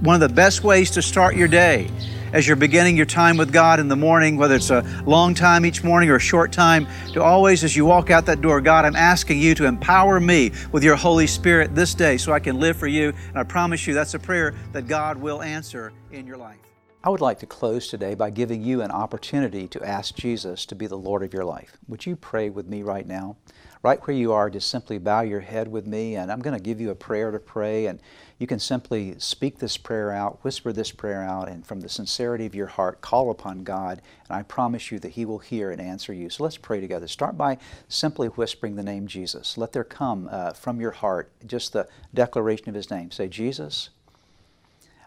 one 0.00 0.14
of 0.14 0.20
the 0.20 0.34
best 0.34 0.64
ways 0.64 0.90
to 0.92 1.02
start 1.02 1.36
your 1.36 1.48
day 1.48 1.90
as 2.32 2.46
you're 2.46 2.56
beginning 2.56 2.96
your 2.96 3.06
time 3.06 3.36
with 3.36 3.52
God 3.52 3.80
in 3.80 3.88
the 3.88 3.96
morning, 3.96 4.36
whether 4.36 4.56
it's 4.56 4.70
a 4.70 4.82
long 5.06 5.32
time 5.32 5.64
each 5.64 5.82
morning 5.82 6.10
or 6.10 6.16
a 6.16 6.20
short 6.20 6.52
time, 6.52 6.86
to 7.12 7.22
always, 7.22 7.64
as 7.64 7.76
you 7.76 7.84
walk 7.86 8.10
out 8.10 8.26
that 8.26 8.40
door, 8.40 8.60
God, 8.60 8.84
I'm 8.84 8.96
asking 8.96 9.38
you 9.40 9.54
to 9.54 9.64
empower 9.64 10.20
me 10.20 10.52
with 10.72 10.82
your 10.82 10.96
Holy 10.96 11.26
Spirit 11.26 11.74
this 11.74 11.94
day 11.94 12.16
so 12.16 12.32
I 12.32 12.40
can 12.40 12.58
live 12.58 12.76
for 12.76 12.88
you. 12.88 13.14
And 13.28 13.38
I 13.38 13.44
promise 13.44 13.86
you 13.86 13.94
that's 13.94 14.14
a 14.14 14.18
prayer 14.18 14.54
that 14.72 14.86
God 14.86 15.16
will 15.16 15.40
answer 15.42 15.92
in 16.10 16.26
your 16.26 16.36
life. 16.36 16.58
I 17.04 17.08
would 17.08 17.20
like 17.20 17.38
to 17.38 17.46
close 17.46 17.86
today 17.86 18.14
by 18.14 18.30
giving 18.30 18.62
you 18.62 18.82
an 18.82 18.90
opportunity 18.90 19.68
to 19.68 19.86
ask 19.86 20.14
Jesus 20.16 20.66
to 20.66 20.74
be 20.74 20.88
the 20.88 20.98
Lord 20.98 21.22
of 21.22 21.32
your 21.32 21.44
life. 21.44 21.76
Would 21.86 22.04
you 22.04 22.16
pray 22.16 22.50
with 22.50 22.66
me 22.66 22.82
right 22.82 23.06
now? 23.06 23.36
Right 23.84 24.04
where 24.04 24.16
you 24.16 24.32
are, 24.32 24.50
just 24.50 24.68
simply 24.68 24.98
bow 24.98 25.20
your 25.20 25.38
head 25.38 25.68
with 25.68 25.86
me, 25.86 26.16
and 26.16 26.32
I'm 26.32 26.40
going 26.40 26.56
to 26.56 26.62
give 26.62 26.80
you 26.80 26.90
a 26.90 26.94
prayer 26.96 27.30
to 27.30 27.38
pray. 27.38 27.86
And 27.86 28.00
you 28.38 28.46
can 28.46 28.58
simply 28.58 29.14
speak 29.18 29.58
this 29.58 29.78
prayer 29.78 30.12
out, 30.12 30.44
whisper 30.44 30.70
this 30.70 30.90
prayer 30.90 31.22
out, 31.22 31.48
and 31.48 31.66
from 31.66 31.80
the 31.80 31.88
sincerity 31.88 32.44
of 32.44 32.54
your 32.54 32.66
heart, 32.66 33.00
call 33.00 33.30
upon 33.30 33.64
God, 33.64 34.02
and 34.28 34.36
I 34.36 34.42
promise 34.42 34.92
you 34.92 34.98
that 34.98 35.12
He 35.12 35.24
will 35.24 35.38
hear 35.38 35.70
and 35.70 35.80
answer 35.80 36.12
you. 36.12 36.28
So 36.28 36.44
let's 36.44 36.58
pray 36.58 36.80
together. 36.80 37.08
Start 37.08 37.38
by 37.38 37.56
simply 37.88 38.28
whispering 38.28 38.76
the 38.76 38.82
name 38.82 39.06
Jesus. 39.06 39.56
Let 39.56 39.72
there 39.72 39.84
come 39.84 40.28
uh, 40.30 40.52
from 40.52 40.80
your 40.80 40.90
heart 40.90 41.32
just 41.46 41.72
the 41.72 41.88
declaration 42.12 42.68
of 42.68 42.74
His 42.74 42.90
name. 42.90 43.10
Say, 43.10 43.26
Jesus, 43.26 43.88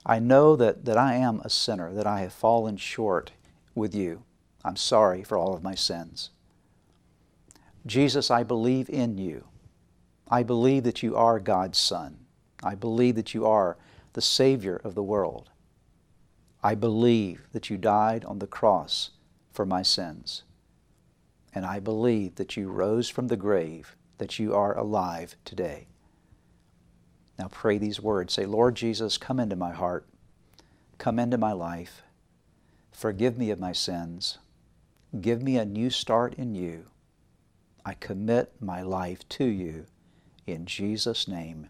I 0.03 0.17
know 0.17 0.55
that, 0.55 0.85
that 0.85 0.97
I 0.97 1.13
am 1.13 1.39
a 1.41 1.51
sinner, 1.51 1.93
that 1.93 2.07
I 2.07 2.21
have 2.21 2.33
fallen 2.33 2.77
short 2.77 3.31
with 3.75 3.93
you. 3.93 4.23
I'm 4.65 4.75
sorry 4.75 5.23
for 5.23 5.37
all 5.37 5.53
of 5.53 5.61
my 5.61 5.75
sins. 5.75 6.31
Jesus, 7.85 8.31
I 8.31 8.41
believe 8.41 8.89
in 8.89 9.19
you. 9.19 9.45
I 10.27 10.41
believe 10.41 10.83
that 10.83 11.03
you 11.03 11.15
are 11.15 11.39
God's 11.39 11.77
Son. 11.77 12.25
I 12.63 12.75
believe 12.75 13.15
that 13.15 13.33
you 13.33 13.45
are 13.45 13.77
the 14.13 14.21
Savior 14.21 14.75
of 14.83 14.95
the 14.95 15.03
world. 15.03 15.49
I 16.61 16.75
believe 16.75 17.47
that 17.53 17.69
you 17.69 17.77
died 17.77 18.25
on 18.25 18.39
the 18.39 18.47
cross 18.47 19.11
for 19.51 19.65
my 19.65 19.81
sins. 19.81 20.43
And 21.53 21.65
I 21.65 21.79
believe 21.79 22.35
that 22.35 22.57
you 22.57 22.69
rose 22.69 23.09
from 23.09 23.27
the 23.27 23.37
grave, 23.37 23.95
that 24.17 24.39
you 24.39 24.53
are 24.53 24.77
alive 24.77 25.35
today. 25.45 25.87
Now 27.37 27.47
pray 27.47 27.77
these 27.77 28.01
words. 28.01 28.33
Say, 28.33 28.45
Lord 28.45 28.75
Jesus, 28.75 29.17
come 29.17 29.39
into 29.39 29.55
my 29.55 29.71
heart. 29.71 30.05
Come 30.97 31.17
into 31.17 31.37
my 31.37 31.53
life. 31.53 32.03
Forgive 32.91 33.37
me 33.37 33.49
of 33.49 33.59
my 33.59 33.71
sins. 33.71 34.37
Give 35.21 35.41
me 35.41 35.57
a 35.57 35.65
new 35.65 35.89
start 35.89 36.33
in 36.33 36.53
you. 36.53 36.85
I 37.85 37.93
commit 37.93 38.51
my 38.59 38.81
life 38.81 39.27
to 39.29 39.45
you. 39.45 39.85
In 40.45 40.65
Jesus' 40.65 41.27
name, 41.27 41.69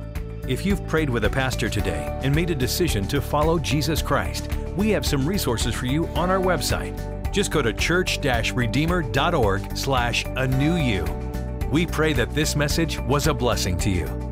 If 0.47 0.65
you've 0.65 0.85
prayed 0.87 1.09
with 1.09 1.25
a 1.25 1.29
pastor 1.29 1.69
today 1.69 2.19
and 2.23 2.33
made 2.33 2.49
a 2.49 2.55
decision 2.55 3.07
to 3.09 3.21
follow 3.21 3.59
Jesus 3.59 4.01
Christ, 4.01 4.49
we 4.75 4.89
have 4.89 5.05
some 5.05 5.27
resources 5.27 5.75
for 5.75 5.85
you 5.85 6.07
on 6.09 6.31
our 6.31 6.39
website. 6.39 7.31
Just 7.31 7.51
go 7.51 7.61
to 7.61 7.71
church-redeemer.org 7.71 9.77
slash 9.77 10.25
a 10.25 10.47
new 10.47 10.75
you. 10.75 11.05
We 11.71 11.85
pray 11.85 12.13
that 12.13 12.31
this 12.31 12.55
message 12.55 12.99
was 13.01 13.27
a 13.27 13.33
blessing 13.33 13.77
to 13.79 13.89
you. 13.89 14.30